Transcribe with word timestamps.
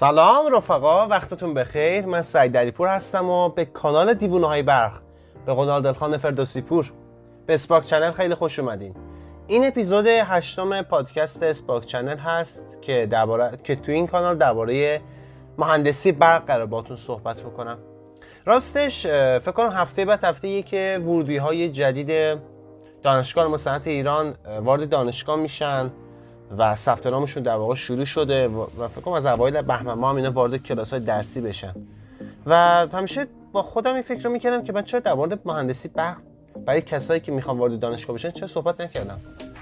سلام 0.00 0.56
رفقا 0.56 1.06
وقتتون 1.06 1.54
بخیر. 1.54 2.06
من 2.06 2.22
سعید 2.22 2.52
دریپور 2.52 2.88
هستم 2.88 3.30
و 3.30 3.48
به 3.48 3.64
کانال 3.64 4.14
دیوونه 4.14 4.46
های 4.46 4.62
برق 4.62 4.92
به 5.46 5.52
قول 5.52 5.80
عادل 5.80 5.98
خان 5.98 6.16
فردوسی 6.16 6.60
پور 6.60 6.92
به 7.46 7.54
Spark 7.54 7.84
Channel 7.84 8.10
خیلی 8.10 8.34
خوش 8.34 8.58
اومدین. 8.58 8.94
این 9.46 9.66
اپیزود 9.66 10.06
هشتم 10.06 10.82
پادکست 10.82 11.42
Spark 11.42 11.86
Channel 11.86 12.16
هست 12.16 12.78
که 12.82 13.06
درباره 13.10 13.58
که 13.64 13.76
تو 13.76 13.92
این 13.92 14.06
کانال 14.06 14.38
درباره 14.38 15.00
مهندسی 15.58 16.12
برق 16.12 16.46
قرار 16.46 16.66
باتون 16.66 16.96
صحبت 16.96 17.42
بکنم. 17.42 17.78
راستش 18.44 19.06
فکر 19.06 19.52
کنم 19.52 19.70
هفته 19.70 20.04
بعد 20.04 20.24
هفته 20.24 20.62
که 20.62 20.98
ورودی 21.02 21.36
های 21.36 21.68
جدید 21.68 22.38
دانشگاه 23.02 23.46
مصنعت 23.46 23.86
ایران 23.86 24.34
وارد 24.60 24.88
دانشگاه 24.88 25.36
میشن. 25.36 25.90
و 26.58 26.76
ثبت 26.76 27.06
نامشون 27.06 27.42
در 27.42 27.54
واقع 27.54 27.74
شروع 27.74 28.04
شده 28.04 28.48
و 28.48 28.88
فکر 28.88 29.00
کنم 29.00 29.14
از 29.14 29.26
اوایل 29.26 29.62
بهمن 29.62 29.94
ماه 29.94 30.16
اینا 30.16 30.30
وارد 30.30 30.56
کلاس 30.56 30.90
های 30.90 31.00
درسی 31.00 31.40
بشن. 31.40 31.74
و 32.46 32.86
همیشه 32.92 33.26
با 33.52 33.62
خودم 33.62 33.94
این 33.94 34.02
فکر 34.02 34.22
رو 34.22 34.30
می‌کردم 34.30 34.64
که 34.64 34.72
من 34.72 34.82
چرا 34.82 35.00
در 35.00 35.14
مورد 35.14 35.38
مهندسی 35.44 35.88
برق 35.88 36.16
برای 36.66 36.82
کسایی 36.82 37.20
که 37.20 37.32
می‌خوان 37.32 37.58
وارد 37.58 37.80
دانشگاه 37.80 38.14
بشن 38.14 38.30
چرا 38.30 38.46
صحبت 38.46 38.80
نکردم؟ 38.80 39.20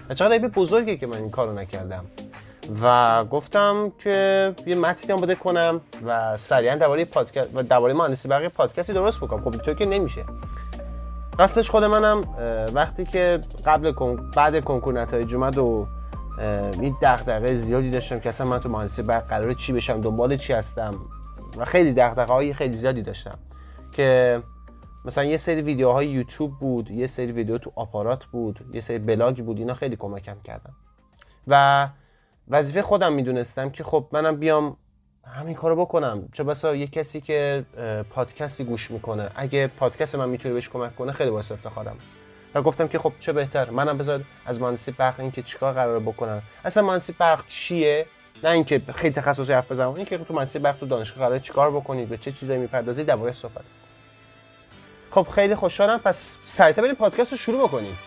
و 0.08 0.14
چقدر 0.14 0.32
عیب 0.32 0.46
بزرگی 0.46 0.96
که 0.96 1.06
من 1.06 1.16
این 1.16 1.30
کارو 1.30 1.52
نکردم. 1.52 2.04
و 2.82 3.24
گفتم 3.24 3.92
که 3.98 4.54
یه 4.66 4.76
متنی 4.76 5.12
هم 5.12 5.20
بده 5.20 5.34
کنم 5.34 5.80
و 6.06 6.36
سریعا 6.36 6.74
درباره 6.74 7.04
پادکست 7.04 7.50
و 7.54 7.62
درباره 7.62 7.94
مهندسی 7.94 8.28
برق 8.28 8.48
پادکستی 8.48 8.92
درست 8.92 9.18
بکنم. 9.18 9.40
خب 9.40 9.48
اینطور 9.48 9.74
که 9.74 9.86
نمیشه. 9.86 10.24
راستش 11.38 11.70
خود 11.70 11.84
منم 11.84 12.24
وقتی 12.74 13.04
که 13.04 13.40
قبل 13.66 13.92
بعد 14.36 14.64
کنکور 14.64 15.00
نتایج 15.00 15.34
اومد 15.34 15.58
و 15.58 15.86
این 16.80 16.96
دغدغه 17.02 17.56
زیادی 17.56 17.90
داشتم 17.90 18.20
که 18.20 18.28
اصلا 18.28 18.46
من 18.46 18.58
تو 18.58 18.68
مهندسی 18.68 19.02
برق 19.02 19.26
قراره 19.26 19.54
چی 19.54 19.72
بشم 19.72 20.00
دنبال 20.00 20.36
چی 20.36 20.52
هستم. 20.52 20.94
و 21.56 21.64
خیلی 21.64 21.92
دغدغه 21.92 22.32
های 22.32 22.54
خیلی 22.54 22.76
زیادی 22.76 23.02
داشتم 23.02 23.38
که 23.92 24.42
مثلا 25.04 25.24
یه 25.24 25.36
سری 25.36 25.62
ویدیوهای 25.62 26.08
یوتیوب 26.08 26.58
بود 26.58 26.90
یه 26.90 27.06
سری 27.06 27.32
ویدیو 27.32 27.58
تو 27.58 27.72
آپارات 27.74 28.24
بود 28.24 28.60
یه 28.72 28.80
سری 28.80 28.98
بلاگ 28.98 29.44
بود 29.44 29.58
اینا 29.58 29.74
خیلی 29.74 29.96
کمکم 29.96 30.36
کردن. 30.44 30.72
و 31.46 31.88
وظیفه 32.48 32.82
خودم 32.82 33.12
می‌دونستم 33.12 33.70
که 33.70 33.84
خب 33.84 34.06
منم 34.12 34.36
بیام 34.36 34.76
همین 35.24 35.54
کارو 35.54 35.76
بکنم. 35.76 36.28
چه 36.32 36.44
بسا 36.44 36.74
یه 36.74 36.86
کسی 36.86 37.20
که 37.20 37.64
پادکستی 38.10 38.64
گوش 38.64 38.90
می‌کنه. 38.90 39.30
اگه 39.34 39.66
پادکست 39.66 40.14
من 40.14 40.28
می‌تونه 40.28 40.54
بهش 40.54 40.68
کمک 40.68 40.96
کنه 40.96 41.12
خیلی 41.12 41.30
باعث 41.30 41.52
افتخارم. 41.52 41.96
و 42.54 42.62
گفتم 42.62 42.88
که 42.88 42.98
خب 42.98 43.12
چه 43.20 43.32
بهتر 43.32 43.70
منم 43.70 43.98
بذار 43.98 44.20
از 44.46 44.60
مهندسی 44.60 44.90
برق 44.90 45.20
اینکه 45.20 45.42
چیکار 45.42 45.72
قراره 45.72 45.98
بکنم. 45.98 46.42
اصلا 46.64 46.82
مهندسی 46.82 47.14
برق 47.18 47.46
چیه؟ 47.48 48.06
نه 48.44 48.50
اینکه 48.50 48.82
خیلی 48.94 49.14
تخصصی 49.14 49.52
حرف 49.52 49.72
بزنم 49.72 49.94
اینکه 49.94 50.18
تو 50.18 50.34
مهندسی 50.34 50.58
برق 50.58 50.76
تو 50.76 50.86
دانشگاه 50.86 51.18
قراره 51.18 51.40
چیکار 51.40 51.70
بکنید 51.70 52.08
به 52.08 52.16
چه 52.16 52.32
چیزایی 52.32 52.60
می‌پردازید 52.60 53.06
درباره 53.06 53.32
صحبت. 53.32 53.64
خب 55.10 55.26
خیلی 55.34 55.54
خوشحالم 55.54 55.98
پس 55.98 56.36
سریعتر 56.46 56.82
بریم 56.82 56.94
پادکست 56.94 57.32
رو 57.32 57.38
شروع 57.38 57.68
بکنیم. 57.68 57.98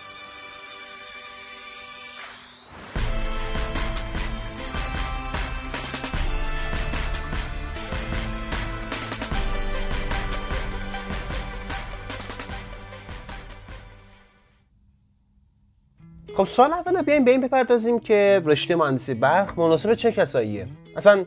خب 16.37 16.45
سال 16.45 16.73
اول 16.73 17.01
بیایم 17.01 17.25
به 17.25 17.31
این 17.31 17.41
بپردازیم 17.41 17.99
که 17.99 18.41
رشته 18.45 18.75
مهندسی 18.75 19.13
برق 19.13 19.59
مناسب 19.59 19.93
چه 19.93 20.11
کساییه؟ 20.11 20.67
اصلا 20.95 21.25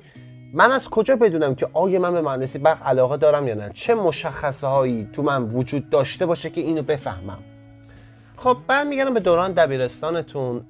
من 0.52 0.72
از 0.72 0.88
کجا 0.88 1.16
بدونم 1.16 1.54
که 1.54 1.68
آیا 1.72 2.00
من 2.00 2.12
به 2.12 2.22
مهندسی 2.22 2.58
برق 2.58 2.86
علاقه 2.86 3.16
دارم 3.16 3.48
یا 3.48 3.54
نه؟ 3.54 3.70
چه 3.74 3.94
مشخصه 3.94 4.66
هایی 4.66 5.08
تو 5.12 5.22
من 5.22 5.42
وجود 5.42 5.90
داشته 5.90 6.26
باشه 6.26 6.50
که 6.50 6.60
اینو 6.60 6.82
بفهمم؟ 6.82 7.38
خب 8.36 8.56
برمیگردم 8.66 9.14
به 9.14 9.20
دوران 9.20 9.52
دبیرستانتون. 9.52 10.60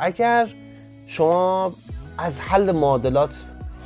اگر 0.00 0.48
شما 1.06 1.72
از 2.18 2.40
حل 2.40 2.72
معادلات 2.72 3.34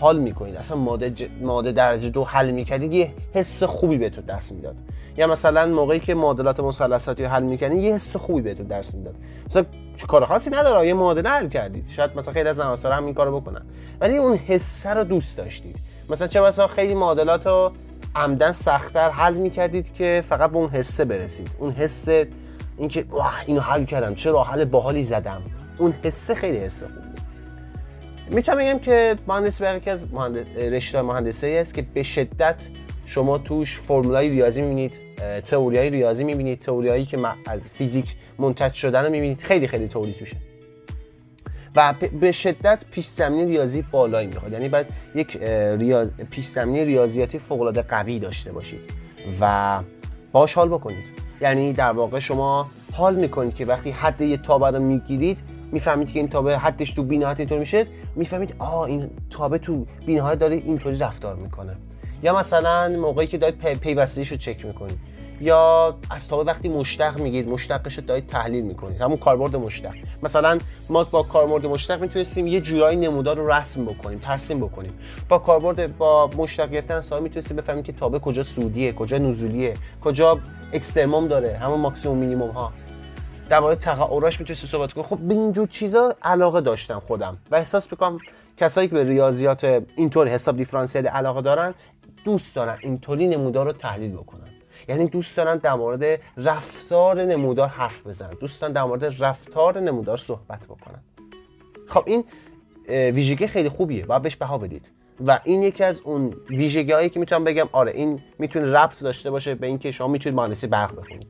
حال 0.01 0.19
می‌کنید 0.19 0.57
اصلا 0.57 0.77
ماده. 0.77 1.13
ماده 1.41 1.73
درجه 1.73 2.09
دو 2.09 2.25
حل 2.25 2.51
می‌کردید 2.51 2.93
یه 2.93 3.13
حس 3.35 3.63
خوبی 3.63 3.99
بهتون 3.99 4.25
دست 4.25 4.53
می‌داد. 4.53 4.77
یا 5.17 5.27
مثلا 5.27 5.67
موقعی 5.67 6.01
که 6.01 6.15
معادلات 6.15 6.61
مثلثاتی 6.61 7.25
حل 7.25 7.43
می‌کنید 7.43 7.79
یه 7.79 7.95
حس 7.95 8.17
خوبی 8.17 8.43
بهتون 8.43 8.67
درس 8.67 8.95
می‌داد. 8.95 9.15
مثلا 9.47 9.65
کار 10.07 10.25
خاصی 10.25 10.51
نداره 10.51 10.87
یه 10.87 10.95
معادله 10.95 11.31
حل 11.31 11.49
کردید. 11.49 11.85
شاید 11.89 12.17
مثلا 12.17 12.35
خیلی 12.35 12.49
از 12.49 12.59
نواسرا 12.59 12.95
هم 12.95 13.05
این 13.05 13.15
کارو 13.15 13.41
بکنن. 13.41 13.63
ولی 14.01 14.17
اون 14.17 14.37
حسه 14.37 14.91
رو 14.91 15.05
دوست 15.05 15.37
داشتید. 15.37 15.77
مثلا 16.11 16.27
چه 16.27 16.41
مثلا 16.41 16.67
خیلی 16.67 16.95
معادلات 16.95 17.47
رو 17.47 17.73
عمدن 18.15 18.53
سختتر 18.53 19.11
حل 19.11 19.35
می‌کردید 19.35 19.95
که 19.95 20.25
فقط 20.29 20.51
به 20.51 20.57
اون 20.57 20.69
حسه 20.69 21.05
برسید. 21.05 21.51
اون 21.59 21.73
حس 21.73 22.09
اینکه 22.79 23.05
واه 23.11 23.43
اینو 23.47 23.61
حل 23.61 23.85
کردم 23.85 24.15
چه 24.15 24.31
راه 24.31 24.51
حل 24.51 24.65
باحالی 24.65 25.03
زدم. 25.03 25.43
اون 25.79 25.95
حسه 26.05 26.35
خیلی 26.35 26.59
حس 26.59 26.83
خوبه 26.83 27.09
می‌تونم 28.31 28.59
بگم 28.59 28.79
که 28.79 29.19
مهندسی 29.27 29.65
برق 29.65 29.77
یکی 29.77 29.91
از 29.91 30.07
رشته 30.57 31.03
مهندسی 31.03 31.59
است 31.59 31.75
که 31.75 31.83
به 31.83 32.03
شدت 32.03 32.57
شما 33.09 33.39
توش 33.39 33.79
فرمولای 33.79 34.29
ریاضی 34.29 34.63
می‌بینید 34.63 35.01
تئوریای 35.47 35.91
ریاضی 35.91 36.25
می‌بینید 36.25 36.59
تئوریایی 36.59 37.05
که 37.05 37.19
از 37.47 37.69
فیزیک 37.69 38.17
منتج 38.39 38.73
شدن 38.73 39.05
رو 39.05 39.11
می‌بینید. 39.11 39.41
خیلی 39.41 39.69
خیلی 39.69 39.89
تئوری 39.89 40.13
توشه. 40.13 40.37
و 41.77 41.95
به 42.21 42.33
شدت 42.33 42.85
پیش 42.91 43.07
زمینه 43.07 43.45
ریاضی 43.45 43.83
بالایی 43.83 44.27
می‌خواد. 44.27 44.53
یعنی 44.53 44.69
باید 44.69 44.87
یک 45.15 45.37
ریاض... 45.79 46.11
پیش 46.31 46.47
زمینه 46.47 46.85
ریاضیاتی 46.85 47.39
فوق 47.39 47.61
العاده 47.61 47.83
قوی 47.83 48.19
داشته 48.19 48.53
باشید 48.53 48.81
و 49.41 49.81
باش 50.33 50.55
حال 50.55 50.69
بکنید. 50.69 51.05
یعنی 51.41 51.73
در 51.73 51.93
واقع 51.93 52.19
شما 52.19 52.67
حال 52.93 53.15
می‌کنید 53.15 53.55
که 53.55 53.67
وقتی 53.67 53.91
حد 53.91 54.21
یه 54.21 54.37
تابه 54.37 54.71
رو 54.71 54.83
می‌گیرید 54.83 55.39
می‌فهمید 55.73 56.13
که 56.13 56.19
این 56.19 56.29
تابع 56.29 56.59
حدش 56.59 56.95
تو 56.95 57.03
بینهایت 57.03 57.41
اینطور 57.41 57.59
میشه. 57.59 57.87
می‌فهمید 58.17 58.55
آه 58.59 58.81
این 58.81 59.11
تابع 59.31 59.59
تو 59.59 59.87
بینهایت 60.07 60.39
داره 60.39 60.57
اینطوری 60.57 60.99
رفتار 60.99 61.37
می‌کنه. 61.37 61.77
یا 62.23 62.39
مثلا 62.39 62.89
موقعی 62.89 63.27
که 63.27 63.39
دارید 63.39 63.59
پی 63.59 63.75
پیوستگیش 63.75 64.29
رو 64.29 64.37
چک 64.37 64.65
می‌کنید. 64.65 64.99
یا 65.41 65.95
از 66.11 66.29
تابع 66.29 66.45
وقتی 66.45 66.69
مشتق 66.69 67.21
می‌گیرید 67.21 67.49
مشتقش 67.49 67.99
رو 67.99 68.05
دارید 68.05 68.27
تحلیل 68.27 68.65
می‌کنید. 68.65 69.01
همون 69.01 69.17
کاربرد 69.17 69.57
مشتق. 69.57 69.95
مثلا 70.23 70.59
ما 70.91 71.05
با 71.05 71.23
کاربرد 71.23 71.67
مشتق 71.67 72.01
می‌تونستیم 72.01 72.47
یه 72.47 72.61
جورایی 72.61 72.97
نمودار 72.97 73.37
رو 73.37 73.53
رسم 73.53 73.85
بکنیم 73.85 74.19
ترسیم 74.19 74.61
بکنیم. 74.61 74.99
با 75.29 75.39
کاربرد 75.39 75.99
با 75.99 76.31
مشتق 76.37 76.71
گرفتن 76.71 76.95
از 76.95 77.09
تابع 77.09 77.23
می‌تونستیم 77.23 77.57
بفهمیم 77.57 77.83
که 77.83 77.93
تابع 77.93 78.19
کجا 78.19 78.43
صعودیه 78.43 78.93
کجا 78.93 79.19
نزولیه 79.19 79.75
کجا 80.05 80.39
اکسترموم 80.73 81.29
داره 81.29 81.57
همون 81.57 81.81
ماکسیموم 81.81 82.19
مینیموم 82.19 82.51
ها 82.51 82.73
در 83.49 83.61
مورد 83.61 83.79
تقاعراش 83.79 84.41
می‌تونید 84.41 84.59
صحبت 84.59 84.93
کنید 84.93 85.07
خب 85.07 85.19
به 85.19 85.35
اینجور 85.35 85.67
چیزا 85.69 86.15
علاقه 86.23 86.61
داشتم 86.61 86.99
خودم. 86.99 87.39
و 87.51 87.57
احساس 87.57 87.93
می‌کنم 87.93 88.19
کسایی 88.57 88.89
که 88.89 88.95
به 88.95 89.05
ریاضیات 89.05 89.83
اینطور 89.97 90.29
حساب 90.29 90.57
دیفرانسیل 90.57 91.07
علاقه 91.07 91.43
دارن 91.43 91.75
دوست 92.25 92.57
دارن 92.57 92.79
اینطوری 92.81 93.29
نمودار 93.29 93.67
رو 93.67 93.73
تحلیل 93.73 94.13
بکنن. 94.13 94.49
یعنی 94.89 95.07
دوست 95.07 95.37
دارن 95.37 95.57
در 95.57 95.75
مورد 95.75 96.21
رفتار 96.37 97.25
نمودار 97.25 97.69
حرف 97.69 98.07
بزنن. 98.07 98.35
دوست 98.41 98.61
دارن 98.61 98.73
در 98.73 98.85
مورد 98.85 99.25
رفتار 99.25 99.81
نمودار 99.81 100.17
صحبت 100.17 100.65
بکنن. 100.65 101.01
خب 101.89 102.03
این 102.07 102.25
ویژگی 102.89 103.47
خیلی 103.47 103.69
خوبیه. 103.69 104.07
باید 104.07 104.23
بهش 104.23 104.37
بها 104.37 104.59
بدید. 104.59 104.91
و 105.27 105.41
این 105.45 105.63
یکی 105.63 105.85
از 105.85 106.01
اون 106.01 106.35
ویژگی 106.51 106.93
هایی 106.93 107.09
که 107.11 107.21
می‌تونم 107.21 107.45
بگم 107.45 107.69
آره 107.73 107.93
این 107.93 108.21
می‌تونه 108.39 108.73
ربط 108.73 109.03
داشته 109.03 109.31
باشه 109.31 109.55
به 109.55 109.67
اینکه 109.67 109.91
شما 109.91 110.09
می‌تونید 110.09 110.37
مهندسی 110.37 110.67
برق 110.67 110.97
بخونید. 110.97 111.27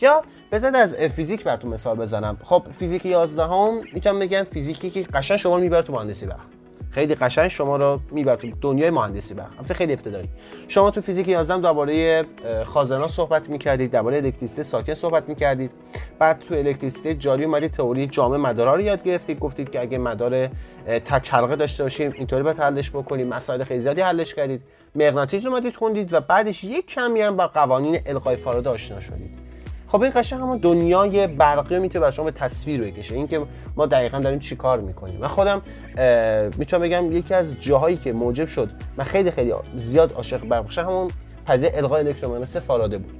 یا 0.00 0.22
بذارید 0.52 0.76
از 0.76 0.94
فیزیک 0.94 1.44
براتون 1.44 1.70
مثال 1.70 1.96
بزنم. 1.96 2.38
خب 2.44 2.66
فیزیک 2.72 3.06
11 3.06 3.42
هم 3.42 3.80
می‌تونم 3.92 4.18
بگم 4.18 4.42
فیزیکی 4.42 4.90
که 4.90 5.02
قشنگ 5.02 5.36
شما 5.36 5.56
می‌بره 5.56 5.82
تو 5.82 5.92
مهندسی 5.92 6.26
برق. 6.26 6.57
خیلی 6.90 7.14
قشنگ 7.14 7.48
شما 7.48 7.76
رو 7.76 8.00
می‌بره 8.10 8.36
تو 8.36 8.48
دنیای 8.60 8.90
مهندسی 8.90 9.34
برق 9.34 9.50
البته 9.58 9.74
خیلی 9.74 9.92
ابتدایی. 9.92 10.28
شما 10.68 10.90
تو 10.90 11.00
فیزیک 11.00 11.28
11 11.28 11.62
درباره 11.62 12.24
خازنا 12.64 13.08
صحبت 13.08 13.50
می‌کردید 13.50 13.90
درباره 13.90 14.16
الکتریسیته 14.16 14.62
ساکن 14.62 14.94
صحبت 14.94 15.28
می‌کردید. 15.28 15.70
بعد 16.18 16.38
تو 16.38 16.54
الکتریسیته 16.54 17.14
جاری 17.14 17.44
اومدید 17.44 17.70
تئوری 17.70 18.06
جامع 18.06 18.36
مدارها 18.36 18.74
رو 18.74 18.80
یاد 18.80 19.02
گرفتید. 19.02 19.38
گفتید 19.38 19.70
که 19.70 19.80
اگه 19.80 19.98
مدار 19.98 20.46
تک 20.86 21.34
حلقه 21.34 21.56
داشته 21.56 21.82
باشیم 21.82 22.12
اینطوری 22.12 22.42
باید 22.42 22.60
حلش 22.60 22.90
بکنیم. 22.90 23.28
مسائل 23.28 23.64
خیلی 23.64 23.80
زیادی 23.80 24.00
حلش 24.00 24.34
کردید. 24.34 24.62
مغناطیس 24.94 25.46
اومدید 25.46 25.76
خوندید 25.76 26.12
و 26.12 26.20
بعدش 26.20 26.64
یک 26.64 26.86
کمی 26.86 27.20
هم 27.20 27.36
با 27.36 27.46
قوانین 27.46 28.00
القای 28.06 28.36
فارادے 28.36 28.66
آشنا 28.66 29.00
شدید. 29.00 29.47
خب 29.88 30.02
این 30.02 30.12
قشنگ 30.14 30.40
همون 30.40 30.58
دنیای 30.58 31.26
برقی 31.26 31.78
می‌تونه 31.78 32.00
برای 32.00 32.12
شما 32.12 32.24
به 32.24 32.30
تصویر 32.30 32.80
بکشه. 32.82 33.14
اینکه 33.14 33.40
ما 33.76 33.86
دقیقا 33.86 34.18
داریم 34.18 34.38
چی 34.38 34.56
کار 34.56 34.80
می‌کنیم. 34.80 35.20
من 35.20 35.28
خودم 35.28 35.62
می‌تونم 36.58 36.82
بگم 36.82 37.12
یکی 37.12 37.34
از 37.34 37.54
جاهایی 37.60 37.96
که 37.96 38.12
موجب 38.12 38.46
شد 38.46 38.70
من 38.96 39.04
خیلی 39.04 39.30
خیلی 39.30 39.52
زیاد 39.76 40.12
عاشق 40.12 40.44
برق 40.44 40.66
بشم 40.66 40.82
همون 40.82 41.08
پدیده 41.46 41.72
القای 41.76 42.06
الکترومغناطیسی 42.06 42.60
فارادے 42.60 42.98
بود. 42.98 43.12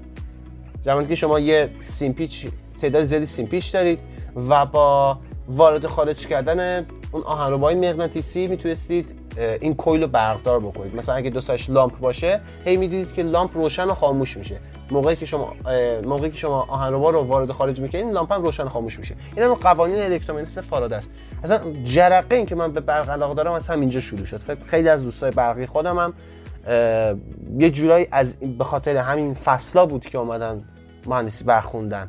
زمانی 0.82 1.06
که 1.06 1.14
شما 1.14 1.40
یه 1.40 1.70
سیمپیچ 1.80 2.46
تعداد 2.80 3.04
زیادی 3.04 3.26
سیمپیچ 3.26 3.72
دارید 3.72 3.98
و 4.48 4.66
با 4.66 5.18
وارد 5.48 5.86
خارج 5.86 6.26
کردن 6.26 6.86
اون 7.12 7.22
آهنربای 7.22 7.74
مغناطیسی 7.74 8.46
می‌تونستید 8.46 9.14
این 9.60 9.74
کویل 9.74 10.02
رو 10.02 10.08
برقدار 10.08 10.60
بکنید. 10.60 10.96
مثلا 10.96 11.14
اگه 11.14 11.30
دوستش 11.30 11.70
لامپ 11.70 11.98
باشه 11.98 12.40
هی 12.64 12.76
می‌دیدید 12.76 13.12
که 13.12 13.22
لامپ 13.22 13.56
روشن 13.56 13.84
و 13.84 13.94
خاموش 13.94 14.36
میشه. 14.36 14.56
موقعی 14.90 15.16
که 15.16 15.26
شما 15.26 15.52
موقعی 16.04 16.30
که 16.30 16.36
شما 16.36 16.66
آهنربا 16.68 17.10
رو 17.10 17.20
وارد 17.22 17.52
خارج 17.52 17.80
می‌کنید 17.80 18.06
لامپ 18.06 18.32
هم 18.32 18.42
روشن 18.42 18.68
خاموش 18.68 18.98
میشه. 18.98 19.14
این 19.36 19.44
هم 19.44 19.54
قوانین 19.54 19.98
الکترومغناطیسی 19.98 20.60
فارادی 20.60 20.94
است. 20.94 21.10
اصلا 21.44 21.60
جرقه 21.84 22.36
این 22.36 22.46
که 22.46 22.54
من 22.54 22.72
به 22.72 22.80
برق 22.80 23.10
علاقه 23.10 23.34
دارم 23.34 23.52
از 23.52 23.68
همینجا 23.68 24.00
شروع 24.00 24.24
شد. 24.24 24.40
خیلی 24.66 24.88
از 24.88 25.02
دوستای 25.02 25.30
برقی 25.30 25.66
خودم 25.66 25.98
هم 25.98 26.12
یه 27.58 27.70
جورایی 27.70 28.08
از 28.12 28.36
به 28.40 28.64
خاطر 28.64 28.96
همین 28.96 29.34
فصلا 29.34 29.86
بود 29.86 30.06
که 30.06 30.18
اومدن 30.18 30.64
مهندسی 31.06 31.44
برخوندن 31.44 32.08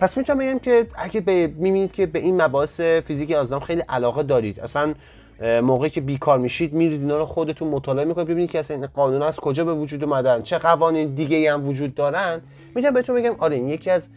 پس 0.00 0.18
می‌تونم 0.18 0.38
بگم 0.38 0.58
که 0.58 0.86
اگه 0.94 1.20
به 1.20 1.46
می‌بینید 1.46 1.92
که 1.92 2.06
به 2.06 2.18
این 2.18 2.42
مباحث 2.42 2.80
فیزیک 2.80 3.30
یازدهم 3.30 3.60
خیلی 3.60 3.82
علاقه 3.88 4.22
دارید. 4.22 4.60
اصلا 4.60 4.94
موقعی 5.40 5.90
که 5.90 6.00
بیکار 6.00 6.38
میشید 6.38 6.72
میرید 6.72 7.00
اینا 7.00 7.18
رو 7.18 7.24
خودتون 7.24 7.68
مطالعه 7.68 8.04
می‌کنید 8.04 8.28
ببینید 8.28 8.50
که 8.50 8.58
اصلا 8.58 8.76
این 8.76 8.86
قانون 8.86 9.22
از 9.22 9.40
کجا 9.40 9.64
به 9.64 9.74
وجود 9.74 10.04
اومدن 10.04 10.42
چه 10.42 10.58
قوانین 10.58 11.14
دیگه 11.14 11.52
هم 11.52 11.68
وجود 11.68 11.94
دارن. 11.94 12.40
می‌تونم 12.74 12.94
بهتون 12.94 13.16
بگم 13.16 13.34
آره 13.38 13.56
این 13.56 13.68
یکی 13.68 13.90
از 13.90 14.08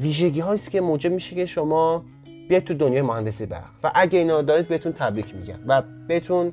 ویژگی 0.00 0.40
هاییست 0.40 0.70
که 0.70 0.80
موجب 0.80 1.12
میشه 1.12 1.36
که 1.36 1.46
شما 1.46 2.04
بیاید 2.48 2.64
تو 2.64 2.74
دنیای 2.74 3.02
مهندسی 3.02 3.46
برق. 3.46 3.70
و 3.84 3.90
اگه 3.94 4.18
اینا 4.18 4.42
دارید 4.42 4.68
بهتون 4.68 4.92
تبریک 4.92 5.34
میگم 5.34 5.58
و 5.66 5.82
بهتون 6.08 6.52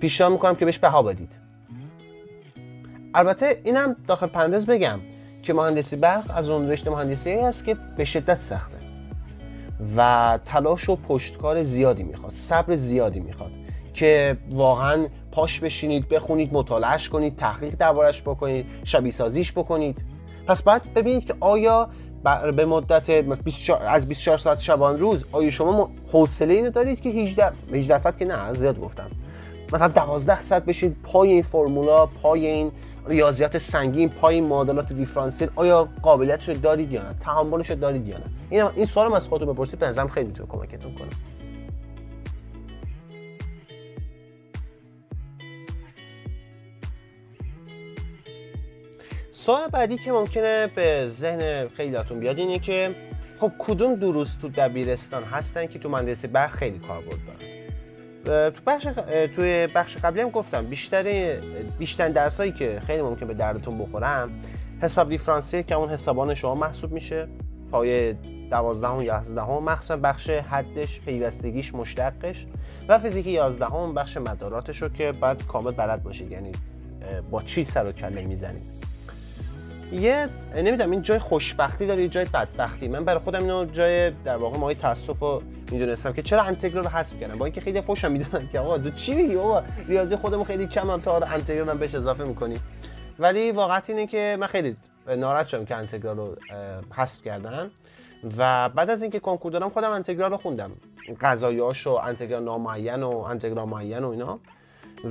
پیشنهاد 0.00 0.32
می‌کنم 0.32 0.54
که 0.54 0.64
بهش 0.64 0.78
بها 0.78 1.02
بدید. 1.02 1.32
البته 3.14 3.60
اینم 3.64 3.96
داخل 4.08 4.26
پرانتز 4.26 4.66
بگم 4.66 5.00
که 5.42 5.54
مهندسی 5.54 5.96
برق 5.96 6.36
از 6.36 6.48
اون 6.48 6.70
رشته 6.70 6.90
مهندسی 6.90 7.32
است 7.32 7.64
که 7.64 7.76
به 7.96 8.04
شدت 8.04 8.40
سخته. 8.40 8.81
و 9.96 10.38
تلاش 10.44 10.88
و 10.88 10.96
پشتکار 10.96 11.62
زیادی 11.62 12.02
می‌خواد 12.02 12.32
صبر 12.32 12.76
زیادی 12.76 13.20
می‌خواد 13.20 13.50
که 13.94 14.36
واقعا 14.50 15.06
پاش 15.32 15.60
بشینید 15.60 16.08
بخونید 16.08 16.54
مطالعهش 16.54 17.08
کنید 17.08 17.36
تحقیق 17.36 17.74
دربارش 17.74 18.22
بکنید 18.22 18.66
شبیه 18.84 19.12
سازیش 19.12 19.52
بکنید. 19.52 20.04
پس 20.46 20.62
بعد 20.62 20.94
ببینید 20.94 21.26
که 21.26 21.34
آیا 21.40 21.88
به 22.56 22.64
مدت 22.64 23.10
از 23.88 24.08
24 24.08 24.38
ساعت 24.38 24.60
شبان 24.60 24.98
روز 24.98 25.24
آیا 25.32 25.50
شما 25.50 25.90
حوصله 26.12 26.54
اینو 26.54 26.70
دارید 26.70 27.00
که 27.00 27.08
18 27.08 27.52
18 27.72 27.98
ساعت 27.98 28.18
که 28.18 28.24
نه 28.24 28.52
زیاد 28.52 28.80
گفتم. 28.80 29.10
مثلا 29.72 29.88
12 29.88 30.40
ساعت 30.40 30.64
بشید 30.64 30.96
پای 31.02 31.28
این 31.32 31.42
فرمولا 31.42 32.06
پای 32.06 32.46
این 32.46 32.72
ریاضیات 33.06 33.58
سنگین 33.58 34.08
پای 34.08 34.40
معادلات 34.40 34.92
دیفرانسیل 34.92 35.48
آیا 35.56 35.88
قابلیتش 36.02 36.48
رو 36.48 36.54
دارید 36.54 36.92
یا 36.92 37.02
نه؟ 37.02 37.14
تحملش 37.20 37.70
رو 37.70 37.76
دارید 37.76 38.08
یا 38.08 38.18
نه؟ 38.18 38.24
این 38.50 38.62
این 38.62 38.84
سوالم 38.84 39.12
از 39.12 39.28
خودتون 39.28 39.52
بپرسید 39.52 39.78
به 39.78 39.86
نظرم 39.86 40.08
خیلی 40.08 40.26
می‌تونه 40.26 40.48
کمکتون 40.48 40.94
کنه. 40.94 41.08
سوال 49.32 49.68
بعدی 49.68 49.98
که 49.98 50.12
ممکنه 50.12 50.66
به 50.66 51.06
ذهن 51.06 51.68
خیلیاتون 51.68 52.20
بیاد 52.20 52.38
اینه 52.38 52.58
که 52.58 52.94
خب 53.40 53.52
کدوم 53.58 53.94
دروس 53.94 54.34
تو 54.34 54.48
دبیرستان 54.48 55.24
هستن 55.24 55.66
که 55.66 55.78
تو 55.78 55.88
مهندسی 55.88 56.26
برق 56.26 56.50
خیلی 56.50 56.78
کاربرد 56.78 57.18
دارن؟ 57.26 57.51
تو 58.24 58.62
بخش 58.66 58.86
توی 59.36 59.66
بخش 59.66 59.96
قبلی 59.96 60.20
هم 60.20 60.30
گفتم 60.30 60.64
بیشتر 60.64 61.34
بیشتر 61.78 62.08
درسایی 62.08 62.52
که 62.52 62.82
خیلی 62.86 63.02
ممکن 63.02 63.26
به 63.26 63.34
دردتون 63.34 63.78
بخورم 63.78 64.30
حساب 64.80 65.08
دیفرانسیل 65.08 65.62
که 65.62 65.74
اون 65.74 65.88
حسابان 65.88 66.34
شما 66.34 66.54
محسوب 66.54 66.92
میشه. 66.92 67.28
پای 67.70 68.12
12 68.50 68.88
و 68.88 69.02
11 69.02 69.42
هم 69.42 69.62
مخصوصا 69.62 69.96
بخش 69.96 70.30
حدش 70.30 71.00
پیوستگیش 71.00 71.74
مشتقش. 71.74 72.46
و 72.88 72.98
فیزیک 72.98 73.26
11 73.26 73.66
هم 73.66 73.94
بخش 73.94 74.16
مداراتش 74.16 74.82
رو 74.82 74.88
که 74.88 75.12
باید 75.12 75.46
کامل 75.46 75.70
بلد 75.70 76.02
باشید. 76.02 76.30
یعنی 76.30 76.52
با 77.30 77.42
چی 77.42 77.64
سر 77.64 77.86
و 77.86 77.92
کله 77.92 78.22
می‌زنید؟ 78.22 78.71
یه 79.92 80.28
نمی‌دونم 80.54 80.90
این 80.90 81.02
جای 81.02 81.18
خوشبختی 81.18 81.86
داره 81.86 82.02
یه 82.02 82.08
جای 82.08 82.24
بدبختی. 82.24 82.88
من 82.88 83.04
برای 83.04 83.20
خودم 83.20 83.38
اینو 83.38 83.64
جای 83.64 84.10
در 84.10 84.36
واقع 84.36 84.58
ماهای 84.58 84.74
تاسف 84.74 85.18
رو 85.18 85.42
می‌دونستم 85.72 86.12
که 86.12 86.22
چرا 86.22 86.42
انتگرال 86.42 86.84
رو 86.84 86.90
حذف 86.90 87.20
کردم. 87.20 87.38
با 87.38 87.44
اینکه 87.44 87.60
خیلی 87.60 87.80
فوشم 87.80 88.12
می‌دونن 88.12 88.48
که 88.48 88.60
آقا 88.60 88.78
دو 88.78 88.90
چی 88.90 89.14
میگی؟ 89.14 89.36
بابا 89.36 89.62
ریاضی 89.88 90.16
خودمون 90.16 90.44
خیلی 90.44 90.66
کم 90.66 91.00
تا 91.00 91.16
انتگرال 91.16 91.68
هم 91.68 91.78
بهش 91.78 91.94
اضافه 91.94 92.24
می‌کنیم 92.24 92.58
ولی 93.18 93.52
واقعیت 93.52 93.90
اینه 93.90 94.06
که 94.06 94.36
من 94.40 94.46
خیلی 94.46 94.76
ناراحت 95.16 95.48
شدم 95.48 95.64
که 95.64 95.76
انتگرال 95.76 96.16
رو 96.16 96.36
حذف 96.96 97.22
کردن. 97.22 97.70
و 98.38 98.68
بعد 98.68 98.90
از 98.90 99.02
اینکه 99.02 99.20
کنکور 99.20 99.52
دادم 99.52 99.68
خودم 99.68 99.90
انتگرال 99.90 100.30
رو 100.30 100.36
خوندم. 100.36 100.70
قضایاش 101.20 101.86
و 101.86 101.90
انتگرال 101.90 102.42
نامعین 102.42 103.02
و 103.02 103.18
انتگرال 103.18 103.68
معین 103.68 104.04
و 104.04 104.08
اینا. 104.08 104.38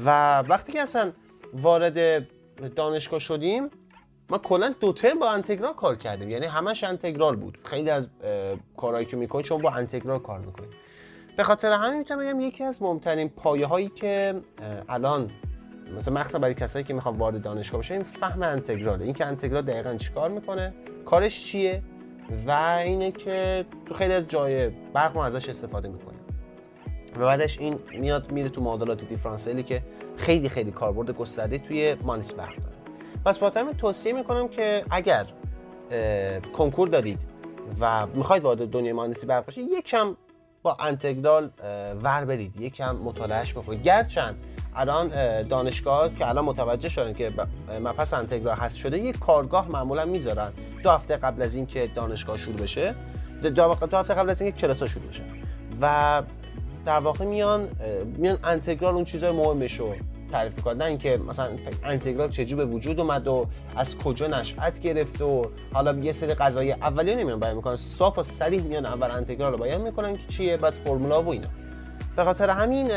و 0.06 0.40
وقتی 0.40 0.74
که 0.74 0.82
اصلا 0.82 1.12
وارد 1.54 2.28
دانشگاه 2.76 3.20
شدیم 3.20 3.70
ما 4.32 4.38
کلا 4.38 4.74
دو 4.80 4.94
ترم 4.94 5.20
با 5.20 5.30
انتگرال 5.30 5.74
کار 5.74 5.96
کردیم. 5.96 6.30
یعنی 6.30 6.46
همش 6.46 6.84
انتگرال 6.84 7.36
بود. 7.36 7.58
خیلی 7.64 7.90
از 7.90 8.10
کارهایی 8.78 9.06
که 9.06 9.18
می‌کنید 9.18 9.46
شما 9.46 9.58
با 9.58 9.70
انتگرال 9.70 10.20
کار 10.20 10.40
می‌کنید. 10.40 10.70
به 11.38 11.44
خاطر 11.44 11.72
همین 11.72 11.98
می‌تونم 11.98 12.20
بگم 12.20 12.40
یکی 12.40 12.64
از 12.64 12.82
مهمترین 12.82 13.30
پایه 13.30 13.66
هایی 13.66 13.90
که 13.90 14.36
الان 14.90 15.32
مثلا 15.98 16.14
مخصوصا 16.14 16.40
برای 16.40 16.54
کسایی 16.54 16.86
که 16.86 16.94
می‌خوان 16.94 17.18
وارد 17.18 17.42
دانشگاه 17.42 17.80
بشن 17.82 17.94
این 17.94 18.04
فهم 18.04 18.44
انتگراله. 18.44 19.06
اینکه 19.06 19.26
انتگرال 19.26 19.62
دقیقا 19.62 19.96
چیکار 19.96 20.30
می‌کنه 20.30 20.74
کارش 21.06 21.44
چیه 21.44 21.82
و 22.48 22.52
اینه 22.52 23.12
که 23.12 23.66
تو 23.86 23.94
خیلی 23.94 24.14
از 24.14 24.28
جای 24.28 24.70
برق 24.70 25.16
ما 25.16 25.26
ازش 25.26 25.50
استفاده 25.50 25.88
می‌کنیم. 25.88 26.20
و 27.16 27.20
بعدش 27.20 27.60
این 27.60 27.80
میاد 28.00 28.32
میره 28.32 28.50
تو 28.50 28.62
معادلات 28.62 29.04
دیفرانسیلی 29.04 29.64
که 29.64 29.82
خیلی 30.18 30.50
خیلی 30.50 30.72
کاربرد 30.72 31.12
گسترده 31.12 31.58
توی 31.58 31.94
مانیس 31.94 32.34
برق 32.34 32.56
داره. 32.56 32.81
پس 33.26 33.40
با 33.40 33.50
توصیه 33.78 34.14
می‌کنم 34.14 34.48
که 34.48 34.86
اگر 34.90 35.26
کنکور 36.58 36.88
دارید 36.88 37.20
و 37.80 38.08
می‌خواید 38.08 38.44
وارد 38.44 38.70
دنیای 38.70 38.94
مهندسی 38.94 39.26
برق 39.26 39.46
باشید 39.46 39.70
یکم 39.72 40.16
با 40.64 40.78
انتگرال 40.80 41.50
ور 42.04 42.26
برید 42.26 42.62
یکم 42.62 42.96
مطالعهش 42.96 43.54
بکنید. 43.54 43.84
گرچند 43.84 44.36
الان 44.76 45.08
دانشگاه 45.44 46.16
که 46.16 46.30
الان 46.30 46.46
متوجه 46.46 46.90
شدن 46.90 47.14
که 47.14 47.32
مپس 47.84 48.14
انتگرال 48.14 48.56
هست 48.56 48.78
شده 48.78 49.00
یک 49.00 49.20
کارگاه 49.20 49.72
معمولا 49.72 50.06
می‌ذارن. 50.06 50.52
دو 50.84 50.90
هفته 50.90 51.18
قبل 51.18 51.42
از 51.42 51.56
اینکه 51.56 51.90
دانشگاه 51.96 52.38
شروع 52.38 52.56
بشه 52.56 52.96
دو 53.56 53.72
هفته 53.72 54.14
قبل 54.14 54.30
از 54.30 54.42
اینکه 54.42 54.58
کلاس 54.58 54.84
شروع 54.84 55.06
بشه. 55.06 55.24
و 55.82 56.24
در 56.86 57.00
واقع 57.00 57.26
میان 57.26 57.68
میان 58.18 58.38
انتگرال 58.44 58.96
اون 58.96 59.04
چیزای 59.04 59.32
مهمش 59.32 59.80
رو 59.80 59.96
تعریف 60.32 60.58
می‌کنن 60.58 60.78
نه 60.78 60.86
اینکه 60.86 61.18
مثلا 61.28 61.50
انتگرال 61.84 62.30
چجوری 62.30 62.56
به 62.56 62.66
وجود 62.66 63.00
اومد 63.00 63.28
و 63.28 63.48
از 63.76 63.98
کجا 63.98 64.28
نشأت 64.28 64.80
گرفت 64.80 65.22
و 65.22 65.46
حالا 65.74 65.94
یه 65.94 66.12
سری 66.12 66.34
قضایی 66.34 66.72
اولیه 66.72 67.16
نمیان 67.16 67.40
بیان 67.40 67.56
می‌کنن. 67.56 67.76
صاف 67.76 68.18
و 68.18 68.24
صریح 68.24 68.64
میان 68.64 68.86
اول 68.86 69.12
انتگرال 69.12 69.52
رو 69.52 69.58
بیان 69.58 69.82
می‌کنن 69.82 70.14
که 70.14 70.28
چیه 70.28 70.58
بعد 70.58 70.74
فرمولا 70.74 71.24
و 71.24 71.30
اینا. 71.30 71.48
به 72.16 72.24
خاطر 72.24 72.50
همین 72.50 72.92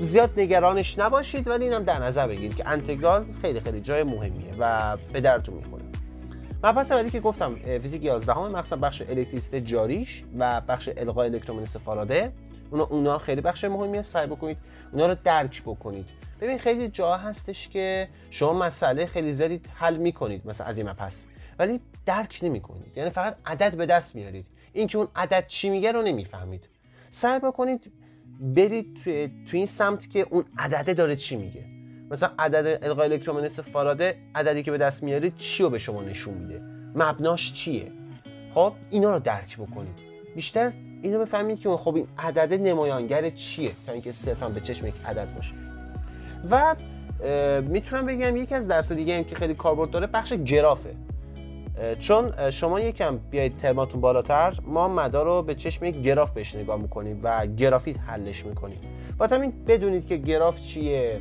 زیاد 0.00 0.30
نگرانش 0.36 0.98
نباشید 0.98 1.48
ولی 1.48 1.64
اینم 1.64 1.82
در 1.82 1.98
نظر 1.98 2.26
بگیرید 2.26 2.56
که 2.56 2.68
انتگرال 2.68 3.24
خیلی 3.42 3.60
خیلی 3.60 3.80
جای 3.80 4.02
مهمیه 4.02 4.54
و 4.58 4.96
به 5.12 5.20
درتون 5.20 5.54
می‌خوره. 5.54 5.82
مبحث 6.64 6.92
بعدی 6.92 7.10
که 7.10 7.20
گفتم 7.20 7.54
فیزیک 7.82 8.04
11 8.04 8.32
همه 8.32 8.48
مخصوصا 8.48 8.76
بخش 8.76 9.02
الکتریسیته 9.02 9.60
جاریش 9.60 10.24
و 10.38 10.60
بخش 10.68 10.90
القای 10.96 11.28
الکترومغناطیسی 11.28 11.78
فاراده 11.78 12.32
اونا 12.70 12.84
اونا 12.84 13.18
خیلی 13.18 13.40
بخش 13.40 13.64
مهمیه 13.64 14.02
سعی 14.02 14.26
بکنید. 14.26 14.58
اونا 14.92 15.06
رو 15.06 15.16
درک 15.24 15.62
بکنید. 15.62 16.08
ببین 16.40 16.58
خیلی 16.58 16.88
جا 16.88 17.16
هستش 17.16 17.68
که 17.68 18.08
شما 18.30 18.52
مسئله 18.52 19.06
خیلی 19.06 19.32
زیادی 19.32 19.60
حل 19.74 19.96
می‌کنید 19.96 20.46
مثلا 20.46 20.66
از 20.66 20.78
این 20.78 20.88
مپس 20.88 21.26
ولی 21.58 21.80
درک 22.06 22.40
نمی‌کنید. 22.42 22.96
یعنی 22.96 23.10
فقط 23.10 23.36
عدد 23.46 23.76
به 23.76 23.86
دست 23.86 24.16
میارید. 24.16 24.46
اینکه 24.72 24.98
اون 24.98 25.08
عدد 25.16 25.44
چی 25.46 25.70
میگه 25.70 25.92
رو 25.92 26.02
نمی‌فهمید. 26.02 26.68
سعی 27.10 27.38
بکنید 27.38 27.92
برید 28.40 28.94
تو, 29.04 29.10
تو 29.50 29.56
این 29.56 29.66
سمت 29.66 30.10
که 30.10 30.26
اون 30.30 30.44
عدده 30.58 30.94
داره 30.94 31.16
چی 31.16 31.36
میگه. 31.36 31.64
مثلا 32.10 32.30
عدد 32.38 32.84
القای 32.84 33.12
الکترومغناطیسی 33.12 33.62
فاراده 33.62 34.16
عددی 34.34 34.62
که 34.62 34.70
به 34.70 34.78
دست 34.78 35.02
میارید 35.02 35.36
چی 35.36 35.62
رو 35.62 35.70
به 35.70 35.78
شما 35.78 36.02
نشون 36.02 36.34
میده؟ 36.34 36.60
مبناش 36.94 37.52
چیه؟ 37.52 37.92
خب 38.54 38.72
اینا 38.90 39.10
رو 39.10 39.18
درک 39.18 39.56
بکنید. 39.56 39.98
بیشتر 40.34 40.72
اینو 41.02 41.18
بفهمید 41.18 41.60
که 41.60 41.68
خب 41.68 41.94
این 41.94 42.06
عدد 42.18 42.52
نمایانگر 42.52 43.30
چیه؟ 43.30 43.70
تا 43.86 43.92
اینکه 43.92 44.12
صرفا 44.12 44.48
به 44.48 44.60
چشم 44.60 44.86
یک 44.86 44.94
عدد 45.06 45.34
باشه. 45.36 45.54
و 46.50 46.76
می‌تونم 47.62 48.06
بگم 48.06 48.36
یکی 48.36 48.54
از 48.54 48.68
درس 48.68 48.92
دیگه 48.92 49.16
هم 49.16 49.24
که 49.24 49.34
خیلی 49.34 49.54
کاربرد 49.54 49.90
داره 49.90 50.06
بخش 50.06 50.32
گرافه. 50.32 50.90
چون 51.98 52.50
شما 52.50 52.80
یکم 52.80 53.18
بیاید 53.30 53.56
ترماتون 53.56 54.00
بالاتر 54.00 54.58
ما 54.66 54.88
مدار 54.88 55.24
رو 55.24 55.42
به 55.42 55.54
چشم 55.54 55.84
یک 55.84 56.02
گراف 56.02 56.30
بهش 56.30 56.54
نگاه 56.54 56.80
می‌کنیم 56.80 57.20
و 57.22 57.46
گرافیت 57.46 57.96
حلش 58.06 58.46
می‌کنیم. 58.46 58.78
با 59.18 59.26
همین 59.26 59.52
بدونید 59.66 60.06
که 60.06 60.16
گراف 60.16 60.62
چیه 60.62 61.20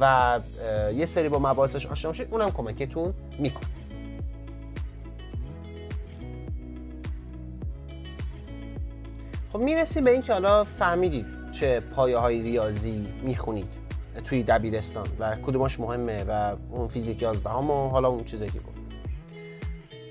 و 0.00 0.38
یه 0.94 1.06
سری 1.06 1.28
با 1.28 1.38
مباحثش 1.38 1.86
آشنا 1.86 2.10
باشید 2.10 2.28
اونم 2.30 2.50
کمکتون 2.50 3.14
می‌کنه. 3.38 3.70
خب 9.54 9.60
می‌رسیم 9.60 10.04
به 10.04 10.10
این 10.10 10.22
که 10.22 10.32
حالا 10.32 10.64
فهمیدید 10.64 11.26
چه 11.52 11.80
پایه 11.80 12.16
های 12.16 12.42
ریاضی 12.42 13.08
می‌خونید 13.22 13.66
توی 14.24 14.42
دبیرستان 14.42 15.06
و 15.18 15.36
کدوماش 15.36 15.80
مهمه 15.80 16.24
و 16.28 16.56
اون 16.70 16.88
فیزیک 16.88 17.22
11 17.22 17.50
هم 17.50 17.70
و 17.70 17.88
حالا 17.88 18.08
اون 18.08 18.24
چیزی 18.24 18.46
که 18.46 18.58
گفت 18.58 18.78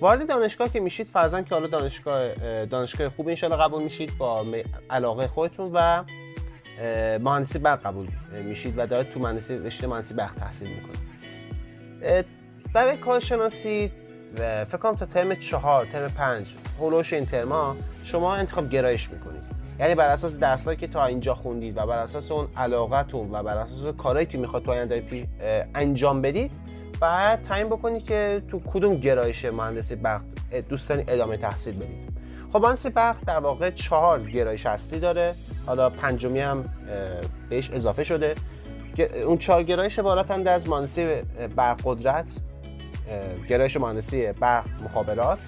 وارد 0.01 0.27
دانشگاه 0.27 0.69
که 0.69 0.79
میشید 0.79 1.07
فرضاً 1.07 1.41
که 1.41 1.55
حالا 1.55 1.67
دانشگاه 1.67 2.35
دانشگاه 2.65 3.09
خوب 3.09 3.29
ان 3.43 3.57
قبول 3.57 3.83
میشید 3.83 4.17
با 4.17 4.45
علاقه 4.89 5.27
خودتون 5.27 5.71
و 5.73 6.03
مهندسی 7.19 7.59
برق 7.59 7.81
قبول 7.85 8.07
میشید 8.45 8.73
و 8.77 8.87
دارید 8.87 9.09
تو 9.09 9.19
مهندسی 9.19 9.57
رشته 9.57 9.87
مهندسی 9.87 10.13
برق 10.13 10.33
تحصیل 10.33 10.67
می‌کنید. 10.67 12.25
برای 12.73 12.97
کارشناسی 12.97 13.91
فکر 14.35 14.77
کنم 14.77 14.95
تا 14.95 15.05
ترم 15.05 15.35
چهار 15.35 15.85
ترم 15.85 16.07
پنج 16.07 16.53
هولوش 16.79 17.13
این 17.13 17.25
ترما 17.25 17.75
شما 18.03 18.35
انتخاب 18.35 18.69
گرایش 18.69 19.09
می‌کنید. 19.09 19.43
یعنی 19.79 19.95
بر 19.95 20.09
اساس 20.09 20.37
درسایی 20.37 20.77
که 20.77 20.87
تا 20.87 21.05
اینجا 21.05 21.33
خوندید 21.33 21.77
و 21.77 21.85
بر 21.85 21.97
اساس 21.97 22.31
اون 22.31 22.47
علاقتون 22.57 23.29
و 23.31 23.43
بر 23.43 23.57
اساس 23.57 23.95
کارهایی 23.95 24.25
که 24.25 24.37
می‌خواد 24.37 24.63
تو 24.63 24.71
آینده 24.71 25.27
انجام 25.75 26.21
بدید 26.21 26.51
بعد 26.99 27.41
تعیین 27.41 27.67
بکنید 27.67 28.05
که 28.05 28.41
تو 28.51 28.59
کدوم 28.59 28.95
گرایش 28.95 29.45
مهندسی 29.45 29.95
برق 29.95 30.21
دوست 30.69 30.91
ادامه 30.91 31.37
تحصیل 31.37 31.75
بدید. 31.75 32.13
خب 32.53 32.65
مهندسی 32.65 32.89
برق 32.89 33.15
در 33.27 33.39
واقع 33.39 33.71
چهار 33.71 34.21
گرایش 34.21 34.65
اصلی 34.65 34.99
داره. 34.99 35.33
حالا 35.65 35.89
پنجمی 35.89 36.39
هم 36.39 36.65
بهش 37.49 37.71
اضافه 37.71 38.03
شده. 38.03 38.35
اون 39.25 39.37
چهار 39.37 39.63
گرایش 39.63 39.99
عبارتند 39.99 40.47
از 40.47 40.69
مهندسی 40.69 41.15
برق 41.55 41.79
قدرت 41.83 42.25
گرایش 43.49 43.77
مهندسی 43.77 44.31
برق 44.31 44.65
مخابرات 44.83 45.39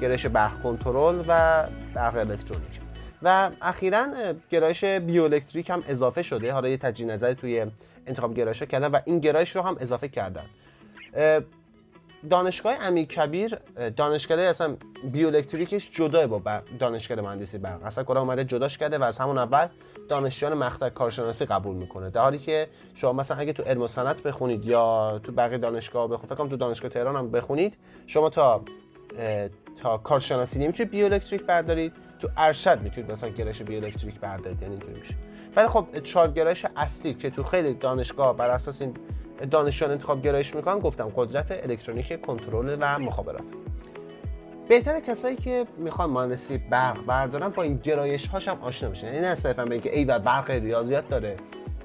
گرایش 0.00 0.26
برق 0.26 0.62
کنترل 0.62 1.24
و 1.28 1.64
برق 1.94 2.16
الکترونیک. 2.16 2.80
و 3.22 3.50
اخیرا 3.62 4.06
گرایش 4.50 4.84
بیوالکتریک 4.84 5.70
هم 5.70 5.84
اضافه 5.88 6.22
شده. 6.22 6.52
حالا 6.52 6.68
یه 6.68 6.76
تجدید 6.76 7.10
نظری 7.10 7.34
توی 7.34 7.66
انتخاب 8.06 8.34
گرایش 8.34 8.62
کردن 8.62 8.90
و 8.90 8.98
این 9.04 9.18
گرایش 9.18 9.56
رو 9.56 9.62
هم 9.62 9.76
اضافه 9.80 10.08
کردن. 10.08 10.44
دانشگاه 12.30 12.74
امیر 12.80 13.06
کبیر 13.06 13.58
دانشگاه 13.96 14.40
اصلا 14.40 14.76
بیوالکتریکش 15.12 15.90
جدا 15.90 16.26
با 16.26 16.62
دانشکده 16.78 17.20
مهندسی 17.20 17.58
برق. 17.58 17.84
اصلا 17.84 18.04
کلا 18.04 18.20
اومده 18.20 18.44
جداش 18.44 18.78
کرده 18.78 18.98
و 18.98 19.02
از 19.02 19.18
همون 19.18 19.38
اول 19.38 19.66
دانشجویان 20.08 20.58
مقطع 20.58 20.88
کارشناسی 20.88 21.44
قبول 21.44 21.76
می‌کنه. 21.76 22.10
در 22.10 22.20
حالی 22.20 22.38
که 22.38 22.68
شما 22.94 23.12
مثلا 23.12 23.36
اگه 23.36 23.52
تو 23.52 23.62
علم 23.62 23.82
و 23.82 23.86
صنعت 23.86 24.22
بخونید 24.22 24.64
یا 24.64 25.20
تو 25.24 25.32
بقیه 25.32 25.58
دانشگاه 25.58 26.08
بخونید 26.08 26.34
فکر 26.34 26.48
تو 26.48 26.56
دانشگاه 26.56 26.90
تهران 26.90 27.16
هم 27.16 27.30
بخونید 27.30 27.76
شما 28.06 28.30
تا 28.30 28.64
تا 29.82 29.98
کارشناسی 29.98 30.58
نمی‌تونید 30.58 30.90
بیوالکتریک 30.90 31.42
بردارید. 31.42 31.92
تو 32.18 32.28
ارشد 32.36 32.80
می‌تونید 32.82 33.12
مثلا 33.12 33.30
گرایش 33.30 33.62
بیوالکتریک 33.62 34.20
بردارید. 34.20 34.62
یعنی 34.62 34.74
اینطوری 34.74 35.00
میشه. 35.00 35.14
ولی 35.56 35.68
خب 35.68 35.86
چهار 36.04 36.30
گرایش 36.30 36.66
اصلی 36.76 37.14
که 37.14 37.30
تو 37.30 37.42
خیلی 37.42 37.74
دانشگاه 37.74 38.36
بر 38.36 38.50
اساس 38.50 38.82
این 38.82 38.94
دانشجویان 39.50 39.92
انتخاب 39.92 40.22
گرایش 40.22 40.54
می‌کنن 40.54 40.78
گفتم 40.78 41.12
قدرت 41.16 41.52
الکترونیک 41.52 42.20
کنترل 42.20 42.76
و 42.80 42.98
مخابرات. 42.98 43.44
بهتره 44.68 45.00
کسایی 45.00 45.36
که 45.36 45.66
می‌خوان 45.78 46.10
مهندسی 46.10 46.58
برق 46.58 47.04
بردارن 47.04 47.48
با 47.48 47.62
این 47.62 47.76
گرایش 47.76 48.26
هاش 48.26 48.48
هم 48.48 48.58
آشنا 48.60 48.90
بشن. 48.90 49.06
یعنی 49.06 49.20
نه 49.20 49.34
صرفا 49.34 49.64
بگه 49.64 49.90
ای 49.90 50.04
و 50.04 50.18
برق 50.18 50.50
ریاضیات 50.50 51.08
داره 51.08 51.36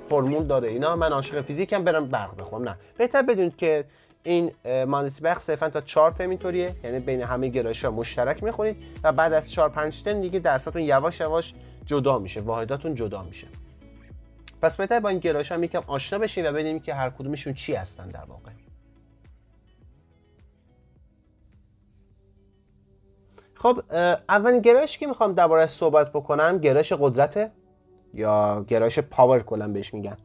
فرمول 0.09 0.43
داره 0.43 0.67
اینا 0.67 0.95
من 0.95 1.11
عاشق 1.11 1.41
فیزیکم 1.41 1.83
برم 1.83 2.05
برق 2.07 2.37
بخونم 2.37 2.69
نه. 2.69 2.75
بهتر 2.97 3.21
بدونید 3.21 3.55
که 3.55 3.85
این 4.23 4.51
مهندسی 4.65 5.21
برق 5.21 5.39
صرفا 5.39 5.69
تا 5.69 5.81
4 5.81 6.11
ترم 6.11 6.29
اینطوریه 6.29 6.75
یعنی 6.83 6.99
بین 6.99 7.21
همه 7.21 7.47
گرایش 7.47 7.85
ها 7.85 7.91
مشترک 7.91 8.43
می‌خونید 8.43 8.77
و 9.03 9.11
بعد 9.11 9.33
از 9.33 9.51
4 9.51 9.69
5 9.69 10.03
ترم 10.03 10.21
دیگه 10.21 10.39
درساتون 10.39 10.81
یواش 10.81 11.19
یواش 11.19 11.53
جدا 11.85 12.19
میشه 12.19 12.41
واحداتون 12.41 12.95
جدا 12.95 13.23
میشه. 13.23 13.47
پس 14.61 14.77
بهتر 14.77 14.99
با 14.99 15.09
این 15.09 15.19
گرایش 15.19 15.51
هم 15.51 15.63
یکم 15.63 15.81
آشنا 15.87 16.19
بشین 16.19 16.49
و 16.49 16.51
بدونیم 16.51 16.79
که 16.79 16.93
هر 16.93 17.09
کدومشون 17.09 17.53
چی 17.53 17.75
هستن 17.75 18.07
در 18.07 18.25
واقع. 18.25 18.51
خب 23.53 23.81
اولین 24.29 24.61
گرایشی 24.61 24.99
که 24.99 25.07
می‌خوام 25.07 25.33
درباره 25.33 25.67
صحبت 25.67 26.09
بکنم 26.09 26.57
گرایش 26.57 26.93
قدرته 26.93 27.51
یا 28.13 28.65
گرایش 28.67 28.99
پاور 28.99 29.43
کلا 29.43 29.67
بهش 29.67 29.93
میگن. 29.93 30.17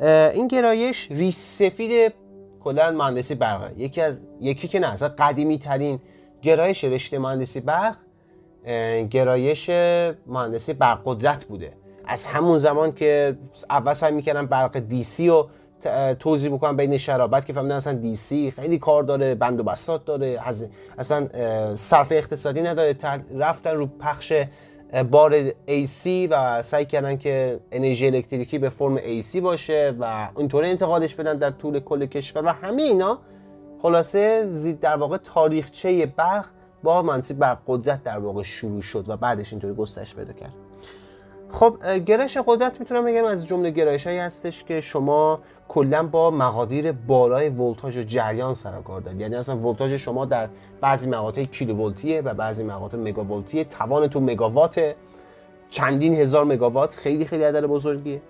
این 0.00 0.48
گرایش 0.48 1.10
ریش 1.10 1.34
سفید 1.34 2.14
کلا 2.60 2.90
مهندسی 2.90 3.34
برقه 3.34 3.80
یکی 3.80 4.00
از 4.00 4.20
یکی 4.40 4.68
که 4.68 4.80
نه 4.80 4.92
اصلا 4.92 5.08
قدیمی 5.08 5.58
ترین 5.58 6.00
گرایش 6.42 6.84
رشته 6.84 7.18
مهندسی 7.18 7.60
برق 7.60 7.96
گرایش 9.10 9.70
مهندسی 10.26 10.72
برق 10.72 11.02
قدرت 11.04 11.44
بوده. 11.44 11.72
از 12.06 12.24
همون 12.24 12.58
زمان 12.58 12.92
که 12.92 13.36
اول 13.70 13.94
سعی 13.94 14.12
می‌کردن 14.12 14.46
برق 14.46 14.78
دیسی 14.78 15.28
رو 15.28 15.48
توضیح 16.18 16.50
می‌کنم 16.50 16.76
بین 16.76 16.96
شرابت 16.96 17.46
که 17.46 17.52
فهمیدن 17.52 17.76
اصلا 17.76 17.92
دیسی 17.92 18.50
خیلی 18.50 18.78
کار 18.78 19.02
داره 19.02 19.34
بند 19.34 19.60
و 19.60 19.62
بسات 19.62 20.04
داره 20.04 20.40
اصلا 20.98 21.28
صرف 21.74 22.12
اقتصادی 22.12 22.62
نداره. 22.62 22.96
رفتن 23.34 23.70
رو 23.70 23.86
پخش 23.86 24.32
بار 25.10 25.50
AC 25.50 26.06
و 26.30 26.62
سعی 26.62 26.84
کردن 26.84 27.16
که 27.16 27.60
انرژی 27.72 28.06
الکتریکی 28.06 28.58
به 28.58 28.68
فرم 28.68 28.98
AC 28.98 29.36
باشه 29.36 29.94
و 30.00 30.28
اینطوری 30.36 30.70
انتقالش 30.70 31.14
بدن 31.14 31.36
در 31.36 31.50
طول 31.50 31.80
کل 31.80 32.06
کشور. 32.06 32.44
و 32.44 32.48
همه 32.48 32.82
اینا 32.82 33.18
خلاصه 33.82 34.44
زید 34.46 34.80
در 34.80 34.96
واقع 34.96 35.16
تاریخچه 35.16 36.06
برق 36.06 36.44
با 36.82 37.02
منصیب 37.02 37.38
بر 37.38 37.58
قدرت 37.66 38.02
در 38.02 38.18
واقع 38.18 38.42
شروع 38.42 38.82
شد 38.82 39.04
و 39.08 39.16
بعدش 39.16 39.52
اینطوری 39.52 39.74
گسترش 39.74 40.14
پیدا 40.14 40.32
کرد. 40.32 40.63
خب 41.54 41.98
گرایش 42.06 42.38
قدرت 42.46 42.80
می‌تونم 42.80 43.04
بگم 43.04 43.24
از 43.24 43.46
جمله 43.46 43.70
گرایش 43.70 44.06
هایی 44.06 44.18
هستش 44.18 44.64
که 44.64 44.80
شما 44.80 45.40
کلا 45.68 46.02
با 46.02 46.30
مقادیر 46.30 46.92
بالای 46.92 47.48
ولتاژ 47.48 47.96
و 47.96 48.02
جریان 48.02 48.54
سر 48.54 48.80
کار 48.84 49.00
دارید. 49.00 49.20
یعنی 49.20 49.34
اصلا 49.34 49.56
ولتاژ 49.56 49.92
شما 49.92 50.24
در 50.24 50.48
بعضی 50.80 51.08
مقاطع 51.08 51.44
کیلوولتیه 51.44 52.20
و 52.20 52.34
بعضی 52.34 52.64
مقاطع 52.64 52.98
مگاولتیه 52.98 53.64
توانتون 53.64 54.22
مگاوات 54.22 54.94
چندین 55.70 56.14
هزار 56.14 56.44
مگاوات 56.44 56.94
خیلی 56.94 57.24
خیلی 57.24 57.44
عدد 57.44 57.66
بزرگیه. 57.66 58.22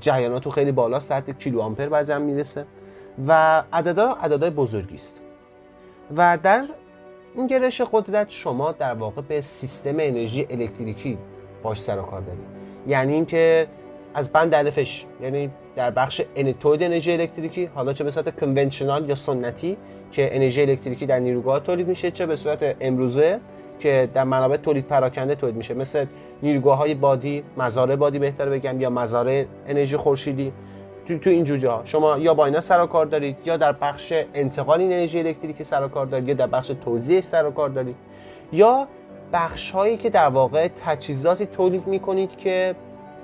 جریاناتون 0.00 0.52
خیلی 0.52 0.72
بالاست 0.72 1.08
تحت 1.08 1.38
کیلو 1.38 1.60
آمپر 1.60 1.88
بعضی 1.88 2.12
هم 2.12 2.22
می‌رسه. 2.22 2.64
و 3.28 3.62
عددا 3.72 4.08
عددهای 4.08 4.50
بزرگی 4.50 4.94
است. 4.94 5.20
و 6.16 6.38
در 6.42 6.64
این 7.34 7.46
گرایش 7.46 7.80
قدرت 7.80 8.30
شما 8.30 8.72
در 8.72 8.94
واقع 8.94 9.22
به 9.22 9.40
سیستم 9.40 9.96
انرژی 9.98 10.46
الکتریکی 10.50 11.18
باش 11.62 11.80
سر 11.80 11.98
و 11.98 12.02
کار 12.02 12.20
داریم. 12.20 12.46
یعنی 12.86 13.14
اینکه 13.14 13.66
از 14.14 14.32
بند 14.32 14.54
الفش 14.54 15.06
یعنی 15.22 15.50
در 15.76 15.90
بخش 15.90 16.22
تولید 16.60 16.82
انرژی 16.82 17.12
الکتریکی 17.12 17.66
حالا 17.66 17.92
چه 17.92 18.04
به 18.04 18.10
صورت 18.10 18.40
کنونشنال 18.40 19.08
یا 19.08 19.14
سنتی 19.14 19.76
که 20.12 20.36
انرژی 20.36 20.62
الکتریکی 20.62 21.06
در 21.06 21.18
نیروگاه 21.18 21.60
تولید 21.60 21.88
میشه 21.88 22.10
چه 22.10 22.26
به 22.26 22.36
صورت 22.36 22.76
امروزه 22.80 23.40
که 23.80 24.08
در 24.14 24.24
منابع 24.24 24.56
تولید 24.56 24.86
پراکنده 24.86 25.34
تولید 25.34 25.56
میشه. 25.56 25.74
مثل 25.74 26.06
نیروگاه 26.42 26.78
های 26.78 26.94
بادی 26.94 27.42
مزارع 27.56 27.96
بادی 27.96 28.18
بهتر 28.18 28.48
بگم 28.48 28.80
یا 28.80 28.90
مزارع 28.90 29.44
انرژی 29.66 29.96
خورشیدی. 29.96 30.52
تو, 31.08 31.18
تو 31.18 31.30
این 31.30 31.44
جوجه 31.44 31.80
شما 31.84 32.18
یا 32.18 32.34
با 32.34 32.46
اینا 32.46 32.60
سر 32.60 32.86
کار 32.86 33.06
دارید 33.06 33.36
یا 33.44 33.56
در 33.56 33.72
بخش 33.72 34.12
انتقال 34.34 34.80
انرژی 34.80 35.18
الکتریکی 35.18 35.64
سر 35.64 35.88
کار 35.88 36.06
دارید 36.06 36.28
یا 36.28 36.34
در 36.34 36.46
بخش 36.46 36.72
توزیعش 36.84 37.24
سر 37.24 37.50
کار 37.50 37.68
دارید 37.68 37.96
یا 38.52 38.88
بخش 39.32 39.70
هایی 39.70 39.96
که 39.96 40.10
در 40.10 40.28
واقع 40.28 40.68
تجهیزاتی 40.68 41.46
تولید 41.46 41.86
می‌کنید 41.86 42.36
که 42.36 42.74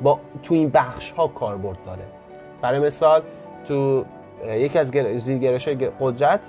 با 0.03 0.21
تو 0.43 0.55
این 0.55 0.71
بخش 0.71 1.11
ها 1.11 1.27
کاربرد 1.27 1.79
داره. 1.87 2.03
برای 2.63 2.79
مثال 2.79 3.23
تو 3.69 4.05
یکی 4.49 4.79
از 4.79 4.93
زیرگرایش 5.17 5.69
قدرت 6.01 6.41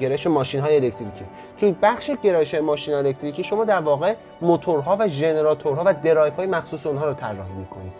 گرایش 0.00 0.26
ماشین 0.26 0.60
های 0.60 0.76
الکتریکی. 0.76 1.24
تو 1.58 1.74
بخش 1.82 2.10
گرایش 2.22 2.54
ماشین 2.54 2.94
الکتریکی 2.94 3.44
شما 3.44 3.64
در 3.64 3.80
واقع 3.80 4.14
موتورها 4.40 4.96
و 5.00 5.08
ژنراتورها 5.08 5.82
و 5.86 5.94
درایف 6.02 6.36
های 6.36 6.46
مخصوص 6.46 6.86
اونها 6.86 7.06
رو 7.06 7.14
طراحی 7.14 7.52
می‌کنید. 7.58 7.92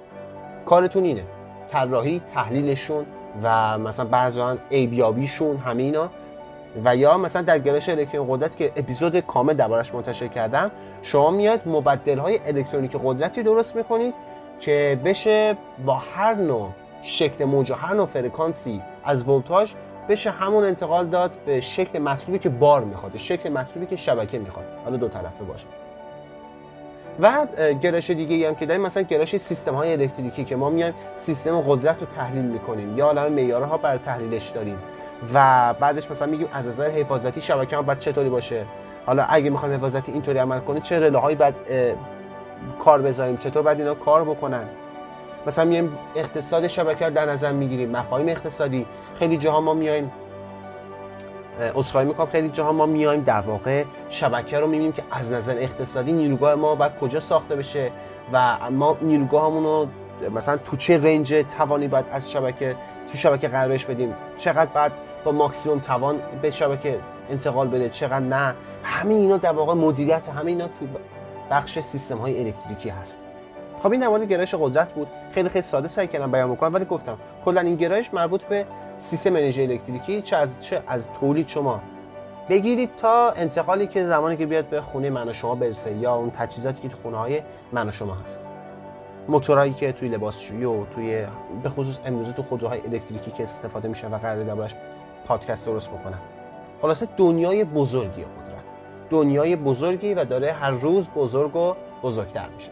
کارتون 0.66 1.04
اینه. 1.04 1.22
طراحی 1.68 2.22
تحلیلشون 2.34 3.06
و 3.42 3.78
مثلا 3.78 4.06
بعضا 4.06 4.56
ایبیابیشون 4.68 5.56
همه 5.56 5.82
اینا. 5.82 6.10
و 6.84 6.96
یا 6.96 7.18
مثلا 7.18 7.42
در 7.42 7.58
گرایش 7.58 7.88
الکترون 7.88 8.36
قدرت 8.36 8.56
که 8.56 8.72
اپیزود 8.76 9.20
کامل 9.20 9.54
دربارش 9.54 9.94
منتشر 9.94 10.28
کردم 10.28 10.70
شما 11.02 11.30
میاد 11.30 11.60
مبدل 11.66 12.18
های 12.18 12.40
الکترونیک 12.46 12.96
قدرتی 13.04 13.42
درست 13.42 13.76
می‌کنید 13.76 14.14
که 14.60 15.00
بشه 15.04 15.56
با 15.86 15.94
هر 15.94 16.34
نوع 16.34 16.68
شکل 17.02 17.44
موج 17.44 17.70
و 17.70 17.74
هر 17.74 17.94
نوع 17.94 18.06
فرکانسی 18.06 18.82
از 19.04 19.28
ولتاژ 19.28 19.72
بشه 20.08 20.30
همون 20.30 20.64
انتقال 20.64 21.06
داد 21.06 21.30
به 21.46 21.60
شکل 21.60 21.98
مطلوبی 21.98 22.38
که 22.38 22.48
بار 22.48 22.84
می‌خواد 22.84 23.16
شکل 23.16 23.48
مطلوبی 23.48 23.86
که 23.86 23.96
شبکه 23.96 24.38
می‌خواد. 24.38 24.64
حالا 24.84 24.96
دو 24.96 25.08
طرفه 25.08 25.44
باشه. 25.44 25.66
و 27.20 27.46
گرایش 27.82 28.10
دیگه 28.10 28.48
هم 28.48 28.54
که 28.54 28.66
داریم 28.66 28.82
مثلا 28.82 29.02
گرایش 29.02 29.36
سیستم 29.36 29.74
های 29.74 29.92
الکتریکی 29.92 30.44
که 30.44 30.56
ما 30.56 30.70
میایم 30.70 30.94
سیستم 31.16 31.60
قدرت 31.60 32.00
رو 32.00 32.06
تحلیل 32.16 32.44
می‌کنیم. 32.44 32.98
یا 32.98 33.06
عالم 33.06 33.32
معیارها 33.32 33.76
برای 33.76 33.98
تحلیلش 33.98 34.48
داریم. 34.48 34.78
و 35.34 35.74
بعدش 35.80 36.10
مثلا 36.10 36.28
میگیم 36.28 36.48
از 36.52 36.68
نظر 36.68 36.90
حفاظتی 36.90 37.40
شبکه 37.40 37.76
ها 37.76 37.82
باید 37.82 37.98
چطوری 37.98 38.28
باشه؟ 38.28 38.64
حالا 39.06 39.24
اگه 39.28 39.50
می‌خوایم 39.50 39.74
حفاظتی 39.74 40.12
اینطوری 40.12 40.38
عمل 40.38 40.60
کنه 40.60 40.80
چه 40.80 41.00
رله 41.00 41.18
هایی 41.18 41.36
باید 41.36 41.54
کار 42.84 43.02
بذاریم؟ 43.02 43.36
چطور 43.36 43.62
باید 43.62 43.78
اینا 43.78 43.94
کار 43.94 44.24
بکنن؟ 44.24 44.64
مثلا 45.46 45.64
میایم 45.64 45.98
اقتصاد 46.16 46.66
شبکه 46.66 47.04
رو 47.04 47.10
در 47.10 47.26
نظر 47.26 47.52
می‌گیریم 47.52 47.90
مفاهیم 47.90 48.28
اقتصادی. 48.28 48.86
خیلی 49.18 49.36
جاها 49.36 49.60
ما 49.60 49.74
میایم 49.74 50.12
اصخایی 51.76 52.08
می‌کنم 52.08 52.26
خیلی 52.26 52.48
جاها 52.48 52.72
ما 52.72 52.86
میایم 52.86 53.20
در 53.20 53.40
واقع 53.40 53.84
شبکه 54.08 54.60
رو 54.60 54.66
می‌بینیم 54.66 54.92
که 54.92 55.02
از 55.10 55.32
نظر 55.32 55.54
اقتصادی 55.58 56.12
نیروگاه 56.12 56.54
ما 56.54 56.74
باید 56.74 56.98
کجا 56.98 57.20
ساخته 57.20 57.56
بشه 57.56 57.90
و 58.32 58.56
ما 58.70 58.96
نیروگاهمون 59.02 59.64
رو 59.64 59.86
مثلا 60.30 60.56
تو 60.56 60.76
چه 60.76 60.98
رنج 60.98 61.34
توانی 61.34 61.88
باید 61.88 62.04
از 62.12 62.30
شبکه 62.30 62.76
تو 63.12 63.18
شبکه 63.18 63.48
قرارش 63.48 63.84
بدیم؟ 63.86 64.14
چقدر 64.38 64.70
بعد 64.74 64.92
با 65.24 65.32
ماکسیموم 65.32 65.78
توان 65.78 66.20
به 66.42 66.50
شبکه 66.50 66.98
انتقال 67.30 67.68
بده. 67.68 67.88
چقدر 67.88 68.18
نه؟ 68.18 68.54
همین 68.84 69.18
اینا 69.18 69.36
در 69.36 69.52
واقع 69.52 69.74
مدیریت 69.74 70.28
همین 70.28 70.48
اینا 70.48 70.68
تو 70.68 70.86
بخش 71.50 71.78
سیستم 71.78 72.18
های 72.18 72.44
الکتریکی 72.44 72.88
هست. 72.88 73.20
خب 73.82 73.92
این 73.92 74.00
در 74.00 74.24
گرایش 74.24 74.54
قدرت 74.54 74.92
بود. 74.92 75.08
خیلی 75.32 75.48
خیلی 75.48 75.62
ساده 75.62 75.88
سعی 75.88 76.06
کردم 76.06 76.32
بیان 76.32 76.52
بکنم 76.52 76.74
ولی 76.74 76.84
گفتم 76.84 77.18
کلا 77.44 77.60
این 77.60 77.76
گرایش 77.76 78.14
مربوط 78.14 78.44
به 78.44 78.66
سیستم 78.98 79.36
انرژی 79.36 79.62
الکتریکی. 79.62 80.22
چه 80.22 80.36
از 80.36 80.60
چه 80.60 80.82
از 80.88 81.06
تولید 81.20 81.48
شما 81.48 81.80
بگیرید 82.48 82.90
تا 82.96 83.30
انتقالی 83.30 83.86
که 83.86 84.06
زمانی 84.06 84.36
که 84.36 84.46
بیاد 84.46 84.66
به 84.66 84.80
خونه 84.80 85.10
من 85.10 85.28
و 85.28 85.32
شما 85.32 85.54
برسه 85.54 85.92
یا 85.92 86.14
اون 86.14 86.30
تجهیزاتی 86.30 86.82
که 86.82 86.88
تو 86.88 86.98
خونه 87.02 87.16
های 87.16 87.42
من 87.72 87.88
و 87.88 87.92
شما 87.92 88.14
هست. 88.14 88.40
موتورایی 89.28 89.72
که 89.72 89.92
توی 89.92 90.08
لباسشویی 90.08 90.64
و 90.64 90.84
توی 90.84 91.26
به 91.62 91.68
خصوص 91.68 91.98
امروزه 92.04 92.32
تو 92.32 92.42
خودروهای 92.42 92.80
الکتریکی 92.80 93.30
که 93.30 93.42
استفاده 93.42 93.88
میشه 93.88 94.08
و 94.08 94.18
قراره 94.18 94.44
دربارش 94.44 94.74
پادکست 95.26 95.66
درست 95.66 95.90
بکنم. 95.90 96.20
خلاصه 96.82 97.08
دنیای 97.16 97.64
بزرگی 97.64 98.22
قدرت. 98.22 98.64
دنیای 99.10 99.56
بزرگی 99.56 100.14
و 100.14 100.24
داره 100.24 100.52
هر 100.52 100.70
روز 100.70 101.08
بزرگ 101.08 101.56
و 101.56 101.74
بزرگتر 102.02 102.48
میشه. 102.48 102.70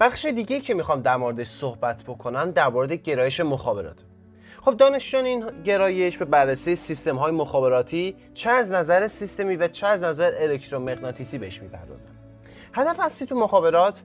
بخش 0.00 0.24
دیگه 0.24 0.60
که 0.60 0.74
می‌خوام 0.74 1.00
در 1.00 1.16
موردش 1.16 1.46
صحبت 1.46 2.02
بکنم 2.02 2.50
در 2.50 2.68
مورد 2.68 2.92
گرایش 2.92 3.40
مخابرات. 3.40 4.04
خب 4.68 4.76
دانشجویان 4.76 5.26
این 5.26 5.62
گرایش 5.64 6.18
به 6.18 6.24
بررسی 6.24 6.76
سیستم 6.76 7.16
های 7.16 7.32
مخابراتی 7.32 8.16
چه 8.34 8.50
از 8.50 8.72
نظر 8.72 9.06
سیستمی 9.06 9.56
و 9.56 9.68
چه 9.68 9.86
از 9.86 10.02
نظر 10.02 10.32
الکترومغناطیسی 10.38 11.38
بهش 11.38 11.62
می‌پردازن 11.62 12.10
هدف 12.72 13.00
اصلی 13.00 13.26
تو 13.26 13.34
مخابرات 13.34 14.00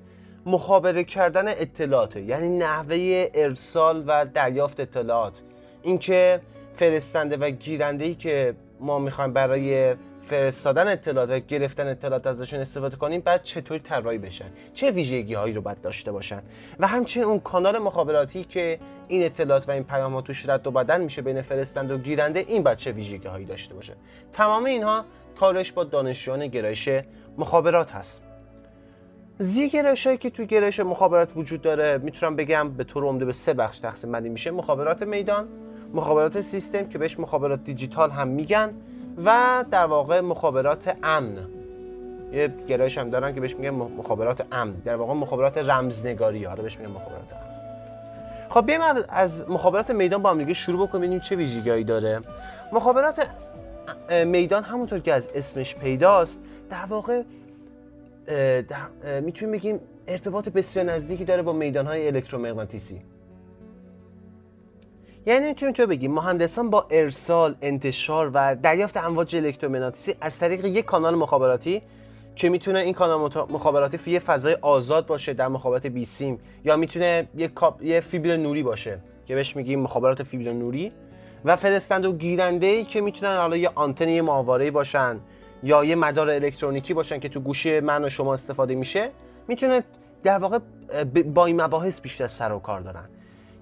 مخابره 0.46 1.03
کردن 1.03 1.48
اطلاعات 1.48 2.15
یعنی 2.15 2.58
نحوه 2.58 3.29
ارسال 3.34 4.03
و 4.08 4.25
دریافت 4.25 4.79
اطلاعات. 4.79 5.41
اینکه 5.82 6.41
فرستنده 6.75 7.38
و 7.38 7.50
گیرنده 7.50 8.05
ای 8.05 8.15
که 8.15 8.55
ما 8.79 9.00
می‌خوایم 9.00 9.34
برای 9.34 9.96
فرستادن 10.25 10.88
اطلاعات 10.88 11.30
و 11.30 11.39
گرفتن 11.39 11.88
اطلاعات 11.88 12.27
ازشون 12.27 12.60
استفاده 12.60 12.96
کنیم 12.96 13.22
بعد 13.22 13.44
چطوری 13.44 13.80
طراحی 13.80 14.18
بشن؟ 14.18 14.46
چه 14.74 14.92
ویژگی 14.92 15.34
هایی 15.34 15.53
رو 15.53 15.62
باید 15.62 15.82
داشته 15.82 16.12
باشن؟ 16.12 16.42
و 16.80 16.88
همچنین 16.88 17.25
اون 17.25 17.39
کانال 17.39 17.77
مخابراتی 17.77 18.44
که 18.44 18.80
این 19.08 19.25
اطلاعات 19.25 19.70
و 19.70 19.72
این 19.72 19.84
پیام 19.84 20.13
ها 20.13 20.22
توش 20.22 20.50
رد 20.50 20.68
و 20.68 20.72
بدن 20.72 21.01
میشه 21.01 21.22
بین 21.22 21.42
فرستنده 21.42 21.94
و 21.94 21.98
گیرنده 21.98 22.39
این 22.39 22.63
باید 22.63 22.77
چه 22.77 22.92
ویژگی 22.92 23.27
هایی 23.27 23.46
داشته 23.46 23.74
باشه؟ 23.74 23.94
تمام 24.34 24.65
اینها 24.65 25.06
کارش 25.39 25.72
با 25.72 25.84
دانشجویان 25.84 26.48
گرایش 26.48 26.89
مخابرات 27.38 27.92
هست. 27.92 28.24
زی 29.39 29.70
گرایش 29.70 30.08
هایی 30.08 30.18
که 30.18 30.30
توی 30.30 30.46
گرایش 30.46 30.80
مخابرات 30.80 31.34
وجود 31.36 31.62
داره 31.62 31.98
می‌تونم 31.98 32.36
بگم 32.36 32.70
به 32.70 32.84
طور 32.84 33.03
عمده 33.03 33.25
به 33.25 33.34
سه 33.34 33.53
بخش 33.53 33.80
تقسیم 33.80 34.24
میشه. 34.24 34.51
مخابرات 34.51 35.03
میدان 35.03 35.48
مخابرات 35.94 36.42
سیستم 36.42 36.89
که 36.89 36.97
بهش 36.97 37.19
مخابرات 37.19 37.63
دیجیتال 37.63 38.12
هم 38.12 38.28
میگن 38.28 38.74
و 39.26 39.65
در 39.71 39.86
واقع 39.86 40.21
مخابرات 40.21 40.95
امن. 41.04 41.38
یه 42.32 42.54
گرایش 42.67 42.97
هم 42.97 43.10
دارن 43.10 43.34
که 43.34 43.41
بهش 43.41 43.56
میگن 43.56 43.69
مخابرات 43.69 44.45
امن. 44.52 44.73
در 44.86 44.95
واقع 44.95 45.13
مخابرات 45.13 45.58
رمزنگاری. 45.58 46.43
حالا 46.43 46.63
بهش 46.63 46.78
میگن 46.78 46.91
مخابرات 46.91 47.34
امن. 47.34 47.43
خب 48.49 48.65
بیایم 48.65 48.82
از 49.10 49.49
مخابرات 49.49 49.91
میدان 49.91 50.21
با 50.21 50.30
هم 50.30 50.38
دیگه 50.38 50.54
شروع 50.54 50.88
بکنیم 50.88 51.02
ببینیم 51.02 51.19
چه 51.19 51.36
ویژگیهایی 51.36 51.84
داره. 51.84 52.21
مخابرات 52.71 53.28
میدان 54.26 54.63
همونطور 54.63 54.99
که 54.99 55.13
از 55.13 55.30
اسمش 55.36 55.76
پیداست 55.76 56.39
در 56.69 56.86
واقع 56.89 57.23
می‌تونیم 59.21 59.56
بگیم 59.56 59.80
ارتباط 60.08 60.49
بسیار 60.49 60.86
نزدیکی 60.86 61.26
داره 61.26 61.41
با 61.41 61.54
میدانهای 61.54 62.08
الکترومغناطیسی. 62.08 63.02
یعنی 65.25 65.47
می‌تونیم 65.47 65.73
تو 65.73 65.88
بگیم 65.88 66.12
مهندسان 66.12 66.69
با 66.69 66.88
ارسال 66.91 67.55
انتشار 67.62 68.31
و 68.33 68.55
دریافت 68.55 68.97
امواج 68.97 69.36
الکترومغناطیسی 69.36 70.15
از 70.21 70.39
طریق 70.39 70.65
یک 70.65 70.86
کانال 70.86 71.15
مخابراتی 71.15 71.81
که 72.36 72.49
می‌تونه 72.49 72.79
این 72.79 72.93
کانال 72.93 73.45
مخابراتی 73.49 73.97
فی 73.97 74.19
فضای 74.19 74.57
آزاد 74.62 75.05
باشه 75.05 75.33
در 75.33 75.47
مخابرات 75.47 75.88
بی 75.88 76.05
سیم 76.05 76.39
یا 76.65 76.75
می‌تونه 76.75 77.27
یک 77.36 77.51
یه 77.81 77.99
فیبر 77.99 78.38
نوری 78.38 78.63
باشه 78.63 78.99
که 79.25 79.36
بهش 79.36 79.55
میگیم 79.55 79.79
مخابرات 79.79 80.23
فیبر 80.23 80.51
نوری 80.51 80.91
و 81.45 81.55
فرستنده 81.55 82.07
و 82.07 82.13
گیرنده 82.13 82.67
ای 82.67 82.86
که 82.86 83.01
می‌تونن 83.01 83.38
حالا 83.38 83.57
یه 83.57 83.69
آنتن 83.75 84.09
یه 84.09 84.21
ماهواره 84.21 84.71
باشن 84.71 85.19
یا 85.63 85.83
یه 85.83 85.95
مدار 85.95 86.29
الکترونیکی 86.29 86.93
باشن 86.93 87.19
که 87.19 87.29
تو 87.29 87.39
گوشه 87.39 87.81
من 87.81 88.05
و 88.05 88.09
شما 88.09 88.33
استفاده 88.33 88.75
میشه 88.75 89.09
می‌تونه 89.47 89.83
در 90.23 90.38
واقع 90.38 90.59
با 91.33 91.45
این 91.45 91.62
مباحث 91.62 92.01
بیشتر 92.01 92.27
سر 92.27 92.51
و 92.51 92.59
کار 92.59 92.81
دارن. 92.81 93.05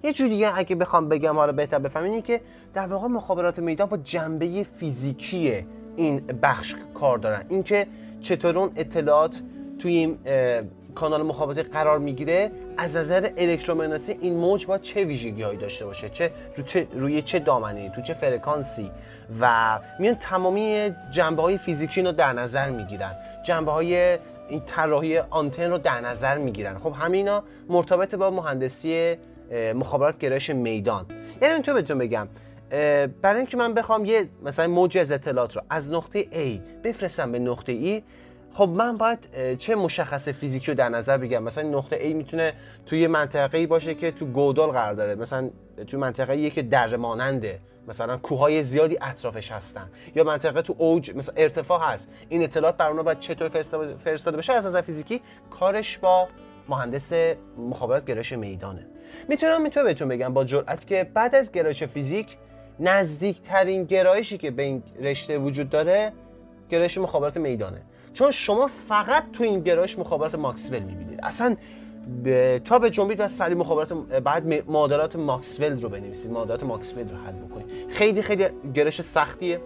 یه 0.04 0.14
جور 0.14 0.28
دیگه 0.28 0.58
اگه 0.58 0.76
بخوام 0.76 1.10
بگم 1.10 1.36
حالا 1.36 1.52
بهتر 1.52 1.80
بفهمین 1.80 2.22
که 2.22 2.42
در 2.74 2.88
واقع 2.88 3.08
مخابرات 3.08 3.60
میدان 3.60 3.88
با 3.88 3.98
جنبه 3.98 4.64
فیزیکی 4.64 5.66
این 5.96 6.20
بخش 6.42 6.76
کار 6.94 7.18
دارن. 7.18 7.46
اینکه 7.50 7.88
چطور 8.22 8.60
اون 8.60 8.72
اطلاعات 8.76 9.42
توی 9.80 9.94
این 9.94 10.18
کانال 10.96 11.24
مخابراتی 11.24 11.64
قرار 11.64 12.00
می‌گیره 12.00 12.52
از 12.78 12.98
نظر 12.98 13.30
الکترومغناطیسی 13.38 14.18
این 14.22 14.38
موج 14.38 14.66
با 14.66 14.78
چه 14.78 15.04
ویژگی 15.04 15.42
هایی 15.42 15.58
داشته 15.58 15.86
باشه؟ 15.86 16.10
چه 16.10 16.32
رو 16.58 16.64
چه 16.64 16.88
روی 16.94 17.22
چه 17.22 17.40
دامنه 17.40 17.90
تو 17.90 18.02
چه 18.02 18.14
فرکانسی؟ 18.14 18.92
و 19.42 19.80
میان 20.00 20.16
تمامی 20.16 20.96
جنبه 21.12 21.42
های 21.42 21.58
فیزیکی 21.58 22.02
رو 22.02 22.12
در 22.12 22.34
نظر 22.34 22.70
می‌گیرن. 22.70 23.12
جنبه 23.46 23.72
های 23.72 24.18
این 24.50 24.62
طراحی 24.66 25.18
آنتن 25.18 25.72
رو 25.72 25.78
در 25.78 26.02
نظر 26.02 26.38
می‌گیرن. 26.38 26.78
خب 26.78 26.94
همینا 27.00 27.44
مرتبط 27.70 28.16
با 28.16 28.30
مهندسی 28.30 29.16
مخابرات 29.52 30.18
گرایش 30.18 30.50
میدان. 30.50 31.06
یعنی 31.42 31.54
اینطور 31.54 31.74
بهتون 31.74 31.98
بگم 31.98 32.28
برای 33.22 33.38
اینکه 33.38 33.58
من 33.58 33.74
بخوام 33.74 34.06
یه 34.06 34.30
مثلا 34.44 34.68
موج 34.68 34.98
از 34.98 35.12
اطلاعات 35.12 35.56
رو 35.56 35.62
از 35.70 35.92
نقطه 35.92 36.24
A 36.24 36.60
بفرستم 36.84 37.32
به 37.32 37.40
نقطه 37.40 38.00
E 38.00 38.02
خب 38.54 38.70
من 38.70 38.98
باید 38.98 39.20
چه 39.58 39.76
مشخص 39.76 40.30
فیزیکی 40.30 40.72
رو 40.72 40.78
در 40.78 40.90
نظر 40.90 41.18
بگم 41.18 41.44
مثلا 41.44 41.70
نقطه 41.70 42.12
A 42.12 42.16
می‌تونه 42.16 42.54
توی 42.86 43.08
منطقه 43.08 43.58
ای 43.58 43.66
باشه 43.66 43.96
که 43.96 44.12
تو 44.12 44.26
گودال 44.26 44.70
قرار 44.70 44.94
داره. 44.94 45.16
مثلا 45.16 45.50
تو 45.88 45.98
منطقه 45.98 46.34
ای 46.34 46.50
که 46.50 46.62
در 46.62 46.96
ماننده. 46.96 47.60
مثلا 47.88 48.18
کوههای 48.18 48.64
زیادی 48.64 48.98
اطرافش 49.02 49.52
هستن. 49.52 49.90
یا 50.16 50.24
منطقه 50.24 50.62
تو 50.62 50.76
اوج 50.78 51.16
مثلا 51.16 51.36
ارتفاع 51.38 51.94
هست. 51.94 52.10
این 52.30 52.44
اطلاعات 52.44 52.78
بر 52.78 52.88
اونها 52.88 53.04
باید 53.04 53.20
چطور 53.20 53.50
فرستاده 54.04 54.38
بشه؟ 54.38 54.54
از 54.54 54.66
نظر 54.66 54.82
فیزیکی 54.82 55.22
کارش 55.52 55.98
با 55.98 56.28
مهندس 56.69 57.13
مخابرات 57.58 58.06
گرایش 58.06 58.32
میدانه. 58.32 58.86
می‌تونم 59.30 59.62
می‌تونم 59.62 59.86
بهتون 59.86 60.08
بگم 60.08 60.34
با 60.34 60.43
جرأت 60.43 60.88
که 60.88 61.10
بعد 61.13 61.36
از 61.36 61.52
گرایش 61.52 61.84
فیزیک 61.84 62.38
نزدیکترین 62.80 63.84
گرایشی 63.84 64.38
که 64.38 64.52
به 64.52 64.63
این 64.63 64.84
رشته 65.02 65.38
وجود 65.38 65.69
داره 65.69 66.13
گرایش 66.69 66.97
مخابرات 66.97 67.38
میدانه. 67.38 67.82
چون 68.13 68.32
شما 68.32 68.69
فقط 68.88 69.24
تو 69.34 69.43
این 69.43 69.60
گرایش 69.60 70.00
مخابرات 70.00 70.36
ماکسول 70.36 70.80
می‌بینید. 70.80 71.19
اصلا 71.24 71.56
تا 72.65 72.80
به 72.80 72.89
جنبید 72.89 73.19
و 73.19 73.28
سری 73.28 73.56
مخابرات 73.56 73.93
بعد 73.93 74.69
معادلات 74.69 75.15
ماکسول 75.15 75.82
رو 75.82 75.89
بنویسید 75.89 76.32
معادلات 76.32 76.63
ماکسول 76.63 77.10
رو 77.10 77.17
حل 77.17 77.34
بکنید. 77.34 77.91
خیلی 77.91 78.21
خیلی 78.21 78.45
گرایش 78.74 79.02
سختیه. 79.02 79.62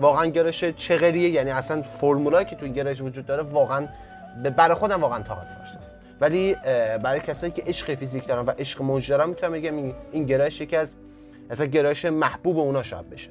واقعا 0.00 0.26
گرایش 0.26 0.64
چغریه. 0.64 1.30
یعنی 1.30 1.50
اصلا 1.50 1.82
فرمولایی 1.82 2.46
که 2.46 2.56
تو 2.56 2.68
گرایش 2.68 3.00
وجود 3.00 3.26
داره 3.26 3.42
واقعا 3.42 3.88
برای 4.56 4.74
خودم 4.74 5.00
واقعا 5.00 5.22
طاقت 5.22 5.46
فرساست 5.46 5.91
ولی 6.22 6.54
برای 7.02 7.20
کسایی 7.20 7.52
که 7.52 7.62
عشق 7.66 7.94
فیزیک 7.94 8.26
دارن 8.26 8.46
و 8.46 8.50
عشق 8.50 8.82
موج 8.82 9.10
دارن 9.10 9.28
می‌تونم 9.28 9.52
بگم 9.52 9.94
این 10.12 10.26
گرایش 10.26 10.60
یکی 10.60 10.76
از 10.76 10.94
مثلا 11.50 11.66
گرایش 11.66 12.04
محبوب 12.04 12.58
اونا 12.58 12.82
شاید 12.82 13.10
بشه. 13.10 13.30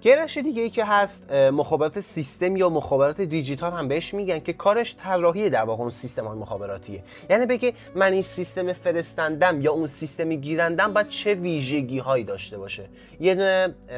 گرایش 0.00 0.38
دیگه 0.38 0.62
ای 0.62 0.70
که 0.70 0.84
هست 0.84 1.32
مخابرات 1.32 2.00
سیستم 2.00 2.56
یا 2.56 2.68
مخابرات 2.68 3.20
دیجیتال 3.20 3.72
هم 3.72 3.88
بهش 3.88 4.14
میگن 4.14 4.38
که 4.38 4.52
کارش 4.52 4.96
طراحی 4.96 5.50
در 5.50 5.64
واقع 5.64 5.82
اون 5.82 5.90
سیستم 5.90 6.24
های 6.24 6.38
مخابراتیه 6.38 7.02
یعنی 7.30 7.46
بگه 7.46 7.74
من 7.94 8.12
این 8.12 8.22
سیستم 8.22 8.72
فرستندم 8.72 9.60
یا 9.60 9.72
اون 9.72 9.86
سیستم 9.86 10.28
گیرندم 10.28 10.92
باید 10.92 11.08
چه 11.08 11.34
ویژگی 11.34 11.98
هایی 11.98 12.24
داشته 12.24 12.58
باشه. 12.58 12.88
یه 13.20 13.34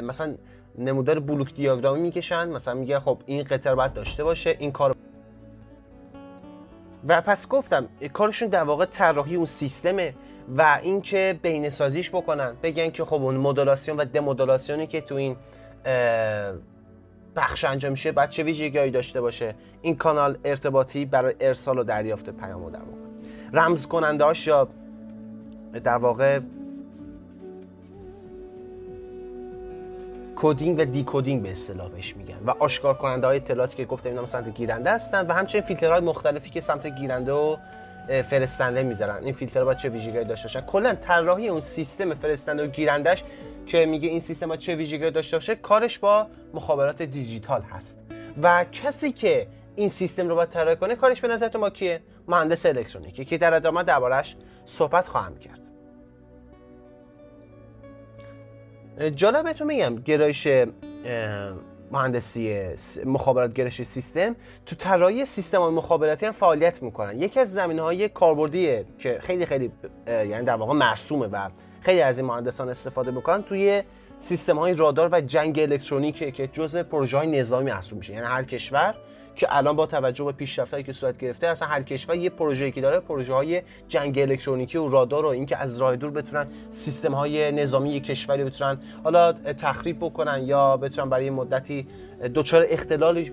مثلا 0.03 0.35
نمودار 0.79 1.21
بلوک 1.21 1.55
دیاگرامی 1.55 2.01
می‌کشن 2.01 2.49
مثلا 2.49 2.75
میگه 2.75 3.01
خب 3.01 3.19
این 3.27 3.45
قطر 3.45 3.75
باید 3.75 3.93
داشته 3.93 4.25
باشه 4.25 4.57
این 4.59 4.73
کار 4.73 4.95
و 7.09 7.21
پس 7.21 7.49
گفتم 7.49 7.89
کارشون 8.13 8.49
در 8.49 8.63
واقع 8.63 8.85
طراحی 8.85 9.35
اون 9.35 9.47
سیستمه 9.47 10.15
و 10.57 10.81
اینکه 10.83 11.39
بین 11.43 11.71
سازیش 11.71 12.11
بکنن. 12.11 12.57
بگن 12.63 12.91
که 12.91 13.05
خب 13.05 13.23
اون 13.23 13.37
مدولاسیون 13.37 13.97
و 13.97 14.05
دمودولاسیونی 14.05 14.87
که 14.87 15.01
تو 15.01 15.15
این 15.15 15.37
بخش 17.37 17.65
انجام 17.65 17.91
میشه 17.91 18.13
بعد 18.13 18.31
چه 18.31 18.43
ویژگیهایی 18.43 18.91
داشته 18.91 19.21
باشه. 19.21 19.55
این 19.83 19.97
کانال 19.97 20.39
ارتباطی 20.45 21.05
برای 21.05 21.35
ارسال 21.41 21.79
و 21.79 21.85
دریافت 21.85 22.31
پیام 22.31 22.65
و 22.65 22.71
در 22.71 22.79
واقع 22.79 23.03
رمز 23.53 23.87
کننده 23.87 24.25
یا 24.47 24.69
در 25.85 25.97
واقع 25.97 26.41
coding 30.43 30.79
و 30.79 30.85
decoding 30.85 31.43
به 31.43 31.51
اصطلاح 31.51 31.89
بهش 31.89 32.17
میگن. 32.17 32.39
و 32.47 32.51
آشکار 32.51 32.95
کننده 32.95 33.27
های 33.27 33.37
اطلاعاتی 33.37 33.77
که 33.77 33.85
گفتم 33.85 34.09
اینا 34.09 34.27
سمت 34.27 34.55
گیرنده 34.55 34.91
هستن 34.91 35.27
و 35.27 35.33
همچنین 35.33 35.65
فیلترهای 35.65 36.01
مختلفی 36.01 36.51
که 36.51 36.61
سمت 36.61 36.87
گیرنده 36.87 37.33
و 37.33 37.57
فرستنده 38.23 38.83
می‌ذارن. 38.83 39.25
این 39.25 39.33
فیلتر 39.33 39.65
با 39.65 39.75
چه 39.75 39.89
ویژگی 39.89 40.25
داشته 40.25 40.49
باشن؟ 40.49 40.61
کلا 40.61 40.95
طراحی 40.95 41.49
اون 41.49 41.61
سیستم 41.61 42.15
فرستنده 42.15 42.65
و 42.65 42.67
گیرندش 42.67 43.25
که 43.67 43.87
میگه 43.87 44.09
این 44.09 44.21
سیستم 44.21 44.49
ها 44.49 44.57
چه 44.57 44.75
ویژگی 44.75 45.11
داشته 45.11 45.37
باشه 45.37 45.55
کارش 45.55 45.99
با 45.99 46.27
مخابرات 46.55 47.03
دیجیتال 47.03 47.63
هست. 47.63 47.99
و 48.43 48.65
کسی 48.73 49.13
که 49.13 49.47
این 49.77 49.89
سیستم 49.89 50.29
رو 50.29 50.35
باید 50.35 50.49
طراحی 50.49 50.77
کنه 50.77 50.97
کارش 50.97 51.21
به 51.21 51.29
نظر 51.29 51.49
تو 51.49 51.59
ما 51.59 51.71
کیه؟ 51.71 52.01
مهندس 52.29 52.67
الکترونیکی 52.67 53.25
که 53.25 53.39
در 53.39 53.55
ادامه 53.55 53.83
دربارش 53.83 54.37
صحبت 54.67 55.09
خواهم 55.09 55.39
کرد. 55.39 55.62
جالب 59.17 59.45
بهتون 59.45 59.67
میگم 59.67 59.97
گرایش 59.97 60.49
مهندسی 61.93 62.67
مخابرات 63.05 63.53
گرایش 63.53 63.83
سیستم 63.83 64.37
تو 64.67 64.77
طراحی 64.77 65.27
سیستم 65.27 65.61
های 65.61 65.73
مخابراتی 65.73 66.27
هم 66.27 66.33
فعالیت 66.33 66.83
می‌کنن. 66.83 67.19
یکی 67.19 67.41
از 67.41 67.53
زمین 67.53 67.79
های 67.79 68.09
کاربردی 68.09 68.85
که 68.99 69.19
خیلی 69.23 69.47
خیلی 69.47 69.73
یعنی 70.07 70.45
در 70.45 70.55
واقع 70.55 70.73
مرسومه 70.73 71.27
و 71.27 71.49
خیلی 71.81 72.01
از 72.01 72.19
این 72.19 72.27
مهندسان 72.27 72.69
استفاده 72.69 73.11
می‌کنن 73.11 73.43
توی 73.43 73.83
سیستم 74.19 74.59
های 74.59 74.75
رادار 74.75 75.09
و 75.13 75.21
جنگ 75.21 75.61
الکترونیکه 75.61 76.31
که 76.31 76.47
جزء 76.47 76.83
پروژه 76.83 77.19
های 77.19 77.41
نظامی 77.41 77.71
محسوب 77.71 77.99
میشه. 77.99 78.13
یعنی 78.13 78.27
هر 78.27 78.43
کشور 78.43 78.95
که 79.37 79.47
الان 79.51 79.77
با 79.77 79.87
توجه 79.87 80.25
به 80.25 80.33
پیشرفتایی 80.33 80.85
که 80.85 80.93
صورت 80.93 81.19
گرفته 81.19 81.47
اصلا 81.47 81.69
هر 81.69 81.83
کشور 81.83 82.17
یه 82.17 82.31
پروژه‌ای 82.31 82.73
که 82.73 82.81
داره 82.81 83.01
پروژه 83.01 83.35
های 83.35 83.63
جنگ 83.89 84.19
الکترونیکی 84.19 84.79
و 84.79 84.89
رادار 84.89 85.25
و 85.25 85.29
اینکه 85.29 85.57
از 85.57 85.77
راه 85.77 85.97
دور 85.97 86.11
بتونن 86.11 86.47
سیستم 86.71 87.15
های 87.15 87.53
نظامی 87.53 87.91
یک 87.91 88.05
کشوری 88.05 88.45
بتونن 88.45 88.79
حالا 89.05 89.33
تخریب 89.33 89.97
بکنن 90.01 90.43
یا 90.43 90.77
بتونن 90.77 91.11
برای 91.11 91.31
مدتی 91.31 91.87
دچار 92.35 92.67
اختلال 92.69 93.25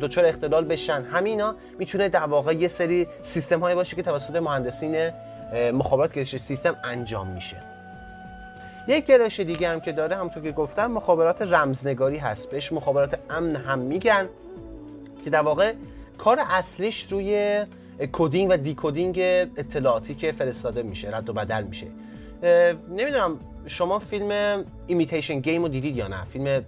دچار 0.00 0.24
اختلال 0.24 0.64
بشن 0.64 1.02
همینا 1.02 1.54
می‌تونه 1.78 2.08
در 2.08 2.24
واقع 2.24 2.52
یه 2.52 2.68
سری 2.68 3.06
سیستم 3.22 3.60
هایی 3.60 3.74
باشه 3.74 3.96
که 3.96 4.02
توسط 4.02 4.36
مهندسین 4.36 5.10
مخابرات 5.72 6.12
گرایش 6.12 6.36
سیستم 6.36 6.76
انجام 6.84 7.26
میشه. 7.26 7.56
یک 8.88 9.06
گرایش 9.06 9.40
دیگه 9.40 9.68
هم 9.68 9.80
که 9.80 9.92
داره 9.92 10.16
همونطور 10.16 10.42
که 10.42 10.52
گفتم 10.52 10.86
مخابرات 10.86 11.42
رمزنگاری 11.42 12.16
هست. 12.16 12.50
بهش 12.50 12.72
مخابرات 12.72 13.18
امن 13.30 13.56
هم 13.56 13.78
میگن. 13.78 14.28
که 15.26 15.30
در 15.30 15.40
واقع 15.40 15.72
کار 16.18 16.40
اصلیش 16.40 17.06
روی 17.10 17.64
coding 18.12 18.50
و 18.50 18.56
decoding 18.56 19.18
اطلاعاتی 19.56 20.14
که 20.14 20.32
فرستاده 20.32 20.82
میشه 20.82 21.16
رد 21.16 21.28
و 21.28 21.32
بدل 21.32 21.62
میشه. 21.62 21.86
نمی‌دونم 22.90 23.36
شما 23.66 23.98
فیلم 23.98 24.64
Imitation 24.86 25.40
Game 25.40 25.62
رو 25.62 25.68
دیدید 25.68 25.96
یا 25.96 26.08
نه؟ 26.08 26.24
فیلم 26.24 26.64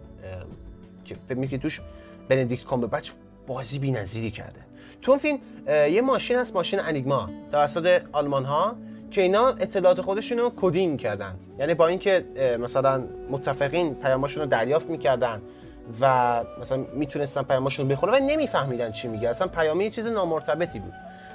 که 1.04 1.14
فیلمی 1.28 1.48
که 1.48 1.58
توش 1.58 1.80
بندیکت 2.28 2.64
کامبربچ 2.64 3.10
بازی 3.46 3.78
بی‌نظیری 3.78 4.30
کرده. 4.30 4.60
تو 5.02 5.12
اون 5.12 5.18
فیلم 5.18 5.38
یه 5.68 6.00
ماشین 6.00 6.36
هست 6.36 6.54
ماشین 6.54 6.80
انیگما 6.80 7.30
توسط 7.52 8.02
آلمان 8.12 8.44
ها 8.44 8.76
که 9.10 9.22
اینا 9.22 9.48
اطلاعات 9.48 10.00
خودشون 10.00 10.38
رو 10.38 10.52
coding 10.56 11.00
کردن. 11.00 11.34
یعنی 11.58 11.74
با 11.74 11.86
اینکه 11.86 12.24
مثلا 12.60 13.02
متفقین 13.30 13.94
پیاماشون 13.94 14.42
رو 14.42 14.48
دریافت 14.48 14.90
می‌کردن. 14.90 15.42
و 16.00 16.44
مثلا 16.60 16.84
می‌تونستن 16.92 17.42
پیاماشون 17.42 17.88
بخونن 17.88 18.12
و 18.12 18.18
نمیفهمیدن 18.18 18.92
چی 18.92 19.08
میگه. 19.08 19.28
اصلا 19.28 19.48
پیامه 19.48 19.84
یه 19.84 19.90
چیز 19.90 20.06
نامرتبطی 20.06 20.78
بود. 20.78 20.92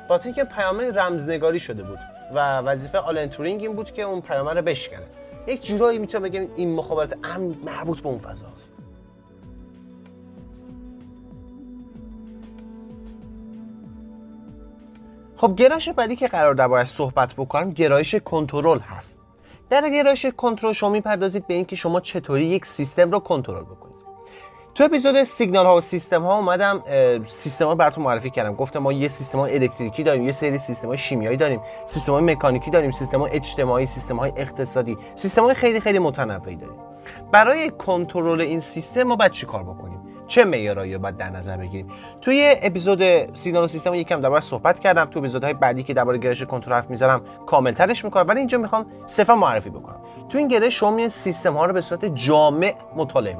با 0.09 0.19
اینکه 0.23 0.43
پیامه 0.43 0.91
رمزنگاری 0.91 1.59
شده 1.59 1.83
بود 1.83 1.99
و 2.33 2.57
وظیفه 2.59 2.97
آلن 2.97 3.29
تورینگ 3.29 3.61
این 3.61 3.75
بود 3.75 3.91
که 3.91 4.01
اون 4.01 4.21
پیامه 4.21 4.53
رو 4.53 4.61
بشکنه. 4.61 5.05
یک 5.47 5.65
جورایی 5.65 5.99
می‌تونم 5.99 6.23
بگم 6.23 6.47
این 6.55 6.75
مخابرات 6.75 7.15
امن 7.23 7.55
مربوط 7.65 7.99
به 7.99 8.09
اون 8.09 8.19
فضاست. 8.19 8.73
خب 15.37 15.55
گرایش 15.55 15.89
بعدی 15.89 16.15
که 16.15 16.27
قرار 16.27 16.53
دربارش 16.53 16.89
صحبت 16.89 17.33
بکنم 17.33 17.71
گرایش 17.71 18.15
کنترل 18.15 18.79
هست. 18.79 19.19
در 19.69 19.89
گرایش 19.89 20.25
کنترل 20.25 20.73
شما 20.73 20.89
می‌پردازید 20.89 21.47
به 21.47 21.53
اینکه 21.53 21.75
شما 21.75 21.99
چطوری 21.99 22.45
یک 22.45 22.65
سیستم 22.65 23.11
رو 23.11 23.19
کنترل 23.19 23.63
بکنید. 23.63 23.92
تو 24.75 24.83
اپیزود 24.83 25.23
سیگنال 25.23 25.65
ها 25.65 25.77
و 25.77 25.81
سیستم 25.81 26.23
ها 26.23 26.37
اومدم 26.37 26.83
سیستم 27.27 27.65
ها 27.65 27.75
براتون 27.75 28.03
معرفی 28.03 28.29
کردم. 28.29 28.55
گفتم 28.55 28.79
ما 28.79 28.93
یه 28.93 29.07
سیستم 29.07 29.39
های 29.39 29.55
الکتریکی 29.55 30.03
داریم 30.03 30.25
یه 30.25 30.31
سری 30.31 30.57
سیستم 30.57 30.87
های 30.87 30.97
شیمیایی 30.97 31.37
داریم 31.37 31.61
سیستم 31.85 32.13
های 32.13 32.23
مکانیکی 32.23 32.71
داریم 32.71 32.91
سیستم 32.91 33.19
های 33.19 33.31
اجتماعی 33.31 33.85
سیستم 33.85 34.17
های 34.17 34.31
اقتصادی 34.37 34.97
سیستم 35.15 35.43
های 35.43 35.53
خیلی 35.53 35.79
خیلی 35.79 35.99
متنوعی 35.99 36.55
داریم. 36.55 36.75
برای 37.31 37.69
کنترل 37.69 38.41
این 38.41 38.59
سیستم 38.59 39.03
ما 39.03 39.15
باید 39.15 39.31
چی 39.31 39.45
کار 39.45 39.63
بکنیم؟ 39.63 39.99
چه 40.27 40.45
معیارایی 40.45 40.97
باید 40.97 41.17
در 41.17 41.29
نظر 41.29 41.57
بگیریم؟ 41.57 41.87
توی 42.21 42.55
اپیزود 42.61 43.33
سیگنال 43.35 43.63
و 43.63 43.67
سیستم 43.67 43.93
یکم 43.93 44.21
درباره 44.21 44.41
صحبت 44.41 44.79
کردم. 44.79 45.05
تو 45.05 45.19
اپیزودهای 45.19 45.53
بعدی 45.53 45.83
که 45.83 45.93
درباره 45.93 46.17
گرایش 46.17 46.43
کنترل 46.43 46.73
حرف 46.73 46.89
می‌زنم 46.89 47.21
کاملترش 47.45 48.05
می‌کنم. 48.05 48.27
ولی 48.27 48.39
اینجا 48.39 48.57
می‌خوام 48.57 48.85
صفا 49.05 49.35
معرفی 49.35 49.69
بکنم. 49.69 49.99
تو 50.29 50.37
این 50.37 50.47
گرایش 50.47 50.79
شما 50.79 51.09
سیستم 51.09 51.53
ها 51.53 51.65
رو 51.65 51.73
به 51.73 51.81
صورت 51.81 52.05
جامع 52.05 52.75
مطالعه 52.95 53.35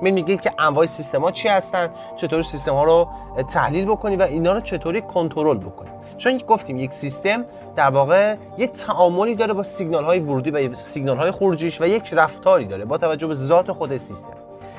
میگید 0.00 0.40
که 0.40 0.52
انواع 0.58 0.86
سیستم 0.86 1.20
ها 1.20 1.30
چی 1.30 1.48
هستن؟ 1.48 1.90
چطور 2.16 2.42
سیستم 2.42 2.76
رو 2.76 3.08
تحلیل 3.48 3.84
بکنی 3.84 4.16
و 4.16 4.22
اینا 4.22 4.52
رو 4.52 4.60
چطوری 4.60 5.00
کنترل 5.00 5.58
بکنی؟ 5.58 5.90
چون 6.18 6.38
گفتیم 6.38 6.78
یک 6.78 6.92
سیستم 6.92 7.44
در 7.76 7.90
واقع 7.90 8.36
یه 8.58 8.66
تعاملی 8.66 9.34
داره 9.34 9.52
با 9.52 9.62
سیگنال 9.62 10.04
های 10.04 10.20
ورودی 10.20 10.50
و 10.50 10.74
سیگنال 10.74 11.16
های 11.16 11.30
خروجیش 11.30 11.80
و 11.80 11.86
یک 11.86 12.12
رفتاری 12.12 12.64
داره 12.64 12.84
با 12.84 12.98
توجه 12.98 13.26
به 13.26 13.34
ذات 13.34 13.72
خود 13.72 13.96
سیستم. 13.96 14.36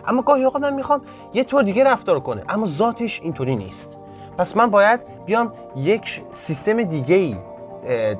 اما 0.08 0.22
گاهی 0.22 0.44
اوقات 0.44 0.62
من 0.62 0.74
می‌خوام 0.74 1.02
یه 1.34 1.44
طور 1.44 1.64
دیگه 1.64 1.84
رفتار 1.84 2.20
کنه 2.20 2.44
اما 2.50 2.66
ذاتش 2.66 3.22
اینطوری 3.24 3.56
نیست. 3.56 3.98
پس 4.38 4.58
من 4.58 4.70
باید 4.70 5.00
بیام 5.26 5.54
یک 5.76 6.22
سیستم 6.32 6.84
دیگه 6.84 7.16
ای 7.16 7.38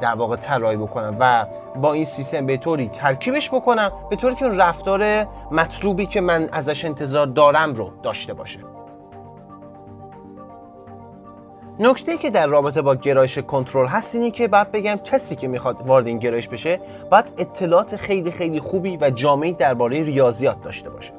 در 0.02 0.16
واقع 0.16 0.36
طراحی 0.36 0.78
بکنم 0.78 1.18
و 1.20 1.46
با 1.76 1.94
این 1.94 2.06
سیستم 2.06 2.46
به 2.46 2.58
طوری 2.58 2.90
ترکیبش 2.90 3.50
بکنم 3.50 3.92
به 4.10 4.16
طوری 4.16 4.36
که 4.36 4.46
رفتار 4.46 5.28
مطلوبی 5.52 6.06
که 6.06 6.22
من 6.22 6.50
ازش 6.52 6.86
انتظار 6.86 7.28
دارم 7.28 7.74
رو 7.74 7.92
داشته 8.04 8.34
باشه. 8.34 8.60
نکته 11.80 12.18
که 12.18 12.30
در 12.30 12.48
رابطه 12.48 12.82
با 12.82 12.96
گرایش 12.96 13.38
کنترل 13.38 13.88
هست 13.88 14.16
اینه 14.16 14.32
که 14.32 14.48
بعد 14.48 14.72
بگم 14.72 14.96
کسی 14.96 15.36
که 15.36 15.48
می‌خواد 15.48 15.88
وارد 15.88 16.08
این 16.08 16.20
گرایش 16.20 16.48
بشه 16.48 16.80
باید 17.12 17.26
اطلاعات 17.38 17.96
خیلی 17.96 18.32
خیلی 18.32 18.60
خوبی 18.60 18.98
و 18.98 19.10
جامعی 19.10 19.54
درباره 19.54 20.04
ریاضیات 20.04 20.62
داشته 20.62 20.90
باشه. 20.90 21.14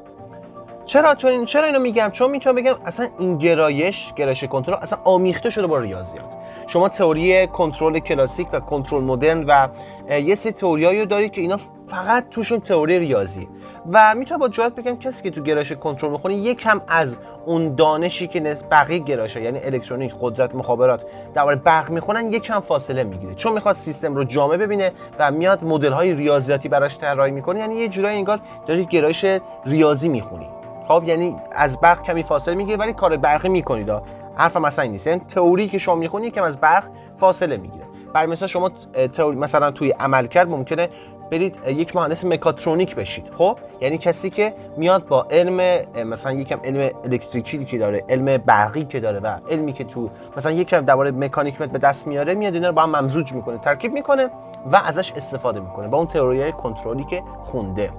چرا؟ 0.84 1.14
چون 1.14 1.44
چرا 1.44 1.66
اینو 1.66 1.78
میگم؟ 1.78 2.10
چون 2.10 2.30
می‌تونم 2.30 2.56
بگم 2.56 2.74
اصلا 2.84 3.08
این 3.18 3.38
گرایش 3.38 4.12
گرایش 4.16 4.44
کنترل 4.44 4.74
اصلا 4.74 4.98
آمیخته 5.04 5.50
شده 5.50 5.66
با 5.66 5.78
ریاضیات. 5.78 6.34
شما 6.72 6.88
تئوری 6.88 7.46
کنترل 7.46 7.98
کلاسیک 7.98 8.48
و 8.52 8.60
کنترل 8.60 9.02
مدرن 9.02 9.44
و 9.44 9.68
یه 10.10 10.34
سری 10.34 10.52
تئوریایی 10.52 11.00
رو 11.00 11.06
دارید 11.06 11.32
که 11.32 11.40
اینا 11.40 11.56
فقط 11.86 12.28
توشون 12.30 12.60
تئوری 12.60 12.98
ریاضی. 12.98 13.48
و 13.92 14.14
می‌تونم 14.14 14.40
با 14.40 14.48
جواب 14.48 14.80
بگم 14.80 14.96
کسی 14.96 15.22
که 15.22 15.30
تو 15.30 15.42
گرایش 15.42 15.72
کنترل 15.72 16.10
می‌خونه 16.10 16.34
یکم 16.34 16.80
از 16.88 17.16
اون 17.46 17.74
دانشی 17.74 18.26
که 18.26 18.40
بقیه 18.70 18.98
گرایش 18.98 19.36
یعنی 19.36 19.58
الکترونیک 19.58 20.14
قدرت 20.20 20.54
مخابرات 20.54 21.04
درباره 21.34 21.56
برق 21.56 21.90
می‌خونن 21.90 22.32
یکم 22.32 22.60
فاصله 22.60 23.04
می‌گیره. 23.04 23.34
چون 23.34 23.52
می‌خواد 23.52 23.74
سیستم 23.74 24.14
رو 24.14 24.24
جامع 24.24 24.56
ببینه 24.56 24.92
و 25.18 25.30
میاد 25.30 25.64
مدل 25.64 25.92
های 25.92 26.14
ریاضیاتی 26.14 26.68
براش 26.68 26.98
طراحی 26.98 27.30
می‌کنه 27.30 27.60
یعنی 27.60 27.74
یه 27.74 27.88
جورایی 27.88 28.16
انگار 28.18 28.40
دارید 28.66 28.88
گرایش 28.88 29.24
ریاضی 29.66 30.08
می‌خونی 30.08 30.46
خب 30.88 31.02
یعنی 31.06 31.36
از 31.52 31.80
برق 31.80 32.02
کمی 32.02 32.22
فاصله 32.22 32.54
می‌گیره 32.54 32.76
ولی 32.76 32.92
کار 32.92 33.16
برقی 33.16 33.48
می‌کنید. 33.48 33.90
حرف 34.40 34.56
مثلا 34.56 34.84
نیست. 34.84 35.06
یعنی 35.06 35.20
تئوری 35.20 35.68
که 35.68 35.78
شما 35.78 35.94
می‌خونی 35.94 36.26
یکم 36.26 36.42
از 36.42 36.60
برق 36.60 36.84
فاصله 37.16 37.56
می‌گیره. 37.56 37.84
برای 38.14 38.26
مثلا 38.26 38.48
شما 38.48 38.70
تئوری 39.12 39.36
مثلا 39.36 39.70
توی 39.70 39.90
عملکرد 39.90 40.48
ممکنه 40.48 40.88
برید 41.30 41.58
یک 41.66 41.96
مهندس 41.96 42.24
مکاترونیک 42.24 42.96
بشید. 42.96 43.24
خب؟ 43.38 43.58
یعنی 43.80 43.98
کسی 43.98 44.30
که 44.30 44.54
میاد 44.76 45.06
با 45.06 45.26
علم 45.30 45.86
مثلا 46.06 46.32
یکم 46.32 46.60
علم 46.64 46.90
الکتریکی 47.04 47.64
که 47.64 47.78
داره 47.78 48.04
علم 48.08 48.36
برقی 48.36 48.84
که 48.84 49.00
داره 49.00 49.20
و 49.20 49.36
علمی 49.50 49.72
که 49.72 49.84
تو 49.84 50.10
مثلا 50.36 50.52
یکم 50.52 50.80
درباره 50.80 51.10
مکانیک 51.10 51.58
به 51.58 51.78
دست 51.78 52.06
میاره 52.06 52.34
میاد 52.34 52.54
اینا 52.54 52.68
رو 52.68 52.74
با 52.74 52.82
هم 52.82 52.96
ممزوج 52.96 53.32
می‌کنه 53.32 53.58
ترکیب 53.58 53.92
می‌کنه 53.92 54.30
و 54.72 54.76
ازش 54.76 55.12
استفاده 55.12 55.60
می‌کنه 55.60 55.88
با 55.88 55.98
اون 55.98 56.06
تئوری 56.06 56.52
کنترلی 56.52 57.04
که 57.04 57.22
خونده. 57.44 57.90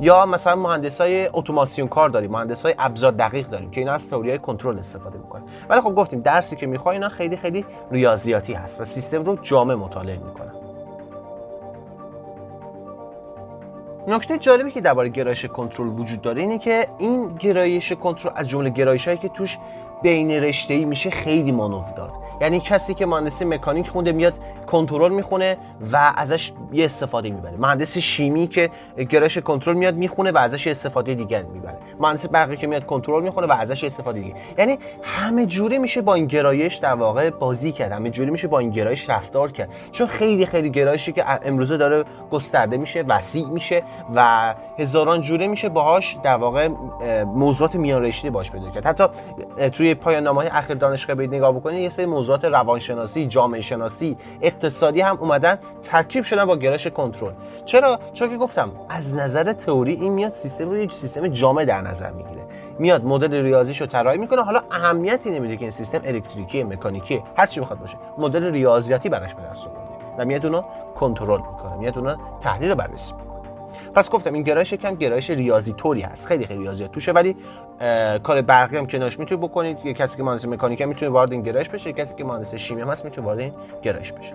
یا 0.00 0.26
مثلا 0.26 0.56
مهندس 0.56 1.00
های 1.00 1.30
اتوماسیون 1.32 1.88
کار 1.88 2.08
داریم 2.08 2.30
مهندس 2.30 2.62
های 2.62 2.74
ابزار 2.78 3.12
دقیق 3.12 3.48
داریم 3.48 3.70
که 3.70 3.80
اینا 3.80 3.92
از 3.92 4.10
تئوری 4.10 4.38
کنترل 4.38 4.78
استفاده 4.78 5.18
می‌کنن. 5.18 5.42
ولی 5.68 5.80
خب 5.80 5.94
گفتیم 5.94 6.20
درسی 6.20 6.56
که 6.56 6.66
می‌خوای 6.66 6.96
اینا 6.96 7.08
خیلی 7.08 7.36
خیلی 7.36 7.64
ریاضیاتی 7.90 8.52
هست 8.52 8.80
و 8.80 8.84
سیستم 8.84 9.24
رو 9.24 9.36
جامع 9.42 9.74
مطالعه 9.74 10.16
می‌کنن. 10.16 10.52
نکته 14.08 14.38
جالبی 14.38 14.70
که 14.70 14.80
درباره 14.80 15.08
گرایش 15.08 15.44
کنترل 15.44 15.88
وجود 15.88 16.20
داره 16.20 16.42
اینه 16.42 16.58
که 16.58 16.86
این 16.98 17.34
گرایش 17.34 17.92
کنترل 17.92 18.32
از 18.36 18.48
جمله 18.48 18.70
گرایش 18.70 19.06
هایی 19.06 19.18
که 19.18 19.28
توش 19.28 19.58
بین 20.02 20.30
رشته 20.30 20.74
ای 20.74 20.84
میشه 20.84 21.10
خیلی 21.10 21.52
مانور 21.52 21.90
داد. 21.96 22.10
یعنی 22.40 22.60
کسی 22.60 22.94
که 22.94 23.06
مهندسی 23.06 23.44
مکانیک 23.44 23.88
خونده 23.88 24.12
میاد 24.12 24.34
کنترل 24.66 25.12
می‌خونه 25.12 25.56
و 25.92 26.12
ازش 26.16 26.52
یه 26.72 26.84
استفاده 26.84 27.30
می‌بره. 27.30 27.56
مهندس 27.58 27.98
شیمی 27.98 28.46
که 28.46 28.70
گرایش 29.10 29.38
کنترل 29.38 29.76
میاد 29.76 29.94
می‌خونه 29.94 30.32
و 30.32 30.38
ازش 30.38 30.66
استفاده 30.66 31.14
دیگر 31.14 31.42
می‌بره. 31.42 31.78
مهندس 32.00 32.28
برقی 32.28 32.56
که 32.56 32.66
میاد 32.66 32.86
کنترل 32.86 33.22
می‌خونه 33.22 33.46
و 33.46 33.52
ازش 33.52 33.84
استفاده 33.84 34.20
دیگه 34.20 34.34
یعنی 34.58 34.78
همه 35.02 35.46
جوری 35.46 35.78
میشه 35.78 36.00
با 36.00 36.14
این 36.14 36.26
گرایش 36.26 36.76
در 36.76 36.94
واقع 36.94 37.30
بازی 37.30 37.72
کرد. 37.72 37.92
همه 37.92 38.10
جوری 38.10 38.30
میشه 38.30 38.48
با 38.48 38.58
این 38.58 38.70
گرایش 38.70 39.10
رفتار 39.10 39.52
کرد. 39.52 39.68
چون 39.92 40.06
خیلی 40.06 40.46
خیلی 40.46 40.70
گرایشی 40.70 41.12
که 41.12 41.24
امروزه 41.46 41.76
داره 41.76 42.04
گسترده 42.30 42.76
میشه 42.76 43.02
وسیع 43.02 43.46
میشه 43.46 43.82
و 44.14 44.54
هزاران 44.78 45.20
جوره 45.20 45.46
میشه 45.46 45.68
باهاش 45.68 46.16
در 46.22 46.36
واقع 46.36 46.68
موضوعات 47.24 47.74
میان 47.74 48.02
رشته 48.02 48.30
باش 48.30 48.50
پیدا 48.50 48.70
کرد. 48.70 48.86
حتی 48.86 49.04
توی 49.68 49.94
پایان 49.94 50.22
نامه 50.22 50.50
اخیر 50.52 50.76
دانشگاه 50.76 51.16
برید 51.16 51.34
نگاه 51.34 51.52
بکنید 51.52 51.78
یه 51.78 51.88
سری 51.88 52.06
موضوعات 52.30 52.52
روانشناسی 52.52 53.26
جامعه 53.26 53.60
شناسی 53.60 54.16
اقتصادی 54.42 55.00
هم 55.00 55.18
اومدن 55.20 55.58
ترکیب 55.82 56.24
شدن 56.24 56.44
با 56.44 56.56
گرایش 56.56 56.86
کنترل. 56.86 57.32
چرا؟ 57.64 57.98
چون 58.12 58.30
که 58.30 58.36
گفتم 58.36 58.72
از 58.88 59.14
نظر 59.14 59.52
تئوری 59.52 59.92
این 59.92 60.12
میاد 60.12 60.32
سیستم 60.32 60.70
رو 60.70 60.76
یک 60.76 60.92
سیستم 60.92 61.28
جامع 61.28 61.64
در 61.64 61.80
نظر 61.80 62.10
می‌گیره. 62.10 62.42
میاد 62.78 63.04
مدل 63.04 63.42
ریاضیشو 63.42 63.86
طراحی 63.86 64.18
می‌کنه. 64.18 64.42
حالا 64.42 64.62
اهمیتی 64.70 65.30
نمیده 65.30 65.56
که 65.56 65.62
این 65.62 65.70
سیستم 65.70 66.00
الکتریکی 66.04 66.62
مکانیکی 66.64 67.22
هر 67.36 67.46
چی 67.46 67.60
بخواد 67.60 67.78
باشه 67.78 67.96
مدل 68.18 68.52
ریاضیاتی 68.52 69.08
براش 69.08 69.34
به 69.34 69.42
دست 69.42 69.66
آورده. 69.66 69.90
و 70.18 70.24
میاد 70.24 70.46
اونو 70.46 70.62
کنترل 70.94 71.40
می‌کنه. 71.40 71.76
میاد 71.76 71.98
اونو 71.98 72.16
تحلیل 72.40 72.74
بررسی 72.74 73.14
پس 73.94 74.10
گفتم 74.10 74.34
این 74.34 74.42
گرایش 74.42 74.72
یکم 74.72 74.94
گرایش 74.94 75.30
ریاضی 75.30 75.72
طوری 75.72 76.00
هست. 76.00 76.26
خیلی 76.26 76.46
خیلی 76.46 76.60
ریاضیات 76.60 76.92
توشه 76.92 77.12
ولی 77.12 77.36
کار 78.22 78.42
برقی 78.42 78.76
هم 78.76 78.86
کنارش 78.86 79.18
می‌تونید 79.18 79.44
بکنید 79.44 79.78
یه 79.84 79.94
کسی 79.94 80.16
که 80.16 80.22
مهندس 80.22 80.46
مکانیک 80.46 80.82
می‌تونه 80.82 81.10
وارد 81.10 81.32
این 81.32 81.42
گرایش 81.42 81.68
بشه 81.68 81.92
کسی 81.92 82.14
که 82.14 82.24
مهندس 82.24 82.54
شیمی 82.54 82.80
هم 82.80 82.88
هست 82.88 83.04
می‌تونه 83.04 83.26
وارد 83.26 83.38
این 83.38 83.52
گرایش 83.82 84.12
بشه. 84.12 84.32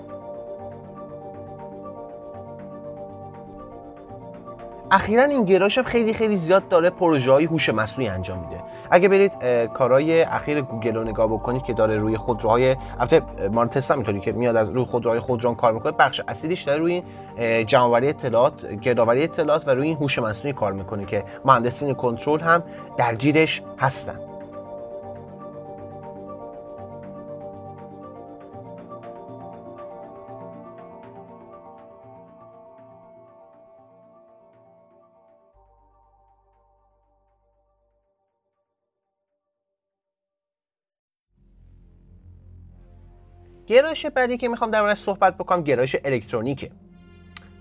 اخیرا 4.92 5.24
این 5.24 5.46
گرایش 5.46 5.80
خیلی 5.80 6.14
خیلی 6.14 6.36
زیاد 6.36 6.68
داره 6.68 6.90
پروژه 6.90 7.34
هوش 7.34 7.70
مصنوعی 7.70 8.10
انجام 8.10 8.40
میده. 8.40 8.64
اگه 8.92 9.08
برید 9.08 9.32
کارهای 9.74 10.22
اخیر 10.22 10.62
گوگل 10.62 10.96
رو 10.96 11.04
نگاه 11.04 11.28
بکنید 11.28 11.64
که 11.64 11.74
داره 11.74 11.98
روی 11.98 12.18
خودروهای 12.18 12.76
البته 13.00 13.22
مارن 13.52 13.70
تسلا 13.70 13.98
می‌تونی 13.98 14.20
که 14.20 14.32
میاد 14.32 14.56
از 14.56 14.70
روی 14.70 14.86
خودروهای 14.86 15.20
خودران 15.20 15.56
کار 15.56 15.74
می‌کنه 15.74 15.92
بخش 15.92 16.22
اصلیش 16.28 16.62
داره 16.62 16.80
روی 16.80 17.04
جمعآوری 17.66 18.10
اطلاعات 18.10 18.66
گردآوری 18.66 19.24
اطلاعات 19.24 19.68
و 19.68 19.72
روی 19.72 19.88
این 19.88 19.98
هوش 19.98 20.20
مصنوعی 20.20 20.54
کار 20.54 20.74
می‌کنه 20.74 21.06
که 21.06 21.24
مهندسین 21.46 21.94
کنترل 21.94 22.40
هم 22.40 22.64
درگیرش 22.98 23.62
هستن. 23.80 24.20
گرایش 43.68 44.06
بعدی 44.06 44.38
که 44.38 44.48
می‌خوام 44.48 44.72
در 44.72 44.96
صحبت 44.96 45.38
بکنم 45.38 45.64
گرایش 45.64 45.96
الکترونیکه. 46.06 46.72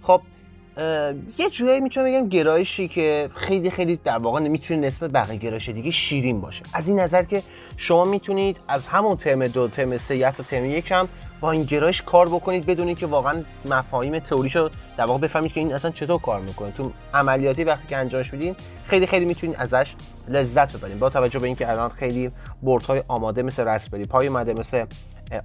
خب 0.02 0.20
یه 1.38 1.50
جوری 1.50 1.80
می‌تونم 1.80 2.06
بگم 2.06 2.28
گرایشی 2.28 2.88
که 2.88 3.30
خیلی 3.34 3.70
خیلی 3.70 3.96
در 3.96 4.18
واقع 4.18 4.40
نمی‌تونه 4.40 4.86
نسبت 4.86 5.10
بقیه 5.10 5.36
گرایش 5.36 5.68
دیگه 5.68 5.90
شیرین 5.90 6.40
باشه. 6.40 6.62
از 6.74 6.88
این 6.88 7.00
نظر 7.00 7.22
که 7.22 7.42
شما 7.76 8.04
می‌تونید 8.04 8.56
از 8.68 8.86
همون 8.86 9.16
ترم 9.16 9.46
دو 9.46 9.68
ترم 9.68 9.96
سه 9.96 10.16
یا 10.16 10.30
ترم 10.30 10.64
یک 10.64 10.92
هم 10.92 11.08
با 11.40 11.50
این 11.50 11.62
گرایش 11.62 12.02
کار 12.02 12.26
بکنید 12.26 12.66
بدونید 12.66 12.98
که 12.98 13.06
واقعا 13.06 13.42
مفاهیم 13.64 14.18
تئوریشو 14.18 14.70
در 14.96 15.04
واقع 15.04 15.20
بفهمید 15.20 15.52
که 15.52 15.60
این 15.60 15.74
اصلا 15.74 15.90
چطور 15.90 16.20
کار 16.20 16.40
می‌کنه. 16.40 16.70
تو 16.70 16.92
عملیاتی 17.14 17.64
وقتی 17.64 17.88
که 17.88 17.96
انجامش 17.96 18.32
میدین 18.32 18.56
خیلی 18.86 19.06
خیلی 19.06 19.24
می‌تونید 19.24 19.56
ازش 19.58 19.94
لذت 20.28 20.76
ببرید. 20.76 20.98
با 20.98 21.10
توجه 21.10 21.38
به 21.38 21.46
اینکه 21.46 21.70
الان 21.70 21.90
خیلی 21.90 22.30
های 22.88 23.02
آماده 23.08 23.42
مثل 23.42 23.64
رسپبری 23.64 24.04
پای 24.04 24.26
اومده 24.26 24.52
مثل 24.52 24.84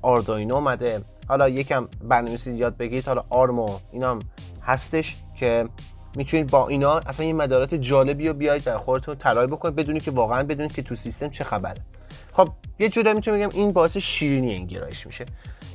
آردوینو 0.02 0.56
اومده. 0.56 1.02
حالا 1.28 1.50
یکم 1.50 1.88
برنامه‌نویسی 2.04 2.54
یاد 2.54 2.78
بگیرید. 2.78 3.08
حالا 3.08 3.24
آرمو 3.30 3.70
اینا 3.92 4.12
هم 4.12 4.20
هستش 4.64 5.16
که 5.40 5.70
می‌تونید 6.16 6.52
با 6.52 6.68
اینا 6.68 6.98
اصلا 6.98 7.26
این 7.26 7.36
مدارات 7.36 7.76
جالبی 7.76 8.28
رو 8.28 8.34
بیاید 8.34 8.64
در 8.64 8.78
خودتون 8.78 9.16
طراحی 9.16 9.48
بکنید 9.48 9.76
بدونید 9.76 10.04
که 10.04 10.12
واقعا 10.12 10.44
بدونید 10.44 10.74
که 10.74 10.82
تو 10.82 10.96
سیستم 10.96 11.30
چه 11.30 11.44
خبره. 11.44 11.82
خب 12.34 12.50
یه 12.80 12.90
جوری 12.90 13.14
می‌تونم 13.14 13.38
بگم 13.38 13.50
این 13.54 13.72
باعث 13.72 13.98
شیرینی 13.98 14.52
این 14.52 14.66
گرایش 14.66 15.08
میشه. 15.08 15.26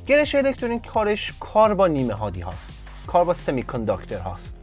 گرایش 0.07 0.35
الکترونیک 0.35 0.87
کارش 0.87 1.33
کار 1.39 1.73
با 1.73 1.87
نیمه 1.87 2.13
هادی 2.13 2.41
هاست. 2.41 2.83
کار 3.07 3.25
با 3.25 3.33
سمی 3.33 3.63
کنداکتور 3.63 4.17
هاست. 4.17 4.55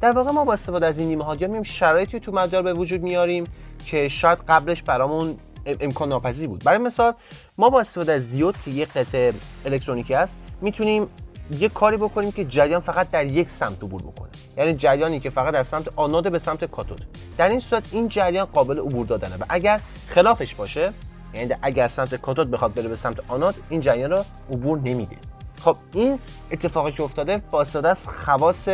در 0.00 0.12
واقع 0.12 0.30
ما 0.30 0.44
با 0.44 0.52
استفاده 0.52 0.86
از 0.86 0.98
این 0.98 1.08
نیمه 1.08 1.24
هادی 1.24 1.44
ها 1.44 1.62
شرایطی 1.62 2.20
تو 2.20 2.32
مدار 2.32 2.62
به 2.62 2.72
وجود 2.72 3.02
میاریم 3.02 3.44
که 3.86 4.08
شاید 4.08 4.38
قبلش 4.48 4.82
برامون 4.82 5.36
امکان 5.66 6.08
ناپذیر 6.08 6.48
بود. 6.48 6.64
برای 6.64 6.78
مثال 6.78 7.14
ما 7.58 7.70
با 7.70 7.80
استفاده 7.80 8.12
از 8.12 8.30
دیود 8.30 8.56
که 8.64 8.70
یک 8.70 8.88
قطعه 8.88 9.32
الکترونیکی 9.64 10.14
است 10.14 10.36
می‌تونیم 10.60 11.08
یه 11.50 11.68
کاری 11.68 11.96
بکنیم 11.96 12.32
که 12.32 12.44
جریان 12.44 12.80
فقط 12.80 13.10
در 13.10 13.26
یک 13.26 13.50
سمت 13.50 13.84
عبور 13.84 14.02
بکنه. 14.02 14.28
یعنی 14.56 14.74
جریانی 14.74 15.20
که 15.20 15.30
فقط 15.30 15.54
از 15.54 15.66
سمت 15.66 15.88
آنود 15.96 16.32
به 16.32 16.38
سمت 16.38 16.64
کاتود. 16.64 17.06
در 17.38 17.48
این 17.48 17.60
صورت 17.60 17.88
این 17.92 18.08
جریان 18.08 18.44
قابل 18.44 18.78
عبور 18.78 19.06
دادنه. 19.06 19.36
و 19.36 19.44
اگر 19.48 19.80
خلافش 20.08 20.54
باشه 20.54 20.92
یعنی 21.34 21.54
اگر 21.62 21.88
سمت 21.88 22.14
کاتود 22.14 22.50
بخواد 22.50 22.74
بره 22.74 22.88
به 22.88 22.96
سمت 22.96 23.20
آنود 23.28 23.54
این 23.68 23.80
جریان 23.80 24.10
رو 24.10 24.24
عبور 24.50 24.78
نمیده. 24.78 25.16
خب 25.60 25.76
این 25.92 26.18
اتفاقی 26.50 26.92
که 26.92 27.02
افتاده 27.02 27.42
واسطه 27.52 27.88
از 27.88 28.06
خواص 28.08 28.68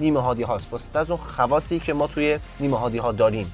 نیمه 0.00 0.20
هادی 0.20 0.42
هاست. 0.42 0.72
واسطه 0.72 0.98
از 0.98 1.10
اون 1.10 1.20
خواصی 1.20 1.78
که 1.78 1.92
ما 1.92 2.06
توی 2.06 2.38
نیمه 2.60 2.78
هادی 2.78 2.98
ها 2.98 3.12
داریم. 3.12 3.52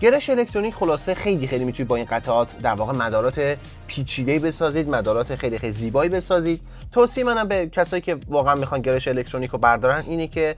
گرش 0.00 0.30
الکترونیک 0.30 0.74
خلاصه 0.74 1.14
خیلی 1.14 1.46
خیلی 1.46 1.64
می‌تونید 1.64 1.88
با 1.88 1.96
این 1.96 2.04
قطعات 2.04 2.58
در 2.62 2.74
واقع 2.74 2.92
مدارات 2.92 3.58
پیچیده 3.86 4.38
بسازید 4.38 4.88
مدارات 4.88 5.34
خیلی 5.34 5.58
خیلی 5.58 5.72
زیبایی 5.72 6.10
بسازید. 6.10 6.60
توصیه 6.92 7.24
منم 7.24 7.48
به 7.48 7.66
کسایی 7.66 8.02
که 8.02 8.18
واقعا 8.28 8.54
می‌خوان 8.54 8.80
گرش 8.80 9.08
الکترونیک 9.08 9.50
رو 9.50 9.58
بردارن 9.58 10.02
اینه 10.08 10.26
که 10.26 10.56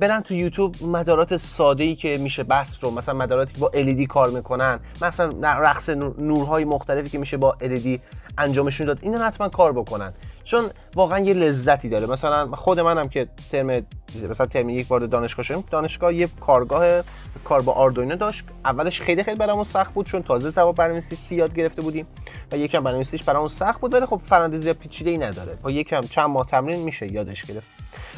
برن 0.00 0.20
تو 0.20 0.34
یوتیوب 0.34 0.74
مدارات 0.82 1.36
ساده 1.36 1.84
ای 1.84 1.94
که 1.94 2.18
میشه 2.18 2.42
بس 2.42 2.78
رو 2.80 2.90
مثلا 2.90 3.14
مداراتی 3.14 3.52
که 3.54 3.60
با 3.60 3.70
LED 3.74 4.06
کار 4.06 4.30
می‌کنن 4.30 4.80
مثلا 5.02 5.30
رقص 5.42 5.88
نورهای 6.18 6.64
مختلفی 6.64 7.10
که 7.10 7.18
میشه 7.18 7.36
با 7.36 7.56
LED 7.60 7.98
انجامشون 8.38 8.86
داد 8.86 8.98
اینا 9.02 9.26
حتما 9.26 9.48
کار 9.48 9.72
بکنن. 9.72 10.12
چون 10.44 10.64
واقعا 10.94 11.18
یه 11.18 11.34
لذتی 11.34 11.88
داره. 11.88 12.06
مثلا 12.06 12.46
خود 12.46 12.80
منم 12.80 13.08
که 13.08 13.28
ترم 13.52 13.86
مثلا 14.30 14.46
ترم 14.46 14.68
یک 14.68 14.90
وارد 14.90 15.10
دانشگاه 15.10 15.44
شدم 15.44 15.64
دانشگاه 15.70 16.14
یه 16.14 16.28
کارگاه 16.40 17.02
کار 17.44 17.62
با 17.62 17.72
آردوینو 17.72 18.16
داشت. 18.16 18.44
اولش 18.64 19.00
خیلی 19.00 19.24
خیلی 19.24 19.38
برامون 19.38 19.64
سخت 19.64 19.94
بود 19.94 20.06
چون 20.06 20.22
تازه 20.22 20.50
سواد 20.50 20.74
برنامه‌نویسی 20.74 21.16
سی 21.16 21.36
یاد 21.36 21.54
گرفته 21.54 21.82
بودیم 21.82 22.06
و 22.52 22.56
یکم 22.56 22.78
برنامه‌نویسیش 22.78 23.22
برامون 23.22 23.48
سخت 23.48 23.80
بود 23.80 23.94
ولی 23.94 24.06
خب 24.06 24.20
فرآیند 24.24 24.56
زیاد 24.56 24.76
پیچیده‌ای 24.76 25.18
نداره. 25.18 25.58
با 25.62 25.70
یکم 25.70 26.00
چند 26.00 26.30
ماه 26.30 26.46
تمرین 26.46 26.82
میشه 26.84 27.12
یادش 27.12 27.42
گرفت. 27.42 27.66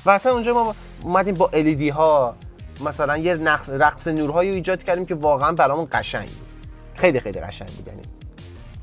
و 0.07 0.11
اصلا 0.11 0.33
اونجا 0.33 0.55
ما 0.55 0.75
اومدیم 1.03 1.35
با 1.35 1.51
LED 1.53 1.83
ها 1.83 2.35
مثلا 2.85 3.17
یه 3.17 3.35
رقص 3.69 4.09
نورهایی 4.09 4.51
ایجاد 4.51 4.85
کردیم 4.85 5.07
که 5.07 5.15
واقعا 5.15 5.53
برامون 5.53 5.89
قشنگ 5.93 6.29
بود. 6.29 6.49
خیلی 6.95 7.21
خیلی 7.21 7.41
قشنگ 7.41 7.69
بود 7.69 8.14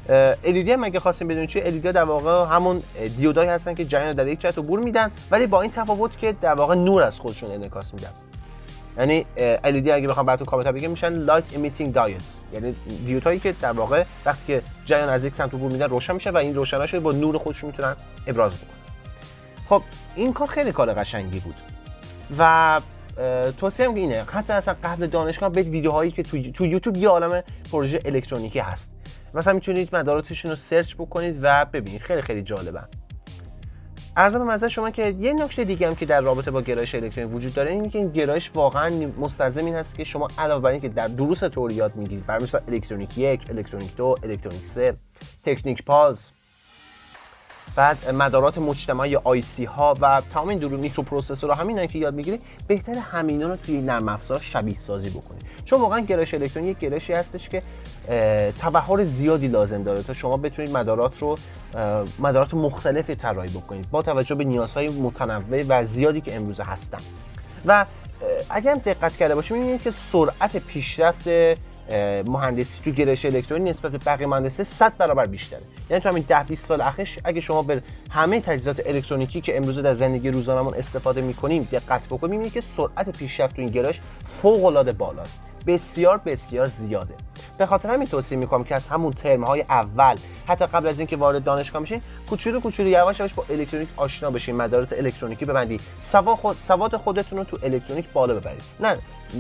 هم 0.10 0.84
اگه 0.84 1.00
خواستیم 1.00 1.28
بدونید 1.28 1.50
چیه 1.50 1.64
LED 1.64 1.86
در 1.86 2.04
واقع 2.04 2.56
همون 2.56 2.84
دیودایی 3.18 3.50
هستن 3.50 3.74
که 3.74 3.86
جریان 3.86 4.16
در 4.16 4.28
یک 4.28 4.40
جهت 4.40 4.58
عبور 4.58 4.80
میدن 4.80 5.12
ولی 5.32 5.48
با 5.48 5.62
این 5.62 5.72
تفاوت 5.72 6.18
که 6.18 6.36
در 6.42 6.54
واقع 6.54 6.76
نور 6.76 7.04
از 7.04 7.20
خودشون 7.20 7.52
انعکاس 7.52 7.94
میدن. 7.94 8.10
یعنی 8.98 9.26
LED 9.64 9.88
اگه 9.88 10.08
بخوام 10.08 10.26
براتون 10.26 10.46
کامل 10.46 10.72
بگم 10.72 10.90
میشن 10.90 11.14
light 11.14 11.56
emitting 11.56 11.94
diodes 11.94 12.26
یعنی 12.54 12.76
دیودهایی 13.06 13.40
که 13.40 13.52
در 13.62 13.72
واقع 13.72 14.04
وقتی 14.26 14.42
که 14.48 14.62
جریان 14.86 15.10
از 15.10 15.26
یک 15.26 15.36
سمت 15.36 15.54
عبور 15.54 15.72
میدن 15.72 15.90
روشن 15.90 16.14
میشه 16.14 16.30
و 16.30 16.38
این 16.38 16.56
روشناشو 16.56 17.00
با 17.00 17.12
نور 17.12 17.38
خودشون 17.38 17.70
می‌تونن 17.70 17.96
ابراز 18.28 18.58
بکنن. 18.58 18.70
خب 19.70 19.82
این 20.16 20.34
کار 20.34 20.48
خیلی 20.48 20.72
کار 20.72 20.94
قشنگی 20.94 21.40
بود. 21.40 21.56
و 22.38 22.82
توصیه 23.58 23.86
که 23.86 24.00
اینه 24.00 24.24
حتی 24.24 24.54
اصلا 24.54 24.76
قبل 24.84 25.08
دانشگاه 25.08 25.50
به 25.50 25.62
ویدیوهایی 25.62 26.12
که 26.12 26.24
تو, 26.24 26.52
تو 26.52 26.66
یوتیوب 26.66 26.98
یه 26.98 27.10
عالم 27.10 27.44
پروژه 27.72 28.00
الکترونیکی 28.06 28.60
هست. 28.60 28.92
مثلا 29.34 29.54
می‌تونید 29.54 29.96
مداراتشون 29.96 30.52
رو 30.52 30.58
search 30.58 30.96
بکنید 30.96 31.40
و 31.42 31.66
ببینید. 31.66 32.02
خیلی 32.02 32.22
خیلی 32.22 32.42
جالبن 32.42 32.88
عرضم 34.18 34.58
به 34.58 34.68
شما 34.68 34.92
که 34.92 35.16
یه 35.20 35.34
نکته 35.34 35.64
دیگه 35.64 35.88
هم 35.88 35.96
که 35.96 36.06
در 36.06 36.22
رابطه 36.22 36.52
با 36.52 36.62
گرایش 36.62 36.96
الکترونیک 36.96 37.36
وجود 37.36 37.54
داره 37.54 37.72
اینه 37.72 37.90
که 37.90 37.98
این 37.98 38.12
گرایش 38.12 38.52
واقعا 38.56 38.90
مستلزم 39.20 39.66
این 39.66 39.76
هست 39.76 39.96
که 39.96 40.04
شما 40.04 40.28
علاوه 40.38 40.64
بر 40.64 40.70
اینکه 40.70 40.90
در 40.90 41.08
دروس 41.08 41.40
تئوری 41.40 41.76
یاد 41.76 41.96
می‌گیرید 41.96 42.26
برای 42.26 42.42
مثال 42.42 42.62
الکترونیک 42.68 43.18
یک 43.18 43.42
الکترونیک 43.50 43.96
دو 43.96 44.16
الکترونیک 44.24 44.66
سه 44.66 44.98
تکنیک 45.44 45.84
پالس 45.84 46.32
بعد 47.76 48.10
مدارات 48.10 48.58
مجتمعی 48.58 49.16
IC 49.16 49.66
ها 49.66 49.98
و 50.02 50.22
تمام 50.34 50.48
این 50.50 50.60
درو 50.60 50.78
microprocessor 50.78 51.52
همین 51.52 51.88
که 51.88 52.00
یاد 52.00 52.14
می‌گیری 52.14 52.40
بهتر 52.68 52.94
همینا 52.94 53.48
رو 53.48 53.56
توی 53.56 53.82
نرم 53.82 54.10
افزار 54.10 54.40
شبیه 54.40 54.78
سازی 54.78 55.10
بکنید. 55.10 55.42
چون 55.66 55.82
واقعا 55.82 56.00
گرایش 56.00 56.34
الکترونیک 56.34 56.80
گرایشی 56.80 57.14
هستش 57.14 57.50
که 57.50 57.64
تبهر 58.60 59.04
زیادی 59.04 59.48
لازم 59.48 59.84
داره 59.84 60.04
تا 60.04 60.14
شما 60.14 60.38
بتونید 60.38 60.72
مدارات 60.78 61.20
رو 61.20 61.38
مدارات 62.20 62.54
مختلفی 62.54 63.16
طراحی 63.16 63.50
بکنید 63.50 63.92
با 63.92 64.02
توجه 64.02 64.36
به 64.36 64.44
نیازهای 64.44 64.90
متنوع 64.90 65.64
و 65.70 65.84
زیادی 65.84 66.22
که 66.22 66.36
امروزه 66.36 66.64
هستن. 66.64 67.00
و 67.66 67.86
اگر 68.50 68.72
هم 68.72 68.78
دقت 68.78 69.16
کرده 69.16 69.36
باشیم 69.36 69.58
می‌بینید 69.58 69.82
که 69.82 69.92
سرعت 69.92 70.58
پیشرفت 70.58 71.30
مهندسی 72.26 72.82
تو 72.84 72.92
گرایش 72.92 73.26
الکترونیک 73.26 73.70
نسبت 73.70 73.92
به 73.92 73.98
بقیه 73.98 74.28
مهندسی 74.28 74.64
100 74.64 74.98
برابر 74.98 75.26
بیشتره. 75.26 75.62
یعنی 75.90 76.04
تو 76.04 76.10
همین 76.10 76.26
10 76.28 76.44
20 76.44 76.66
سال 76.66 76.82
اخیر 76.82 77.10
اگه 77.24 77.42
شما 77.42 77.62
به 77.62 77.84
همه 78.10 78.42
تجهیزات 78.42 78.82
الکترونیکی 78.86 79.42
که 79.42 79.58
امروز 79.58 79.80
در 79.80 79.94
زندگی 79.94 80.30
روزانمون 80.30 80.74
استفاده 80.74 81.22
می‌کنیم 81.22 81.68
دقت 81.72 82.06
بکنیم 82.06 82.32
می‌بینید 82.32 82.54
که 82.54 82.62
سرعت 82.62 83.18
پیشرفت 83.18 83.56
تو 83.56 83.62
این 83.62 83.72
گرایش 83.72 84.02
فوق‌العاده 84.28 84.92
بالاست. 84.92 85.40
بسیار 85.68 86.18
بسیار 86.18 86.66
زیاده. 86.66 87.14
به 87.58 87.66
خاطر 87.66 87.90
همین 87.90 88.08
توصیه 88.08 88.38
می‌کنم 88.38 88.64
که 88.64 88.76
از 88.76 88.88
همون 88.88 89.14
ترم 89.14 89.44
های 89.44 89.62
اول 89.62 90.16
حتی 90.48 90.66
قبل 90.66 90.88
از 90.88 91.00
اینکه 91.00 91.18
وارد 91.18 91.44
دانشگاه 91.44 91.82
میشین 91.82 92.02
کوچولو 92.30 92.60
کوچولو 92.60 92.90
یواش 92.90 93.20
یواش 93.20 93.34
با 93.34 93.46
الکترونیک 93.50 93.90
آشنا 93.98 94.32
بشین 94.32 94.56
مدارات 94.56 94.94
الکترونیکی 94.94 95.46
ببندید 95.46 95.82
سواد 96.00 96.38
خود 96.38 96.58
سواد 96.58 96.98
خودتون 96.98 97.38
رو 97.38 97.44
تو 97.44 97.58
الکترونیک 97.64 98.12
بالا 98.14 98.34
ببرید. 98.34 98.62
نه 98.80 98.98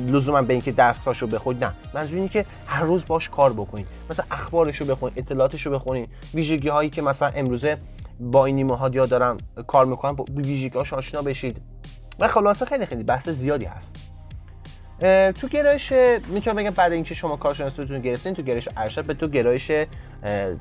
لزوما 0.07 0.41
به 0.41 0.53
اینکه 0.53 0.71
درس 0.71 1.03
هاشو 1.03 1.27
بخونید 1.27 1.63
نه. 1.63 1.73
منظور 1.93 2.15
اینه 2.15 2.29
که 2.29 2.45
هر 2.67 2.84
روز 2.84 3.05
باش 3.07 3.29
کار 3.29 3.53
بکنید 3.53 3.88
مثلا 4.10 4.25
اخبارشو 4.31 4.86
بخونید 4.86 5.19
اطلاعاتشو 5.19 5.71
بخونید 5.71 6.10
ویژگی 6.34 6.69
هایی 6.69 6.89
که 6.89 7.01
مثلا 7.01 7.31
امروزه 7.36 7.77
با 8.19 8.45
این 8.45 8.55
نیمه 8.55 8.89
دارم 8.89 9.38
کار 9.67 9.86
می‌کنن 9.86 10.12
با 10.12 10.25
ویژگی 10.36 10.77
آشنا 10.77 11.21
بشید. 11.21 11.62
و 12.19 12.27
خلاصه 12.27 12.65
خیلی 12.65 12.86
خیلی 12.86 13.03
بحث 13.03 13.29
زیادی 13.29 13.65
هست. 13.65 14.11
تو 15.42 15.48
گرایش 15.48 15.94
می‌تونم 16.28 16.56
بگم 16.56 16.70
بعد 16.70 16.92
اینکه 16.92 17.16
شما 17.16 17.36
کارشناسیتون 17.36 18.00
گرفتین 18.00 18.34
تو 18.34 18.42
گرایش 18.42 18.70
ارشد 18.78 19.06
به 19.06 19.14
تو 19.14 19.28
گرایش 19.28 19.72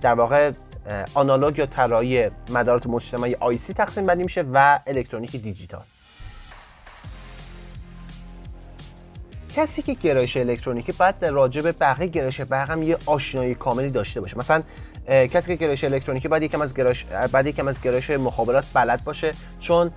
در 0.00 0.14
واقع 0.14 0.50
آنالوگ 1.14 1.58
یا 1.58 1.66
طراحی 1.66 2.30
مدارات 2.50 2.86
مجتمعی 2.86 3.36
آی 3.40 3.56
سی 3.56 3.72
تقسیم 3.72 4.06
بندی 4.06 4.22
میشه 4.22 4.44
و 4.52 4.80
الکترونیک 4.86 5.36
دیجیتال. 5.36 5.82
کسی 9.56 9.82
که 9.82 9.94
گرایش 9.94 10.36
الکترونیکی 10.36 10.92
بعد 10.92 11.24
راجع 11.24 11.62
به 11.62 11.72
بقیه 11.72 12.06
گرایش 12.06 12.40
برق 12.40 12.78
یه 12.78 12.96
آشنایی 13.06 13.54
کاملی 13.54 13.90
داشته 13.90 14.20
باشه. 14.20 14.38
مثلا 14.38 14.62
کسی 15.08 15.56
که 15.56 15.64
گرایش 15.64 15.84
الکترونیکی 15.84 16.28
بعد 16.28 16.42
یکم 16.42 16.60
از 16.60 16.74
گرایش 16.74 17.04
بعد 17.32 17.46
یکم 17.46 17.68
از 17.68 17.82
گرایش 17.82 18.10
مخابرات 18.10 18.64
بلد 18.74 19.04
باشه. 19.04 19.32
چون 19.60 19.90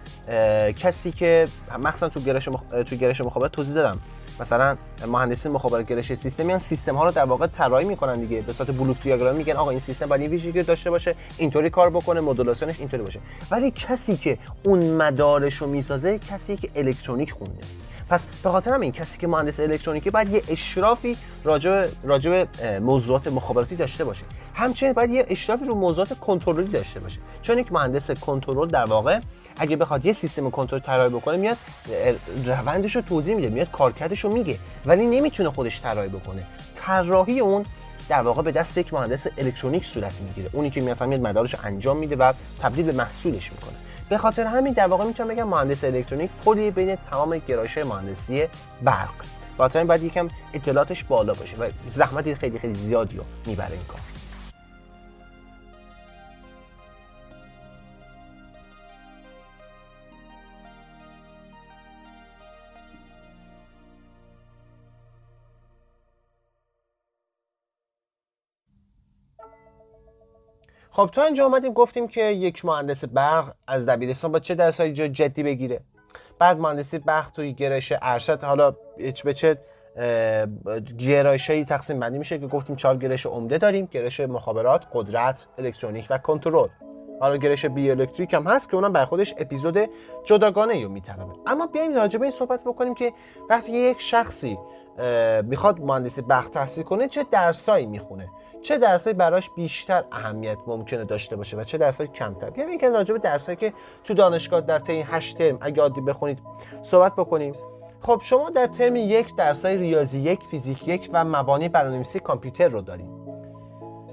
کسی 0.75 1.11
که 1.11 1.45
مخصوصا 1.79 2.09
تو 2.09 2.19
گرایش 2.19 2.47
مخ... 2.47 2.61
تو 2.85 2.95
گرایش 2.95 3.21
مخابرات 3.21 3.51
توضیح 3.51 3.73
دادم. 3.73 3.99
مثلا 4.39 4.77
مهندسین 5.07 5.51
مخابرات 5.51 5.87
گرایش 5.87 6.13
سیستم 6.13 6.45
میان 6.45 6.59
سیستم 6.59 6.95
ها 6.95 7.05
رو 7.05 7.11
در 7.11 7.25
واقع 7.25 7.47
طراحی 7.47 7.85
می‌کنن 7.85 8.19
دیگه. 8.19 8.41
به 8.41 8.53
صورت 8.53 8.71
بلوک 8.71 9.01
دیاگرام 9.01 9.35
میگن 9.35 9.53
آقا 9.53 9.69
این 9.69 9.79
سیستم 9.79 10.05
باید 10.05 10.21
این 10.21 10.31
ویژگی 10.31 10.63
داشته 10.63 10.89
باشه 10.89 11.15
اینطوری 11.37 11.69
کار 11.69 11.89
بکنه 11.89 12.21
مدولاسیونش 12.21 12.79
اینطوری 12.79 13.03
باشه. 13.03 13.19
ولی 13.51 13.71
کسی 13.71 14.17
که 14.17 14.37
اون 14.63 14.91
مدارش 14.91 15.55
رو 15.55 15.67
می‌سازه 15.67 16.19
کسی 16.19 16.57
که 16.57 16.69
الکترونیک 16.75 17.31
خونده. 17.31 17.61
پس 18.09 18.27
به 18.43 18.49
خاطر 18.49 18.73
این 18.73 18.91
کسی 18.91 19.17
که 19.17 19.27
مهندس 19.27 19.59
الکترونیکی 19.59 20.09
باید 20.09 20.29
یه 20.29 20.41
اشرافی 20.49 21.17
راجع 21.43 21.87
راجع 22.03 22.45
موضوعات 22.79 23.27
مخابراتی 23.27 23.75
داشته 23.75 24.05
باشه. 24.05 24.23
همچنین 24.53 24.93
باید 24.93 25.09
یه 25.09 25.25
اشرافی 25.29 25.65
رو 25.65 25.75
موضوعات 25.75 26.19
کنترلی 26.19 26.67
داشته 26.67 26.99
باشه. 26.99 27.19
چون 27.41 27.59
یک 27.59 27.71
مهندس 27.71 28.11
کنترل 28.11 28.67
در 28.67 28.85
واقع 28.85 29.19
اگه 29.57 29.75
بخواد 29.75 30.05
یه 30.05 30.13
سیستم 30.13 30.49
کنترل 30.49 30.79
طراحی 30.79 31.09
بکنه 31.09 31.37
میاد 31.37 31.57
روندش 32.45 32.95
رو 32.95 33.01
توضیح 33.01 33.35
میده 33.35 33.49
میاد 33.49 33.71
کارکردش 33.71 34.19
رو 34.19 34.33
میگه 34.33 34.57
ولی 34.85 35.05
نمی‌تونه 35.05 35.51
خودش 35.51 35.81
طراحی 35.81 36.09
بکنه. 36.09 36.43
طراحی 36.75 37.39
اون 37.39 37.65
در 38.09 38.21
واقع 38.21 38.41
به 38.41 38.51
دست 38.51 38.77
یک 38.77 38.93
مهندس 38.93 39.27
الکترونیک 39.37 39.85
صورت 39.85 40.13
می‌گیره. 40.21 40.49
اونی 40.53 40.69
که 40.69 40.81
مثلا 40.81 41.07
میاد 41.07 41.21
مدارش 41.21 41.55
انجام 41.63 41.97
میده 41.97 42.15
و 42.15 42.33
تبدیل 42.59 42.85
به 42.85 42.91
محصولش 42.91 43.51
می‌کنه. 43.51 43.75
به 44.09 44.17
خاطر 44.17 44.47
همین 44.47 44.73
در 44.73 44.87
واقع 44.87 45.05
می‌تونم 45.05 45.29
بگم 45.29 45.47
مهندس 45.47 45.83
الکترونیک 45.83 46.29
پلی 46.45 46.71
بین 46.71 46.97
تمام 47.11 47.41
گرایش 47.47 47.77
مهندسی 47.77 48.47
برق. 48.81 49.09
با 49.57 49.67
باید 49.67 50.03
یکم 50.03 50.27
اطلاعاتش 50.53 51.03
بالا 51.03 51.33
باشه 51.33 51.57
و 51.57 51.69
زحمتی 51.89 52.35
خیلی 52.35 52.59
خیلی 52.59 52.73
زیادی 52.73 53.17
رو 53.17 53.23
می‌بره 53.45 53.71
این 53.71 53.85
کار. 53.87 53.99
خب 70.95 71.09
تو 71.11 71.21
اینجا 71.21 71.45
اومدیم 71.45 71.73
گفتیم 71.73 72.07
که 72.07 72.21
یک 72.21 72.65
مهندس 72.65 73.05
برق 73.05 73.53
از 73.67 73.85
دبیرستان 73.85 74.31
با 74.31 74.39
چه 74.39 74.55
درسایی 74.55 74.93
جا 74.93 75.07
جدی 75.07 75.43
بگیره. 75.43 75.79
بعد 76.39 76.59
مهندسی 76.59 76.99
برق 76.99 77.31
توی 77.31 77.53
گرایش 77.53 77.93
ارشد 78.01 78.43
حالا 78.43 78.75
به 79.23 79.33
چه 79.33 79.57
گرایشی 80.97 81.65
تقسیم 81.65 81.99
بندی 81.99 82.17
میشه 82.17 82.39
که 82.39 82.47
گفتیم 82.47 82.75
چهار 82.75 82.97
گرایش 82.97 83.25
عمده 83.25 83.57
داریم 83.57 83.85
گرایش 83.85 84.19
مخابرات 84.19 84.85
قدرت 84.93 85.47
الکترونیک 85.57 86.07
و 86.09 86.17
کنترل. 86.17 86.67
حالا 87.21 87.37
گرایش 87.37 87.65
بی 87.65 87.91
الکتریک 87.91 88.33
هم 88.33 88.47
هست 88.47 88.69
که 88.69 88.75
اونم 88.75 88.93
بر 88.93 89.05
خودش 89.05 89.35
اپیزود 89.37 89.77
جداگانه 90.23 90.83
رو 90.83 90.89
میطلبه. 90.89 91.33
اما 91.45 91.67
بیایم 91.67 91.95
راجع 91.95 92.19
به 92.19 92.25
این 92.25 92.31
صحبت 92.31 92.63
بکنیم 92.63 92.95
که 92.95 93.13
وقتی 93.49 93.71
یک 93.71 94.01
شخصی 94.01 94.57
می‌خواد 95.43 95.81
مهندسی 95.81 96.21
برق 96.21 96.49
تحصیل 96.49 96.83
کنه 96.83 97.07
چه 97.07 97.25
درسایی 97.31 97.85
می‌خونه؟ 97.85 98.29
چه 98.63 98.77
درسایی 98.77 99.13
براش 99.15 99.49
بیشتر 99.49 100.03
اهمیت 100.11 100.57
ممکنه 100.67 101.03
داشته 101.03 101.35
باشه 101.35 101.57
و 101.57 101.63
چه 101.63 101.77
درسایی 101.77 102.09
کمتر؟ 102.09 102.49
بیایم 102.49 102.69
یعنی 102.69 102.83
این 102.83 102.93
راجع 102.93 103.13
به 103.13 103.19
درسایی 103.19 103.55
که 103.55 103.73
تو 104.03 104.13
دانشگاه 104.13 104.61
در 104.61 104.79
طی 104.79 105.01
8 105.01 105.37
ترم 105.37 105.57
اگه 105.61 105.81
عادی 105.81 106.01
بخونید 106.01 106.39
صحبت 106.81 107.15
بکنیم. 107.15 107.55
خب 108.01 108.19
شما 108.23 108.49
در 108.49 108.67
ترم 108.67 108.95
یک 108.95 109.35
درسای 109.35 109.77
ریاضی 109.77 110.19
یک 110.19 110.43
فیزیک 110.43 110.87
یک 110.87 111.09
و 111.13 111.25
مبانی 111.25 111.69
برنامه‌نویسی 111.69 112.19
کامپیوتر 112.19 112.67
رو 112.67 112.81
دارید. 112.81 113.07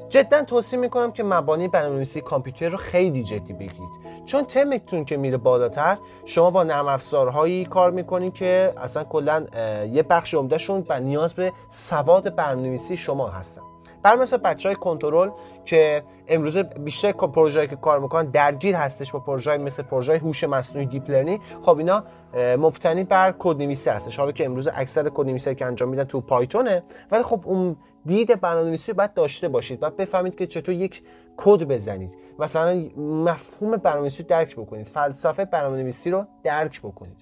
جدا 0.08 0.44
توصیه 0.44 0.78
می‌کنم 0.78 1.12
که 1.12 1.22
مبانی 1.24 1.68
برنامه‌نویسی 1.68 2.20
کامپیوتر 2.20 2.68
رو 2.68 2.78
خیلی 2.78 3.22
جدی 3.22 3.52
بگیرید. 3.52 4.00
چون 4.26 4.44
ترمتون 4.44 5.04
که 5.04 5.16
میره 5.16 5.36
بالاتر 5.36 5.98
شما 6.24 6.50
با 6.50 6.62
نرم 6.62 6.86
افزارهایی 6.86 7.64
کار 7.64 7.90
می‌کنید 7.90 8.34
که 8.34 8.72
اصلا 8.76 9.04
کلا 9.04 9.46
یه 9.92 10.02
بخش 10.02 10.34
عمدهشون 10.34 10.86
و 10.88 11.00
نیاز 11.00 11.34
به 11.34 11.52
سواد 11.70 12.34
برنامه‌نویسی 12.34 12.96
شما 12.96 13.28
هستن. 13.28 13.62
بر 14.02 14.16
مثل 14.16 14.36
بچه 14.36 14.68
های 14.68 14.76
کنترل 14.76 15.30
که 15.64 16.02
امروزه 16.28 16.62
بیشتر 16.62 17.12
پروژه‌ای 17.12 17.68
که 17.68 17.76
کار 17.76 18.00
می‌کنن 18.00 18.30
درگیر 18.30 18.76
هستش 18.76 19.12
با 19.12 19.20
پروژه 19.20 19.58
مثل 19.58 19.82
پروژه 19.82 20.18
هوش 20.18 20.44
مصنوعی 20.44 20.86
deep 20.87 21.11
learning. 21.11 21.40
خب 21.62 21.78
اینا 21.78 22.04
مبتنی 22.36 23.04
بر 23.04 23.34
کدنویسی 23.38 23.90
هستش. 23.90 24.18
حالا 24.18 24.32
که 24.32 24.44
امروز 24.44 24.68
اکثر 24.74 25.08
کدنویسی 25.08 25.54
که 25.54 25.66
انجام 25.66 25.88
میدن 25.88 26.04
تو 26.04 26.20
پایتونه 26.20 26.82
ولی 27.10 27.22
خب 27.22 27.40
اون 27.44 27.76
دید 28.06 28.40
برنامه‌نویسی 28.40 28.92
باید 28.92 29.14
داشته 29.14 29.48
باشید 29.48 29.82
و 29.82 29.90
بفهمید 29.90 30.36
که 30.36 30.46
چطور 30.46 30.74
یک 30.74 31.02
کد 31.36 31.62
بزنید. 31.64 32.14
مثلا 32.38 32.88
مفهوم 32.96 33.76
برنامه‌نویسی 33.76 34.22
درک 34.22 34.56
بکنید. 34.56 34.86
فلسفه 34.86 35.44
برنامه‌نویسی 35.44 36.10
رو 36.10 36.24
درک 36.44 36.80
بکنید. 36.80 37.16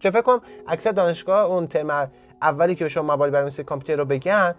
که 0.00 0.10
فکر 0.10 0.22
کنم 0.22 0.40
اکثر 0.68 0.92
دانشگاه 0.92 1.44
اون 1.46 1.66
ترم 1.66 2.10
اولی 2.42 2.74
که 2.74 2.84
به 2.84 2.88
شما 2.88 3.02
مبانی 3.02 3.18
برنامه‌نویسی 3.18 3.64
کامپیوتر 3.64 3.96
رو 3.96 4.04
بگن 4.04 4.54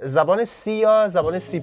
زبان 0.00 0.44
C 0.44 0.66
یا 0.66 1.08
زبان 1.08 1.38
C++ 1.38 1.60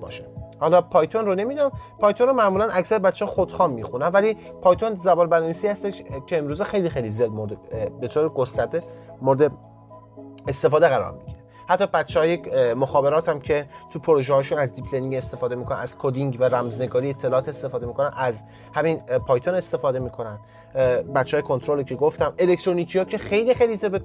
باشه. 0.00 0.26
حالا 0.60 0.80
پایتون 0.80 1.26
رو 1.26 1.34
نمی‌دونم. 1.34 1.70
پایتون 1.98 2.26
رو 2.26 2.32
معمولا 2.32 2.68
اکثر 2.70 2.98
بچه 2.98 3.26
ها 3.26 3.31
خودخوان 3.31 3.70
می‌خونن 3.72 4.06
ولی 4.06 4.34
پایتون 4.62 4.94
زبان 4.94 5.28
برنامه‌نویسی 5.28 5.68
هستش 5.68 6.02
که 6.26 6.38
امروز 6.38 6.62
خیلی 6.62 6.88
خیلی 6.88 7.10
زیاد 7.10 7.30
مورد 7.30 7.58
به 8.00 8.08
طور 8.08 8.28
گسترده 8.28 8.82
مورد 9.22 9.52
استفاده 10.48 10.88
قرار 10.88 11.12
می‌گیره. 11.12 11.40
حتی 11.68 11.86
بچه 11.86 12.20
های 12.20 12.74
مخابرات 12.74 13.28
هم 13.28 13.40
که 13.40 13.66
تو 13.90 13.98
پروژه 13.98 14.34
هاشون 14.34 14.58
از 14.58 14.74
deep 14.74 14.94
learning 14.94 15.14
استفاده 15.14 15.54
می‌کنن 15.54 15.78
از 15.78 15.98
coding 15.98 16.36
و 16.40 16.44
رمزنگاری 16.44 17.10
اطلاعات 17.10 17.48
استفاده 17.48 17.86
می‌کنن 17.86 18.10
از 18.16 18.42
همین 18.74 18.96
پایتون 19.00 19.54
استفاده 19.54 19.98
می‌کنن. 19.98 20.38
بچه 21.14 21.36
های 21.36 21.42
کنترل 21.42 21.82
که 21.82 21.94
گفتم 21.94 22.32
الکترونیکی 22.38 22.98
ها 22.98 23.04
که 23.04 23.18
خیلی 23.18 23.54
خیلی 23.54 23.88
به 23.88 24.00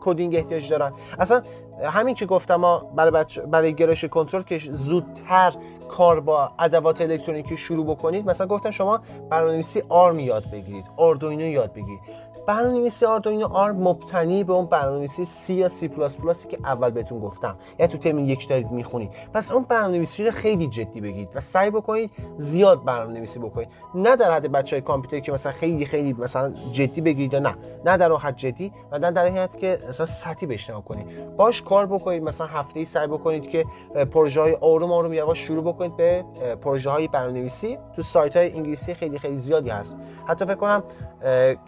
coding 0.00 0.34
احتیاج 0.34 0.70
دارن. 0.70 0.92
اصلا 1.18 1.42
همین 1.84 2.14
که 2.14 2.26
گفتم 2.26 2.56
ما 2.56 2.78
برای, 2.78 3.24
برای 3.50 3.74
گرایش 3.74 4.04
کنترل 4.04 4.42
که 4.42 4.58
زودتر 4.58 5.52
کار 5.88 6.20
با 6.20 6.50
ادوات 6.58 7.00
الکترونیکی 7.00 7.56
شروع 7.56 7.86
بکنید 7.86 8.26
مثلا 8.26 8.46
گفتم 8.46 8.70
شما 8.70 9.00
برنامه‌نویسی 9.30 9.82
ARM 9.88 10.18
یاد 10.18 10.50
بگیرید 10.50 10.84
آردوینو 10.96 11.46
یاد 11.46 11.72
بگیرید. 11.72 12.00
برنامه‌نویسی 12.48 13.06
آردوینو 13.06 13.46
ARM 13.46 13.76
مبتنی 13.76 14.44
به 14.44 14.52
اون 14.52 14.66
برنامه‌نویسی 14.66 15.24
سی 15.24 15.54
یا 15.54 15.68
سی 15.68 15.88
پلاس 15.88 16.18
پلاسی 16.18 16.48
که 16.48 16.58
اول 16.64 16.90
بهتون 16.90 17.20
گفتم. 17.20 17.56
یعنی 17.78 17.92
تو 17.92 17.98
ترم 17.98 18.18
یک 18.18 18.48
دارید 18.48 18.70
می‌خونید. 18.70 19.10
پس 19.34 19.52
اون 19.52 19.62
برنامه‌نویسی 19.62 20.24
رو 20.24 20.30
خیلی 20.30 20.66
جدی 20.66 21.00
بگیرید 21.00 21.28
و 21.34 21.40
سعی 21.40 21.70
بکنید 21.70 22.10
زیاد 22.36 22.84
برنامه‌نویسی 22.84 23.38
بکنید. 23.38 23.68
نه 23.94 24.16
در 24.16 24.32
حد 24.32 24.52
بچهای 24.52 24.82
کامپیوتر 24.82 25.18
که 25.18 25.32
مثلا 25.32 25.52
خیلی 25.52 25.86
خیلی 25.86 26.12
مثلا 26.12 26.52
جدی 26.72 27.00
بگیرید 27.00 27.32
یا 27.32 27.38
نه. 27.38 27.54
نه 27.84 27.96
در 27.96 28.12
حد 28.12 28.36
جدی 28.36 28.72
و 28.92 28.98
نه 28.98 29.10
در 29.10 29.26
حد 29.26 29.56
که 29.56 29.78
مثلا 29.88 30.06
سطحی 30.06 30.46
بشنو 30.46 30.80
کنید. 30.80 31.36
باش 31.36 31.62
کار 31.62 31.86
بکنید 31.86 32.22
مثلا 32.22 32.46
هفته‌ای 32.46 32.84
سعی 32.84 33.06
بکنید 33.06 33.48
که 33.50 33.64
پروژه 34.12 34.40
های 34.40 34.54
آروم 34.54 34.92
آروم 34.92 35.12
یواش 35.12 35.38
شروع 35.38 35.64
بکنید 35.64 35.96
به 35.96 36.24
پروژه 36.62 36.90
های 36.90 37.08
برنامه‌نویسی. 37.08 37.78
تو 37.96 38.02
سایت 38.02 38.36
های 38.36 38.52
انگلیسی 38.52 38.94
خیلی 38.94 39.18
خیلی 39.18 39.38
زیادی 39.38 39.70
هست. 39.70 39.96
حتی 40.26 40.44
فکر 40.44 40.54
کنم 40.54 40.82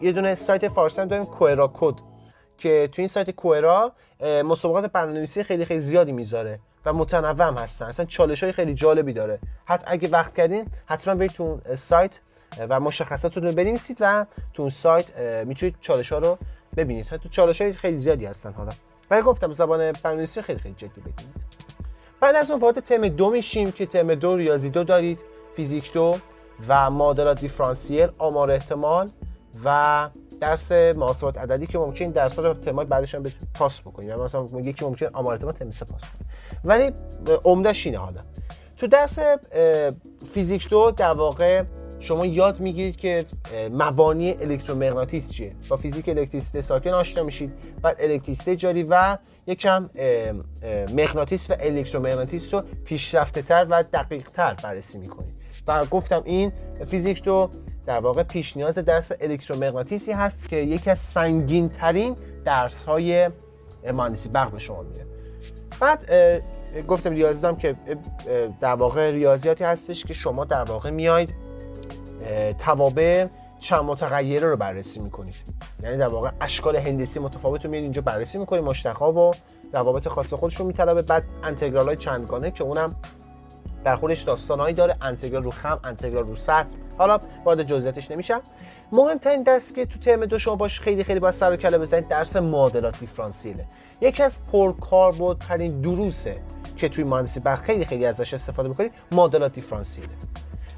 یه 0.01 0.13
دونه 0.13 0.35
سایت 0.35 0.70
فارسی 0.75 1.01
هم 1.01 1.09
داریم 1.09 1.27
کوئرا 1.27 1.71
کد 1.75 1.95
که 2.59 2.89
تو 2.93 3.03
این 3.03 3.09
سایت 3.09 3.31
کوئرا 3.31 3.93
مسابقات 4.45 4.93
برنامه‌نویسی 4.93 5.43
خیلی 5.43 5.65
خیلی 5.65 5.81
زیادی 5.81 6.13
می‌ذاره 6.13 6.59
و 6.85 6.93
متنوع 6.93 7.63
هستن. 7.63 7.85
اصلا 7.85 8.07
چالش 8.07 8.43
های 8.43 8.53
خیلی 8.53 8.75
جالبی 8.75 9.13
داره. 9.13 9.39
حتی 9.65 9.85
اگه 9.89 10.09
وقت 10.09 10.35
کردین 10.35 10.67
حتما 10.87 11.15
برید 11.15 11.31
تو 11.31 11.61
سایت 11.77 12.21
و 12.69 12.81
مشخصاتتون 12.81 13.43
رو 13.43 13.53
بنویسید 13.53 13.99
و 14.01 14.27
تو 14.55 14.63
اون 14.63 14.71
سایت 14.71 15.19
می‌تونید 15.47 15.77
چالش 15.81 16.13
ها 16.13 16.19
رو 16.19 16.39
ببینید. 16.77 17.07
تو 17.07 17.29
چالش 17.29 17.61
های 17.61 17.73
خیلی 17.73 17.99
زیادی 17.99 18.27
هستن 18.27 18.53
حالا. 18.53 18.71
و 19.11 19.23
گفتم 19.23 19.53
زبان 19.53 19.93
برنامه‌نویسی 19.93 20.43
خیلی 20.43 20.59
خیلی 20.59 20.75
جدی 20.75 21.01
بگیرید 21.01 21.35
بعد 22.21 22.37
از 22.37 22.51
اون 22.51 22.61
وارد 22.61 22.81
تم 22.81 23.09
دو 23.09 23.31
میشیم 23.31 23.71
که 23.71 23.87
تم 23.87 24.15
دو 24.15 24.37
ریاضی 24.37 24.71
دو 24.71 24.85
دارید 24.85 25.19
فیزیک 25.57 25.93
دو 25.93 26.17
و 26.69 26.91
معادلات 26.91 27.41
دیفرانسیل 27.41 28.09
آمار 28.19 28.51
احتمال 28.51 29.09
و 29.65 30.09
درس 30.41 30.73
محاسبات 30.73 31.39
عددی 31.39 31.67
که 31.67 31.79
ممکن 31.79 32.11
درس 32.11 32.39
رو 32.39 32.55
تمای 32.55 32.87
بعدش 32.87 33.15
هم 33.15 33.23
پاس 33.55 33.81
بکنید 33.81 34.09
یعنی 34.09 34.23
مثلا 34.23 34.47
یکی 34.61 34.85
ممکن 34.85 35.07
آمار 35.13 35.35
احتمال 35.35 35.53
تم 35.53 35.65
پاس 35.65 35.89
کنید 35.89 36.31
ولی 36.65 36.93
عمدهش 37.45 37.87
اینه 37.87 37.99
حالا. 37.99 38.21
تو 38.77 38.87
درس 38.87 39.19
فیزیک 40.35 40.69
دو 40.69 40.91
در 40.91 41.13
واقع 41.13 41.63
شما 42.01 42.27
یاد 42.27 42.61
می‌گیرید 42.61 42.97
که 42.97 43.27
مبانی 43.73 44.31
الکترومغناطیس 44.31 45.31
چیه. 45.31 45.53
با 45.69 45.77
فیزیک 45.77 46.09
الکتریسیته 46.09 46.61
ساکن 46.61 46.91
آشنا 46.91 47.23
میشید. 47.23 47.53
بعد 47.83 47.97
الکتریسیته 48.01 48.57
جاری 48.57 48.83
و 48.83 49.19
یکم 49.47 49.91
مغناطیس 50.95 51.51
و 51.51 51.55
الکترومغناطیس 51.61 52.55
رو 52.55 52.63
پیشرفته 52.85 53.43
تر 53.43 53.67
و 53.71 53.85
دقیق 53.93 54.31
تر 54.31 54.55
بررسی 54.55 54.99
می‌کنید. 54.99 55.35
و 55.69 55.85
گفتم 55.85 56.23
این 56.25 56.53
فیزیک 56.87 57.25
دو 57.25 57.51
در 57.87 57.99
واقع 57.99 58.23
پیش 58.23 58.57
نیاز 58.57 58.75
درس 58.75 59.13
الکترومغناطیسی 59.21 60.13
هست 60.13 60.49
که 60.49 60.57
یکی 60.57 60.91
از 60.91 60.99
سنگین 60.99 61.69
ترین 61.69 62.17
درس 62.45 62.85
های 62.85 63.31
مهندسی 63.93 64.29
برق 64.29 64.51
به 64.51 64.59
شما 64.59 64.83
میده. 64.83 65.07
بعد 65.81 66.11
گفتم 66.89 67.11
ریاضی 67.11 67.55
که 67.59 67.77
در 68.61 68.75
واقع 68.75 69.11
ریاضیاتی 69.11 69.65
هستش 69.65 70.05
که 70.05 70.15
شما 70.15 70.45
در 70.45 70.63
واقع 70.63 70.91
میاید 70.91 71.35
توابع 72.59 73.27
چند 73.59 73.85
متغیره 73.85 74.49
رو 74.49 74.57
بررسی 74.57 75.01
می‌کنید. 75.01 75.35
یعنی 75.83 75.97
در 75.97 76.09
واقع 76.09 76.31
اشکال 76.41 76.77
هندسی 76.77 77.21
متفاوت 77.21 77.65
رو 77.65 77.71
میاد 77.71 77.83
اینجا 77.83 78.03
بررسی 78.03 78.39
می‌کنید 78.39 78.65
مشتقها 78.65 79.13
و 79.13 79.31
روابط 79.73 80.09
خاص 80.09 80.35
خودش 80.35 80.57
رو 80.57 80.67
میطلبه. 80.67 81.03
بعد 81.03 81.25
انتگرال 81.43 81.87
های 81.87 81.97
چندگانه 81.97 82.51
که 82.51 82.65
اونم 82.65 82.95
در 83.85 83.97
خودش 83.97 84.23
داستانهایی 84.23 84.75
داره 84.75 84.97
انتگرال 85.03 85.43
رو 85.43 85.51
خم 85.51 85.81
انتگرال 85.85 86.27
رو 86.27 86.35
سطح. 86.35 86.75
حالا 86.99 87.19
وارد 87.45 87.63
جزئیاتش 87.63 88.11
نمیشم. 88.11 88.41
مهمترین 88.93 89.43
درسی 89.43 89.75
که 89.75 89.87
تو 89.87 89.99
ترم 89.99 90.27
دو 90.27 90.39
شما 90.39 90.57
باش 90.57 90.81
خیلی 90.81 91.05
خیلی 91.05 91.21
باید 91.21 91.35
سر 91.35 91.53
و 91.53 91.57
کله 91.57 91.79
بزنید 91.79 92.09
درس 92.09 92.37
معادلات 92.37 93.01
دیفرانسیله 93.01 93.67
یکی 94.01 94.23
از 94.23 94.39
پرکاربردترین 94.53 95.81
دروسه 95.81 96.37
که 96.77 96.89
توی 96.89 97.05
مهندسی 97.05 97.41
بر 97.41 97.57
خیلی 97.57 97.85
خیلی 97.85 98.07
ازش 98.07 98.35
استفاده 98.35 98.69
می‌کنید 98.69 98.93
معادلات 99.13 99.53
دیفرانسیله 99.53 100.09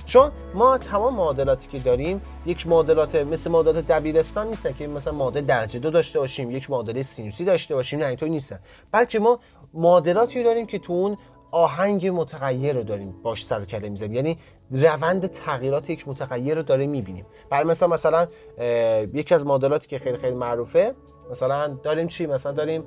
چون 0.07 0.32
ما 0.55 0.78
تمام 0.78 1.14
معادلاتی 1.14 1.68
که 1.68 1.78
داریم 1.78 2.20
یک 2.46 2.66
معادلات 2.66 3.14
مثل 3.14 3.50
معادلات 3.50 3.86
دبیرستان 3.86 4.46
نیستن 4.46 4.72
که 4.72 4.86
مثلا 4.86 5.12
معادل 5.12 5.40
درجه 5.40 5.78
دو 5.78 5.90
داشته 5.90 6.18
باشیم 6.18 6.50
یک 6.50 6.70
معادله 6.70 7.03
سینوسی 7.03 7.44
داشته 7.44 7.74
باشیم 7.74 8.00
نه 8.00 8.07
اینطور 8.07 8.28
نیستن. 8.28 8.59
بلکه 8.92 9.18
ما 9.18 9.40
معادلاتی 9.74 10.42
داریم 10.42 10.66
که 10.66 10.78
تو 10.78 10.92
اون 10.92 11.16
آهنگ 11.53 12.07
متغیر 12.07 12.76
رو 12.76 12.82
داریم 12.82 13.14
باش 13.22 13.46
سر 13.46 13.64
کله 13.64 13.88
می‌زنیم. 13.88 14.12
یعنی 14.12 14.38
روند 14.70 15.26
تغییرات 15.26 15.90
یک 15.90 16.09
متغیر 16.09 16.55
رو 16.55 16.62
داره 16.62 16.86
می‌بینیم. 16.86 17.26
برای 17.50 17.64
مثلا 17.64 17.88
مثلا 17.88 18.26
یکی 19.14 19.34
از 19.34 19.46
معادلاتی 19.46 19.88
که 19.88 19.98
خیلی 19.98 20.18
خیلی 20.18 20.34
معروفه 20.34 20.94
مثلا 21.30 21.68
داریم 21.68 22.09
چی؟ 22.09 22.26
مثلا 22.26 22.53
داریم 22.53 22.84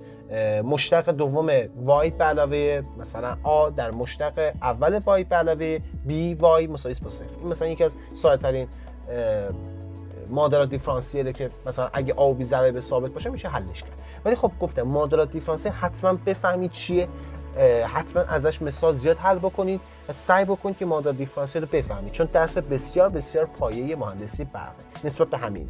مشتق 0.64 1.10
دوم 1.10 1.52
وای 1.76 2.10
به 2.10 2.24
علاوه 2.24 2.82
مثلا 2.98 3.38
آ 3.44 3.70
در 3.70 3.92
مشتق 3.92 4.54
اول 4.62 5.00
وای 5.06 5.24
به 5.24 5.36
علاوه 5.36 5.80
بی 6.06 6.34
وای 6.34 6.68
مساوی 6.68 6.96
با 7.04 7.10
صفر 7.10 7.26
این 7.42 7.52
مثلا 7.52 7.68
یکی 7.68 7.84
از 7.84 7.96
ساده 8.14 8.42
ترین 8.42 8.68
معادلات 10.30 10.70
دیفرانسیله 10.70 11.34
که 11.34 11.50
مثلا 11.66 11.90
اگه 11.94 12.14
آ 12.14 12.30
و 12.30 12.34
بی 12.34 12.44
ضرب 12.44 12.80
ثابت 12.80 13.12
باشه 13.12 13.30
میشه 13.30 13.48
حلش 13.48 13.82
کرد. 13.82 13.94
ولی 14.26 14.36
خب 14.36 14.52
گفتم 14.60 14.82
معادلات 14.82 15.32
دیفرانسیل 15.32 15.72
حتما 15.72 16.14
بفهمید 16.26 16.72
چیه. 16.72 17.08
حتما 17.94 18.22
ازش 18.22 18.62
مثال 18.62 18.96
زیاد 18.98 19.18
حل 19.18 19.38
بکنید 19.38 19.82
و 20.10 20.14
سعی 20.14 20.46
بکنید 20.46 20.78
که 20.78 20.86
معادلات 20.86 21.18
دیفرانسیل 21.18 21.62
رو 21.62 21.68
بفهمید 21.72 22.12
چون 22.12 22.30
درس 22.32 22.58
بسیار 22.58 23.10
بسیار 23.10 23.46
پایه 23.46 23.96
مهندسی 23.96 24.44
برقه 24.44 24.74
نسبت 25.04 25.28
به 25.28 25.38
همین 25.38 25.70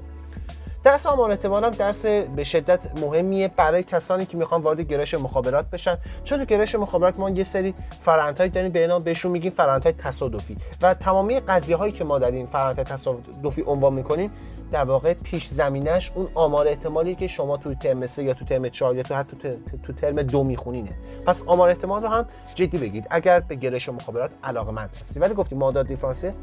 درس 0.84 1.06
آمار 1.06 1.32
احتمال 1.32 1.64
هم 1.64 1.70
درس 1.70 2.06
به 2.06 2.44
شدت 2.44 3.00
مهمیه 3.02 3.48
برای 3.48 3.84
کسانی 3.84 4.26
که 4.26 4.38
می‌خوان 4.38 4.62
وارد 4.62 4.82
گرایش 4.82 5.14
مخابرات 5.14 5.70
بشن. 5.70 5.98
چون 6.24 6.38
تو 6.38 6.46
گرایش 6.46 6.76
مخابرات 6.76 7.20
ما 7.20 7.30
یه 7.30 7.44
سری 7.44 7.74
فرآیندهای 8.02 8.50
داریم 8.50 8.72
به 8.72 8.88
نام 8.88 9.04
بهشون 9.04 9.32
میگیم 9.32 9.52
فرآیندهای 9.52 9.94
تصادفی. 9.94 10.58
و 10.82 10.94
تمامی 10.94 11.40
قضیه 11.40 11.76
هایی 11.76 11.92
که 11.92 12.04
ما 12.04 12.20
در 12.20 12.32
این 12.32 12.46
فرآیندهای 12.46 12.86
تصادفی 12.86 13.64
عنوان 13.68 13.94
می‌کنیم 13.94 14.32
در 14.76 14.84
واقع 14.84 15.14
پیش 15.14 15.48
زمینش 15.48 16.12
اون 16.16 16.28
آمار 16.34 16.68
احتمالی 16.68 17.16
که 17.16 17.28
شما 17.28 17.58
تو 17.58 17.74
ترم 17.74 18.06
3 18.06 18.24
یا 18.24 18.34
تو 18.34 18.46
ترم 18.46 18.70
4 18.70 18.96
یا 18.96 19.04
تو 19.04 19.16
حتی 19.16 19.38
تو 19.84 19.94
ترم 19.94 20.22
دو 20.22 20.44
میخونینه. 20.44 20.92
پس 21.26 21.44
آمار 21.48 21.70
احتمال 21.70 22.02
رو 22.02 22.10
هم 22.10 22.26
جدی 22.56 22.78
بگید. 22.78 23.08
اگر 23.10 23.40
به 23.40 23.56
گرایش 23.56 23.90
مخابرات 23.90 24.32
علاقه 24.44 24.72
مند 24.72 24.90
هستی. 25.02 25.20
ولی 25.20 25.34
گفتیم 25.34 25.58
معادلات 25.58 25.88
دیفرانسیل 25.88 26.34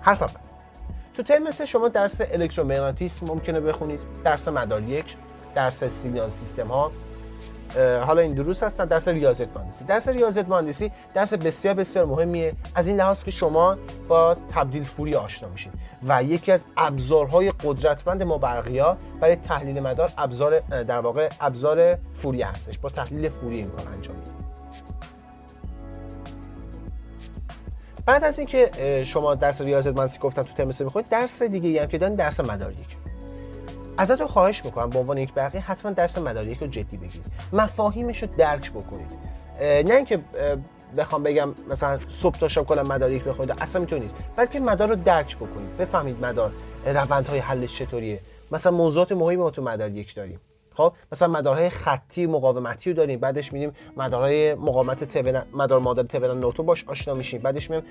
حرف 0.00 0.34
تو 1.14 1.22
ترم 1.22 1.50
سه 1.50 1.64
شما 1.64 1.88
درس 1.88 2.20
الکترومغناطیسم 2.20 3.26
ممکنه 3.26 3.60
بخونید. 3.60 4.00
درس 4.24 4.48
مدار 4.48 4.82
یک 4.82 5.16
درس 5.54 5.84
سیگنال 5.84 6.30
سیستم 6.30 6.68
ها. 6.68 6.90
حالا 8.06 8.22
این 8.22 8.34
دروس 8.34 8.62
هستن. 8.62 8.84
درس 8.84 9.08
ریاضیات 9.08 9.56
مهندسی. 9.56 9.84
درس 9.84 10.08
ریاضیات 10.08 10.48
مهندسی 10.48 10.92
درس 11.14 11.34
بسیار 11.34 11.74
بسیار 11.74 12.04
مهمیه. 12.04 12.52
از 12.74 12.88
این 12.88 12.96
لحاظ 12.96 13.24
که 13.24 13.30
شما 13.30 13.76
با 14.08 14.34
تبدیل 14.34 14.82
فوری 14.82 15.14
آشنا 15.14 15.48
میشید. 15.48 15.72
و 16.06 16.22
یکی 16.22 16.52
از 16.52 16.64
ابزارهای 16.76 17.52
قدرتمند 17.64 18.22
ما 18.22 18.38
برقیا 18.38 18.96
برای 19.20 19.36
تحلیل 19.36 19.80
مدار 19.80 20.10
ابزار 20.18 20.58
در 20.60 20.98
واقع 20.98 21.28
ابزار 21.40 21.98
فوری 22.14 22.42
هستش. 22.42 22.78
با 22.78 22.88
تحلیل 22.88 23.28
فوری 23.28 23.56
این 23.56 23.70
کار 23.70 23.88
انجام 23.94 24.16
می‌دید 24.16 24.32
بعد 28.06 28.24
از 28.24 28.38
اینکه 28.38 28.70
شما 29.06 29.34
درس 29.34 29.60
ریاضیات 29.60 29.96
مهندسی 29.96 30.18
گفتم 30.18 30.42
تو 30.42 30.54
ترم 30.54 30.68
می‌خونید 30.68 31.08
درس 31.08 31.42
دیگه 31.42 31.82
هم 31.82 31.88
که 31.88 31.98
دارین 31.98 32.16
درس 32.16 32.40
مداریک 32.40 32.96
ازتون 33.98 34.26
خواهش 34.26 34.64
می‌کنم 34.64 34.90
به 34.90 34.98
عنوان 34.98 35.18
یک 35.18 35.34
بقیه 35.34 35.60
حتما 35.60 35.90
درس 35.92 36.18
مداریک 36.18 36.58
رو 36.58 36.66
جدی 36.66 36.96
بگیرید. 36.96 37.32
مفاهیمش 37.52 38.22
رو 38.22 38.28
درک 38.38 38.72
بکنید. 38.72 39.10
نه 39.60 39.94
اینکه 39.94 40.20
بخوام 40.96 41.22
بگم 41.22 41.54
مثلا 41.70 41.98
صبح 42.08 42.38
تا 42.38 42.48
شب 42.48 42.62
کلا 42.62 42.82
مداریک 42.82 43.24
بخونید 43.24 43.54
اصلا 43.60 43.80
می‌تونید 43.80 44.02
نیست. 44.02 44.14
بلکه 44.36 44.60
مدار 44.60 44.88
رو 44.88 44.96
درک 44.96 45.36
بکنید. 45.36 45.76
بفهمید 45.76 46.24
مدار 46.24 46.52
روندهای 46.86 47.38
حلش 47.38 47.78
چطوریه. 47.78 48.20
مثلا 48.52 48.72
موضوعات 48.72 49.12
مهمی 49.12 49.36
ما 49.36 49.50
تو 49.50 49.62
مدار 49.62 49.90
یک 49.90 50.14
داریم. 50.14 50.40
خب؟ 50.74 50.92
مثلا 51.12 51.28
مدارهای 51.28 51.70
خطی 51.70 52.26
مقاومتی 52.26 52.90
رو 52.90 52.96
داریم. 52.96 53.20
بعدش 53.20 53.52
میدیم 53.52 53.72
مدارهای 53.96 54.54
مقاومت 54.54 55.04
تبن 55.04 55.42
مدار 55.52 55.80
مدل 55.80 56.02
تبن 56.02 56.38
نورتو 56.38 56.62
باش 56.62 56.84
آشنا 56.88 57.14
میشیم. 57.14 57.40
بعدش 57.40 57.70
میگیم 57.70 57.86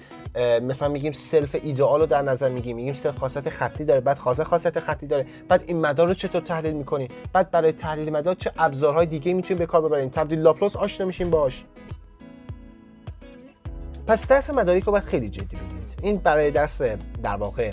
مثلا 0.63 0.87
میگیم 0.87 1.11
سلف 1.11 1.55
ایدئال 1.63 1.99
رو 1.99 2.05
در 2.05 2.21
نظر 2.21 2.49
میگیم 2.49 2.75
میگیم 2.75 2.93
سلف 2.93 3.17
خاصیت 3.17 3.49
خطی 3.49 3.85
داره 3.85 3.99
بعد 3.99 4.17
خاصه 4.17 4.43
خاصیت 4.43 4.79
خطی 4.79 5.07
داره. 5.07 5.25
بعد 5.47 5.63
این 5.67 5.81
مدار 5.81 6.07
رو 6.07 6.13
چطور 6.13 6.41
تحلیل 6.41 6.73
می‌کنیم؟ 6.73 7.09
بعد 7.33 7.51
برای 7.51 7.71
تحلیل 7.71 8.09
مدار 8.09 8.35
چه 8.35 8.51
ابزارهای 8.57 9.05
دیگه 9.05 9.33
می‌تونیم 9.33 9.59
به 9.59 9.65
کار 9.65 9.81
ببریم؟ 9.81 10.09
تبدیل 10.09 10.39
لاپلاس 10.39 10.75
آشنا 10.75 11.05
میشیم 11.05 11.29
باش. 11.29 11.63
پس 14.11 14.27
درس 14.27 14.49
مدار 14.49 14.66
یک 14.66 14.83
رو 14.83 14.91
باید 14.91 15.03
خیلی 15.03 15.29
جدی 15.29 15.55
بگیرید. 15.55 15.99
این 16.01 16.17
برای 16.17 16.51
درس 16.51 16.81
در 17.23 17.35
واقع 17.35 17.71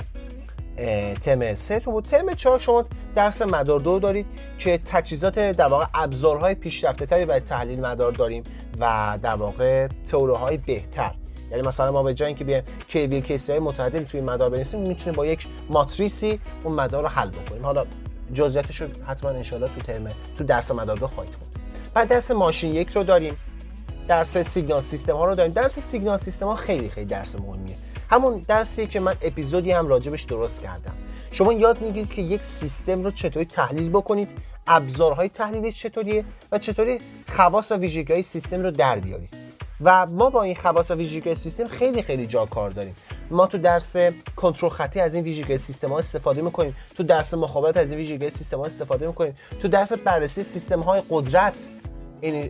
ترم 1.23 1.55
3 1.55 1.79
بود. 1.79 2.05
ترم 2.05 2.33
4 2.33 2.59
شما 2.59 2.85
درس 3.15 3.43
مدار 3.43 3.81
دو 3.81 3.99
دارید 3.99 4.27
که 4.59 4.81
تجهیزات 4.85 5.39
در 5.39 5.67
واقع 5.67 5.87
ابزارهای 5.95 6.55
پیشرفته 6.55 7.07
تری 7.07 7.25
برای 7.25 7.41
تحلیل 7.41 7.81
مدار 7.81 8.13
داریم 8.13 8.43
و 8.81 9.19
در 9.23 9.35
واقع 9.35 9.87
تئوری 10.07 10.35
های 10.35 10.57
بهتر. 10.57 11.15
یعنی 11.51 11.69
مثلا 11.69 11.93
ما 11.93 12.03
به 12.03 12.15
جای 12.15 12.27
اینکه 12.27 12.45
بیایم 12.45 12.65
کیوی 12.89 13.23
کیسی 13.23 13.53
های 13.53 13.61
متعددی 13.61 14.05
توی 14.05 14.21
مدار 14.21 14.51
بنویسیم 14.51 14.81
می‌تونیم 14.81 15.17
با 15.17 15.27
یک 15.27 15.47
ماتریسی 15.71 16.41
اون 16.65 16.75
مدار 16.75 17.03
رو 17.03 17.09
حل 17.09 17.31
بکنیم. 17.31 17.65
حالا 17.65 17.87
جزئیاتش 18.33 18.81
رو 18.81 18.89
حتما 19.07 19.31
انشالله 19.31 19.69
تو 19.69 19.81
ترم 19.81 20.09
تو 20.39 20.45
درس 20.45 20.71
مدار 20.71 20.97
دو 20.97 21.07
خواهید 21.07 21.35
خوند 21.35 21.59
بعد 21.95 22.09
درس 22.09 22.31
ماشین 22.31 22.73
یک 22.73 22.91
رو 22.91 23.05
داریم. 23.05 23.37
درس 24.09 24.39
سیگنال 24.39 24.83
سیستم 24.83 25.17
ها 25.17 25.25
رو 25.25 25.35
داریم. 25.35 25.53
درس 25.53 25.79
سیگنال 25.79 26.19
سیستم 26.19 26.47
ها 26.47 26.55
خیلی 26.55 26.89
خیلی 26.89 27.07
درس 27.07 27.41
مهمیه. 27.41 27.77
همون 28.11 28.45
درسیه 28.49 28.87
که 28.87 29.01
من 29.01 29.15
اپیزودی 29.23 29.71
هم 29.71 29.89
راجبش 29.89 30.23
درست 30.23 30.63
کردم. 30.63 30.95
شما 31.31 31.53
یاد 31.53 31.81
می‌گیرید 31.81 32.13
که 32.13 32.23
یک 32.23 32.45
سیستم 32.45 33.05
رو 33.05 33.11
چطوری 33.11 33.45
تحلیل 33.45 33.89
بکنید 33.91 34.29
ابزارهای 34.67 35.29
تحلیلی 35.29 35.73
چطوریه 35.73 36.25
و 36.53 36.59
چطوری 36.59 37.01
خواص 37.37 37.73
و 37.73 37.77
ویژگی 37.77 38.23
سیستم 38.23 38.63
رو 38.63 38.71
در 38.71 38.99
بیارید. 38.99 39.35
و 39.81 40.07
ما 40.07 40.31
با 40.31 40.43
این 40.43 40.55
خواص 40.55 40.91
و 40.91 40.95
ویژگی 40.95 41.35
سیستم 41.35 41.67
خیلی 41.67 42.03
خیلی 42.03 42.27
جا 42.27 42.47
کار 42.47 42.71
داریم. 42.71 42.97
ما 43.31 43.47
تو 43.47 43.59
درس 43.59 43.97
کنترل 44.37 44.71
خطی 44.71 45.01
از 45.01 45.15
این 45.15 45.25
ویژگی 45.25 45.59
سیستم 45.59 45.89
ها 45.89 45.99
استفاده 45.99 46.43
می‌کنیم. 46.43 46.77
تو 46.97 47.03
درس 47.03 47.35
مخابرات 47.35 47.77
از 47.77 47.91
این 47.91 48.01
ویژگی 48.01 48.31
سیستم 48.31 48.59
ها 48.59 48.65
استفاده 48.65 49.07
می‌کنیم. 49.07 49.35
تو 49.63 49.69
درس 49.69 49.93
بررسی 49.93 50.43
سیستم 50.43 50.81
های 50.81 51.03
قدرت 51.11 51.57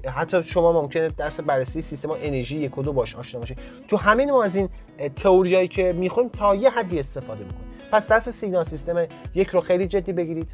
حتی 0.07 0.43
شما 0.43 0.73
ممکنه 0.73 1.09
درس 1.09 1.41
بررسی 1.41 1.81
سیستم 1.81 2.11
انرژی 2.11 2.59
یک 2.59 2.79
و 2.79 2.83
دو 2.83 2.93
باش 2.93 3.17
آشنا 3.17 3.41
باشید 3.41 3.59
تو 3.89 3.97
همین 3.97 4.31
ما 4.31 4.45
از 4.45 4.57
این 4.57 4.69
تئوریایی 5.17 5.69
که 5.69 5.93
می‌خوایم 5.93 6.29
تا 6.29 6.55
یه 6.55 6.71
حدی 6.71 7.01
استفاده 7.01 7.45
می‌کنیم 7.45 7.69
پس 7.93 8.07
درس 8.07 8.29
سیگنال 8.29 8.63
سیستم 8.63 9.07
یک 9.35 9.49
رو 9.49 9.61
خیلی 9.61 9.87
جدی 9.87 10.13
بگیرید. 10.13 10.51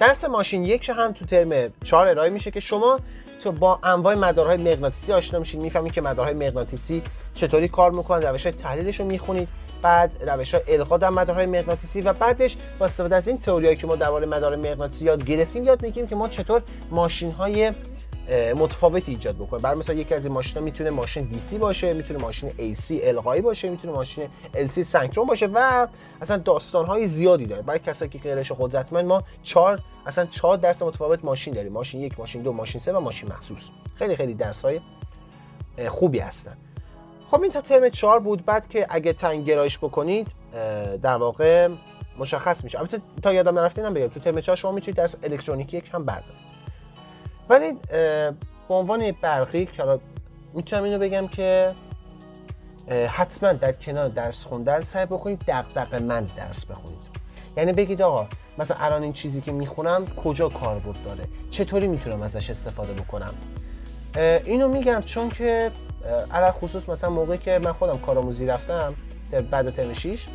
درس 0.00 0.24
ماشین 0.24 0.64
یک 0.64 0.88
هم 0.88 1.12
تو 1.12 1.24
ترم 1.24 1.72
4 1.84 2.08
ارائه 2.08 2.30
میشه 2.30 2.50
که 2.50 2.60
شما 2.60 2.96
تو 3.44 3.52
با 3.52 3.78
انواع 3.82 4.14
مدارهای 4.14 4.56
مغناطیسی 4.56 5.12
آشنا 5.12 5.38
میشید 5.38 5.60
می‌فهمید 5.60 5.92
که 5.92 6.00
مدارهای 6.00 6.34
مغناطیسی 6.34 7.02
چطوری 7.34 7.68
کار 7.68 7.90
می‌کنن 7.90 8.22
روش 8.22 8.46
های 8.46 8.52
تحلیلش 8.52 9.00
رو 9.00 9.06
می‌خونید 9.06 9.48
بعد 9.82 10.30
روش 10.30 10.54
های 10.54 10.62
القا 10.68 10.98
در 10.98 11.10
مدارهای 11.10 11.46
مغناطیسی 11.46 12.00
و 12.00 12.12
بعدش 12.12 12.56
با 12.78 12.86
استفاده 12.86 13.16
از 13.16 13.28
این 13.28 13.38
تئوریایی 13.38 13.76
که 13.76 13.86
ما 13.86 13.96
درباره 13.96 14.26
مدار 14.26 14.56
مغناطیسی 14.56 15.04
یاد 15.04 15.24
گرفتیم 15.24 15.64
یاد 15.64 15.82
می‌گیریم 15.82 16.08
که 16.08 16.16
ما 16.16 16.28
چطور 16.28 16.62
ماشین 16.90 17.30
های 17.30 17.72
متفاوتی 18.56 19.12
ایجاد 19.12 19.36
بکنه. 19.36 19.60
برای 19.60 19.78
مثلا 19.78 19.96
یکی 19.96 20.14
از 20.14 20.24
این 20.24 20.34
ماشینا 20.34 20.60
می‌تونه 20.60 20.90
ماشین 20.90 21.24
دی 21.24 21.58
باشه 21.58 21.92
می‌تونه 21.92 22.20
ماشین 22.20 22.50
AC 22.50 23.00
القایی 23.02 23.42
باشه 23.42 23.68
می‌تونه 23.68 23.94
ماشین 23.94 24.28
LC 24.54 24.80
سنکرون 24.80 25.26
باشه 25.26 25.46
و 25.46 25.86
اصلا 26.20 26.36
داستان 26.36 26.86
های 26.86 27.06
زیادی 27.06 27.46
داره. 27.46 27.62
برای 27.62 27.78
کسایی 27.78 28.10
که 28.10 28.18
قرش 28.18 28.52
قدرتمند 28.52 29.04
ما 29.04 29.22
چهار 29.42 29.80
اصلا 30.06 30.26
چهار 30.26 30.56
درس 30.56 30.82
متفاوت 30.82 31.24
ماشین 31.24 31.54
داریم. 31.54 31.72
ماشین 31.72 32.00
یک 32.00 32.20
ماشین 32.20 32.42
دو 32.42 32.52
ماشین 32.52 32.80
سه 32.80 32.92
و 32.92 33.00
ماشین 33.00 33.32
مخصوص. 33.32 33.68
خیلی 33.94 34.16
خیلی 34.16 34.34
درس 34.34 34.64
های 34.64 34.80
خوبی 35.88 36.18
هستن. 36.18 36.56
خب 37.30 37.42
این 37.42 37.52
تا 37.52 37.60
ترم 37.60 37.88
چهار 37.88 38.20
بود. 38.20 38.44
بعد 38.44 38.68
که 38.68 38.86
اگه 38.90 39.12
تنگ 39.12 39.44
گرایش 39.44 39.78
بکنید 39.78 40.28
در 41.02 41.16
واقع 41.16 41.68
مشخص 42.18 42.64
میشه. 42.64 42.78
البته 42.78 43.00
تا 43.22 43.32
یادم 43.32 43.58
نرفتینم 43.58 43.94
بگم. 43.94 44.08
تو 44.08 44.20
ترم 44.20 44.40
4 44.40 44.56
شما 44.56 44.72
می‌تونید 44.72 44.96
درس 44.96 45.16
الکترونیکی 45.22 45.76
یک 45.76 45.90
هم 45.92 46.04
بردارید. 46.04 46.53
ولی 47.48 47.72
به 48.68 48.74
عنوان 48.74 49.12
برقی 49.22 49.66
که 49.66 49.98
می‌تونم 50.54 50.82
اینو 50.82 50.98
بگم 50.98 51.28
که 51.28 51.74
حتما 53.08 53.52
در 53.52 53.72
کنار 53.72 54.08
درس 54.08 54.46
خوندن 54.46 54.80
سعی 54.80 55.06
بکنید 55.06 55.44
دقدق 55.48 56.02
من 56.02 56.24
درس 56.24 56.66
بخونید. 56.66 57.14
یعنی 57.56 57.72
بگید 57.72 58.02
آقا 58.02 58.26
مثلا 58.58 58.76
الان 58.76 59.02
این 59.02 59.12
چیزی 59.12 59.40
که 59.40 59.52
می‌خونم 59.52 60.06
کجا 60.06 60.48
کاربرد 60.48 61.02
داره؟ 61.04 61.24
چطوری 61.50 61.86
می‌تونم 61.86 62.22
ازش 62.22 62.50
استفاده 62.50 62.92
بکنم؟ 62.92 63.34
اینو 64.44 64.68
میگم 64.68 65.00
چون 65.00 65.28
که 65.28 65.70
علا 66.32 66.52
خصوص 66.52 66.88
مثلا 66.88 67.10
موقعی 67.10 67.38
که 67.38 67.60
من 67.64 67.72
خودم 67.72 67.98
کارآموزی 67.98 68.46
رفتم 68.46 68.94
بعد 69.50 69.70
ترم 69.70 69.92
6 69.92 70.26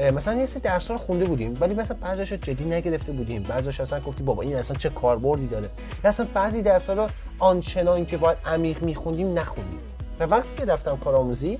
مثلا 0.00 0.40
یه 0.40 0.46
سری 0.46 0.60
درس 0.60 0.90
رو 0.90 0.96
خونده 0.96 1.24
بودیم 1.24 1.56
ولی 1.60 1.74
مثلا 1.74 1.96
بعضیش 2.00 2.32
جدی 2.32 2.64
نگرفته 2.64 3.12
بودیم. 3.12 3.42
بعضیش 3.42 3.80
اصلا 3.80 4.00
گفتی 4.00 4.22
بابا 4.22 4.42
این 4.42 4.56
اصلا 4.56 4.76
چه 4.76 4.88
کاربردی 4.88 5.46
داره. 5.46 5.68
یا 6.04 6.08
اصلا 6.08 6.26
بعضی 6.34 6.62
درس 6.62 6.90
رو 6.90 7.06
آنچنان 7.38 8.06
که 8.06 8.16
باید 8.16 8.38
عمیق 8.46 8.82
میخوندیم 8.82 9.38
نخوندیم. 9.38 9.80
و 10.20 10.24
وقتی 10.24 10.48
که 10.56 10.64
رفتم 10.64 10.96
کارآموزی 10.96 11.58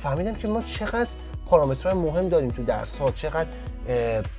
فهمیدم 0.00 0.34
که 0.34 0.48
ما 0.48 0.62
چقدر 0.62 1.08
پارامترهای 1.46 1.98
مهم 1.98 2.28
داریم 2.28 2.48
تو 2.48 2.64
درس 2.64 2.98
ها 2.98 3.10
چقدر 3.10 3.46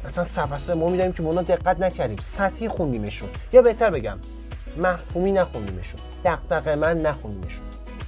مثلا 0.05 0.23
صفحات 0.23 0.69
مهمی 0.69 0.97
داریم 0.97 1.13
که 1.13 1.23
ما 1.23 1.41
دقت 1.41 1.79
نکردیم. 1.79 2.17
سطحی 2.21 2.67
خوندیمشون. 2.67 3.29
یا 3.53 3.61
بهتر 3.61 3.89
بگم 3.89 4.17
مفهومی 4.77 5.31
نخوندیمشون. 5.31 5.99
دغدغه 6.25 6.75
من 6.75 7.01
نخوندیمشون. 7.01 7.61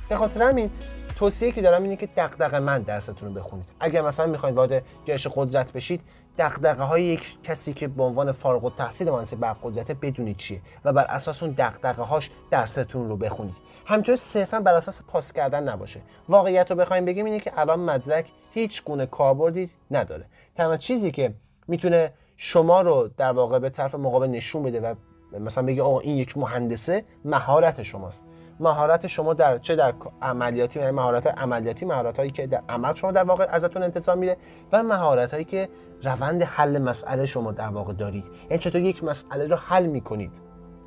به 0.10 0.16
خاطر 0.16 0.44
همین 0.44 0.70
توصیه 1.18 1.52
که 1.52 1.62
دارم 1.62 1.84
اینه 1.84 1.96
که 1.96 2.10
دغدغه 2.18 2.60
من 2.60 2.82
درستون 2.82 3.30
رو 3.30 3.34
بخونید. 3.34 3.70
اگر 3.80 4.02
مثلا 4.02 4.26
می‌خواید 4.26 4.56
وارد 4.56 4.84
جهش 5.06 5.28
قدرت 5.36 5.74
بشید 5.74 6.02
دغدغه 6.38 6.84
های 6.84 7.04
یک 7.04 7.44
کسی 7.44 7.74
که 7.74 7.88
به 7.88 8.04
عنوان 8.04 8.32
فارغ 8.32 8.66
التحصیل 8.66 9.10
مهندسی 9.10 9.36
برق 9.36 9.58
قدرت 9.64 9.92
بدونید 9.92 10.38
چیه 10.38 10.62
و 10.86 10.94
بر 10.94 11.06
اساس 11.06 11.44
اون 11.44 11.56
دغدغه 11.58 12.04
هاش 12.04 12.32
درستون 12.52 13.10
رو 13.10 13.18
بخونید. 13.18 13.56
همینطور 13.86 14.16
صرفا 14.16 14.60
بر 14.60 14.74
اساس 14.74 15.02
پاس 15.08 15.34
کردن 15.34 15.70
نباشه. 15.70 16.02
واقعیت 16.30 16.72
رو 16.72 16.78
بخوایم 16.78 17.06
بگیم 17.06 17.26
اینه 17.26 17.40
که 17.40 17.60
الان 17.60 17.80
مدرک 17.80 18.26
هیچ 18.52 18.84
گونه 18.84 19.06
کاربردی 19.06 19.70
نداره. 19.92 20.26
تنها 20.56 20.78
چیزی 20.78 21.12
که 21.12 21.34
می‌تونه 21.68 22.14
شما 22.36 22.82
رو 22.82 23.10
در 23.18 23.32
واقع 23.32 23.60
به 23.60 23.70
طرف 23.70 23.96
مقابل 23.96 24.28
نشون 24.28 24.64
بده 24.64 24.82
و 24.82 24.96
مثلا 25.40 25.66
بگه 25.66 25.84
آقا 25.84 26.00
این 26.00 26.18
یک 26.18 26.38
مهندسه 26.38 27.04
مهارت 27.26 27.84
شماست. 27.84 28.24
مهارت 28.60 29.08
شما 29.08 29.34
در 29.34 29.58
چه 29.58 29.76
در 29.76 29.94
عملیاتی 30.22 30.80
یعنی 30.80 30.92
مهارت 30.92 31.28
عملیاتی 31.28 31.86
مهارت 31.86 32.20
هایی 32.20 32.32
که 32.32 32.48
در 32.48 32.62
عمل 32.70 32.94
شما 32.94 33.12
در 33.12 33.24
واقع 33.24 33.48
ازتون 33.52 33.84
انتظار 33.84 34.16
میره 34.16 34.38
و 34.72 34.84
مهارت 34.84 35.32
هایی 35.32 35.46
که 35.46 35.70
روند 36.04 36.44
حل 36.44 36.78
مسئله 36.78 37.26
شما 37.26 37.52
در 37.52 37.68
واقع 37.68 37.94
دارید. 37.94 38.26
یعنی 38.50 38.58
چطور 38.58 38.82
یک 38.82 39.04
مسئله 39.04 39.48
رو 39.48 39.56
حل 39.56 39.86
می‌کنید؟ 39.86 40.32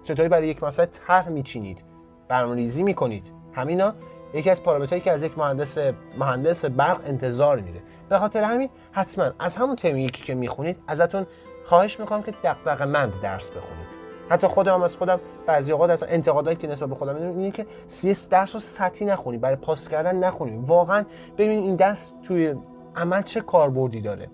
چطوری 0.02 0.28
برای 0.28 0.48
یک 0.48 0.62
مسئله 0.62 0.86
طرح 0.86 1.28
میچینید؟ 1.28 1.84
برنامه‌ریزی 2.28 2.82
می‌کنید؟ 2.82 3.32
همینا 3.52 3.94
یکی 4.34 4.50
از 4.50 4.62
پارامترهایی 4.62 5.00
که 5.00 5.12
از 5.12 5.22
یک 5.22 5.38
مهندس 5.38 5.78
مهندس 6.18 6.64
برق 6.64 7.00
انتظار 7.06 7.60
میره. 7.60 7.80
به 8.08 8.18
خاطر 8.18 8.42
همین 8.42 8.70
حتما 8.92 9.30
از 9.38 9.56
همون 9.56 9.76
ترم 9.76 9.96
یکی 9.96 10.22
که 10.22 10.34
می‌خونید 10.34 10.82
ازتون 10.88 11.26
خواهش 11.64 12.00
می‌کنم 12.00 12.22
که 12.22 12.34
دغدغه 12.44 12.84
مند 12.84 13.12
درس 13.22 13.50
بخونید. 13.50 13.99
حتی 14.30 14.46
خودم 14.46 14.74
هم 14.74 14.82
از 14.82 14.96
خودم 14.96 15.20
بعضی 15.46 15.72
اوقات 15.72 15.90
از 15.90 16.04
انتقادایی 16.08 16.56
که 16.56 16.66
نسبت 16.66 16.88
به 16.88 16.94
خودم 16.94 17.14
می‌دونم 17.14 17.36
اینه 17.38 17.50
که 17.50 17.66
سی 17.88 18.16
درس 18.30 18.54
رو 18.54 18.60
سطحی 18.60 19.06
نخونی 19.06 19.38
برای 19.38 19.56
پاس 19.56 19.88
کردن 19.88 20.16
نخونی. 20.16 20.64
واقعا 20.66 21.04
ببینید 21.38 21.64
این 21.64 21.76
درس 21.76 22.12
توی 22.22 22.54
عمل 22.96 23.22
چه 23.22 23.40
کاربردی 23.40 24.00
داره 24.00 24.28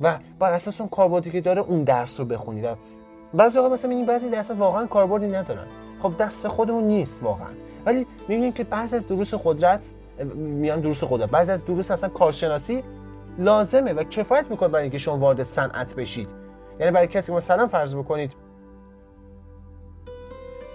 و 0.00 0.18
بر 0.38 0.52
اساس 0.52 0.80
اون 0.80 0.90
کاربردی 0.90 1.30
که 1.30 1.40
داره 1.40 1.62
اون 1.62 1.84
درس 1.84 2.20
رو 2.20 2.26
بخونید 2.26 2.64
و 2.64 2.68
بعضی 3.34 3.58
اوقات 3.58 3.72
مثلا 3.72 3.90
این 3.90 4.06
بعضی 4.06 4.28
درس 4.28 4.50
واقعا 4.50 4.86
کاربردی 4.86 5.26
ندارن. 5.26 5.66
خب 6.02 6.12
دست 6.18 6.48
خودمون 6.48 6.84
نیست 6.84 7.22
واقعا. 7.22 7.48
ولی 7.86 8.06
می‌بینیم 8.28 8.52
که 8.52 8.64
بعضی 8.64 8.96
از 8.96 9.06
دروس 9.06 9.34
قدرت 9.34 9.90
میان 10.34 10.80
دروس 10.80 11.04
قدرت 11.04 11.30
بعضی 11.30 11.52
از 11.52 11.64
دروس 11.64 11.90
اصلا 11.90 12.08
کارشناسی 12.08 12.84
لازمه 13.38 13.92
و 13.92 14.04
کفایت 14.04 14.50
می‌کنه 14.50 14.68
برای 14.68 14.82
اینکه 14.82 14.98
شما 14.98 15.18
وارد 15.18 15.42
صنعت 15.42 15.94
بشید. 15.94 16.28
یعنی 16.80 16.92
برای 16.92 17.06
کسی 17.06 17.32
مثلا 17.32 17.66
فرض 17.66 17.96
بکنید 17.96 18.32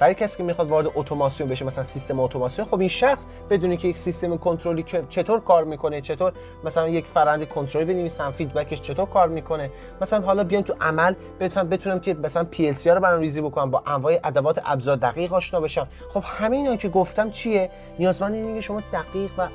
برای 0.01 0.13
کسی 0.13 0.37
که 0.37 0.43
می‌خواد 0.43 0.69
وارد 0.69 0.87
اتوماسیون 0.95 1.49
بشه 1.49 1.65
مثلا 1.65 1.83
سیستم 1.83 2.19
اتوماسیون 2.19 2.67
خب 2.67 2.79
این 2.79 2.89
شخص 2.89 3.25
بدونی 3.49 3.77
که 3.77 3.87
یک 3.87 3.97
سیستم 3.97 4.37
کنترلی 4.37 4.85
چطور 5.09 5.39
کار 5.39 5.63
می‌کنه 5.63 6.01
چطور 6.01 6.33
مثلا 6.63 6.89
یک 6.89 7.05
فرآیند 7.05 7.47
کنترلی 7.47 7.85
بنویسم 7.93 8.31
فیدبکش 8.31 8.81
چطور 8.81 9.05
کار 9.05 9.27
می‌کنه. 9.27 9.71
مثلا 10.01 10.21
حالا 10.21 10.43
بیام 10.43 10.63
تو 10.63 10.75
عمل 10.81 11.13
بتونم 11.39 11.69
بتونم 11.69 11.99
که 11.99 12.13
مثلا 12.13 12.43
پی 12.43 12.67
ال 12.67 12.73
سی 12.73 12.89
رو 12.89 13.01
برنامه‌ریزی 13.01 13.41
بکنم 13.41 13.71
با 13.71 13.83
انواع 13.85 14.19
ادوات 14.23 14.61
ابزار 14.65 14.95
دقیق 14.95 15.33
آشنا 15.33 15.59
بشم. 15.59 15.87
خب 16.13 16.23
همه 16.25 16.57
اینا 16.57 16.75
که 16.75 16.89
گفتم 16.89 17.31
چیه؟ 17.31 17.69
نیازمند 17.99 18.33
اینه 18.33 18.55
که 18.55 18.61
شما 18.61 18.81
دقیق 18.93 19.31
و 19.37 19.47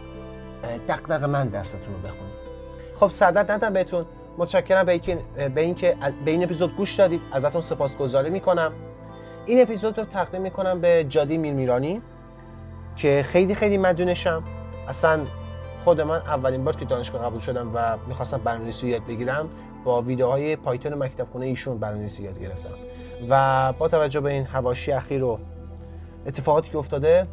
دقیق 0.88 1.12
من 1.12 1.48
درستون 1.48 1.80
رو 1.80 2.08
بخونید. 2.08 2.36
خب 3.00 3.08
سعادت 3.08 3.50
ندم 3.50 3.72
بهتون. 3.72 4.06
متشکرم 4.38 4.86
به 4.86 4.92
اینکه 4.92 5.18
به 5.54 5.60
اینکه 5.60 5.96
به 6.24 6.30
این 6.30 6.44
اپیزود 6.44 6.76
گوش 6.76 6.94
دادید. 6.94 7.20
ازتون 7.32 7.60
سپاسگزاری 7.60 8.30
می‌کنم. 8.30 8.72
این 9.46 9.62
اپیزود 9.62 9.98
رو 9.98 10.04
تقدیم 10.04 10.42
می‌کنم 10.42 10.80
به 10.80 11.06
جادی 11.08 11.38
میرمیرانی 11.38 12.02
که 12.96 13.24
خیلی 13.28 13.54
خیلی 13.54 13.78
مدونشم 13.78 14.44
اصلا 14.88 15.20
خود 15.84 16.00
من 16.00 16.16
اولین 16.16 16.64
بار 16.64 16.76
که 16.76 16.84
دانشگاه 16.84 17.22
قبول 17.22 17.40
شدم 17.40 17.70
و 17.74 17.96
می‌خواستم 18.08 18.38
برنامه‌نویسی 18.38 18.88
یاد 18.88 19.06
بگیرم. 19.06 19.48
با 19.84 20.02
ویدیوهای 20.02 20.56
پایتون 20.56 20.94
مکتب 20.94 21.26
خونه 21.32 21.46
ایشون 21.46 21.78
برنامه‌نویسی 21.78 22.22
یاد 22.22 22.40
گرفتم. 22.40 22.70
و 23.28 23.72
با 23.72 23.88
توجه 23.88 24.20
به 24.20 24.32
این 24.32 24.44
حواشی 24.44 24.92
اخیر 24.92 25.24
و 25.24 25.38
اتفاقاتی 26.26 26.70
که 26.70 26.78
افتاده 26.78 27.26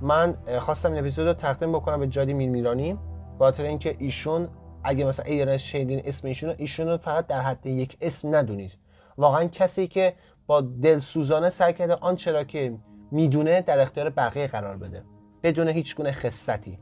من 0.00 0.34
خواستم 0.58 0.90
این 0.90 0.98
اپیزود 0.98 1.26
رو 1.26 1.32
تقدیم 1.32 1.72
بکنم 1.72 2.00
به 2.00 2.06
جادی 2.06 2.32
میرمیرانی. 2.32 2.98
خاطر 3.38 3.62
اینکه 3.62 3.96
ایشون 3.98 4.48
اگه 4.84 5.04
مثلا 5.04 5.24
ایرنس 5.24 5.60
شیدین 5.60 6.02
اسم 6.04 6.28
ایشون 6.28 6.54
ایشون 6.58 6.88
رو 6.88 6.96
فقط 6.96 7.26
در 7.26 7.40
حد 7.40 7.66
یک 7.66 7.96
اسم 8.00 8.36
ندونید. 8.36 8.72
واقعا 9.18 9.44
کسی 9.44 9.86
که 9.86 10.14
با 10.46 10.60
دلسوزانه 10.60 11.48
سعی 11.48 11.72
کرده 11.72 11.94
آنچه 11.94 12.32
را 12.32 12.44
که 12.44 12.74
می‌دونه 13.10 13.60
در 13.60 13.80
اختیار 13.80 14.10
بقیه 14.10 14.46
قرار 14.46 14.76
بده. 14.76 15.02
بدون 15.42 15.68
هیچ 15.68 15.96
گونه 15.96 16.12
خصتی. 16.12 16.78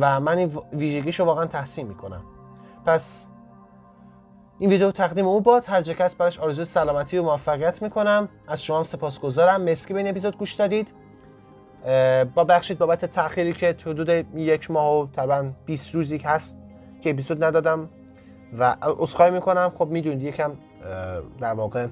و 0.00 0.20
من 0.20 0.38
این 0.38 0.58
ویژگیش 0.72 1.20
رو 1.20 1.26
واقعا 1.26 1.46
تحسین 1.46 1.86
می‌کنم. 1.86 2.22
پس 2.86 3.26
این 4.58 4.70
ویدیو 4.70 4.90
تقدیم 4.90 5.26
او 5.26 5.40
باد. 5.40 5.64
هر 5.66 5.82
کس 5.82 6.14
براش 6.14 6.38
آرزوی 6.38 6.64
سلامتی 6.64 7.18
و 7.18 7.22
موفقیت 7.22 7.82
می‌کنم. 7.82 8.28
از 8.48 8.62
شما 8.62 8.82
سپاسگزارم. 8.82 9.62
مسکی 9.62 9.94
به 9.94 10.00
این 10.00 10.08
اپیزود 10.08 10.38
گوش 10.38 10.54
دادید. 10.54 10.88
با 12.34 12.44
بخشید 12.44 12.78
بابت 12.78 13.04
تأخیری 13.04 13.52
که 13.52 13.72
تو 13.72 13.90
حدود 13.90 14.08
یک 14.36 14.70
ماه 14.70 15.02
و 15.02 15.06
تقریبا 15.06 15.50
20 15.66 15.94
روزی 15.94 16.18
هست 16.18 16.56
که 17.00 17.10
اپیزود 17.10 17.44
ندادم. 17.44 17.88
و 18.58 18.76
عذرخواهی 18.82 19.30
می‌کنم. 19.30 19.72
خب 19.74 19.88
می‌دونید 19.88 20.22
یکم 20.22 20.52
در 21.40 21.52
واقع 21.52 21.86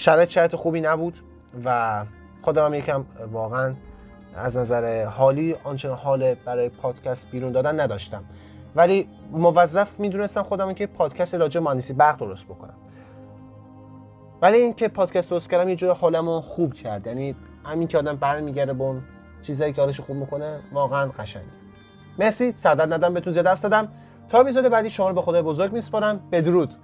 شرایط 0.00 0.30
شرایط 0.30 0.56
خوبی 0.56 0.80
نبود 0.80 1.18
و 1.64 2.04
خودم 2.42 2.64
هم 2.64 2.74
یکم 2.74 3.04
واقعا 3.32 3.74
از 4.36 4.56
نظر 4.56 5.04
حالی 5.04 5.56
آنچنان 5.64 5.96
حال 5.96 6.34
برای 6.34 6.68
پادکست 6.68 7.30
بیرون 7.30 7.52
دادن 7.52 7.80
نداشتم. 7.80 8.24
ولی 8.76 9.08
موظف 9.32 10.00
می‌دونستم 10.00 10.42
خودم 10.42 10.72
که 10.74 10.86
پادکست 10.86 11.34
راجع 11.34 11.60
مهندسی 11.60 11.92
برق 11.92 12.18
درست 12.18 12.46
بکنم. 12.46 12.74
ولی 14.42 14.58
اینکه 14.58 14.88
پادکست 14.88 15.30
درست 15.30 15.50
کردم 15.50 15.68
یه 15.68 15.76
جور 15.76 15.94
حالمو 15.94 16.40
خوب 16.40 16.74
کرد. 16.74 17.06
یعنی 17.06 17.34
همین 17.64 17.88
که 17.88 17.98
آدم 17.98 18.16
برمیگرده 18.16 18.72
به 18.72 18.84
اون 18.84 19.02
چیزایی 19.42 19.72
که 19.72 19.80
حالش 19.80 20.00
خوب 20.00 20.16
می‌کنه 20.16 20.60
واقعا 20.72 21.10
قشنگه. 21.18 21.46
مرسی. 22.18 22.52
سعادت 22.52 22.92
ندم 22.92 23.14
بهتون 23.14 23.32
زیاد 23.32 23.46
حرف 23.46 23.58
زدم. 23.58 23.88
تا 24.28 24.40
اپیزود 24.40 24.64
بعدی 24.64 24.90
شما 24.90 25.08
رو 25.08 25.14
به 25.14 25.22
خدای 25.22 25.42
بزرگ 25.42 25.72
میسپارم. 25.72 26.20
بدرود. 26.32 26.74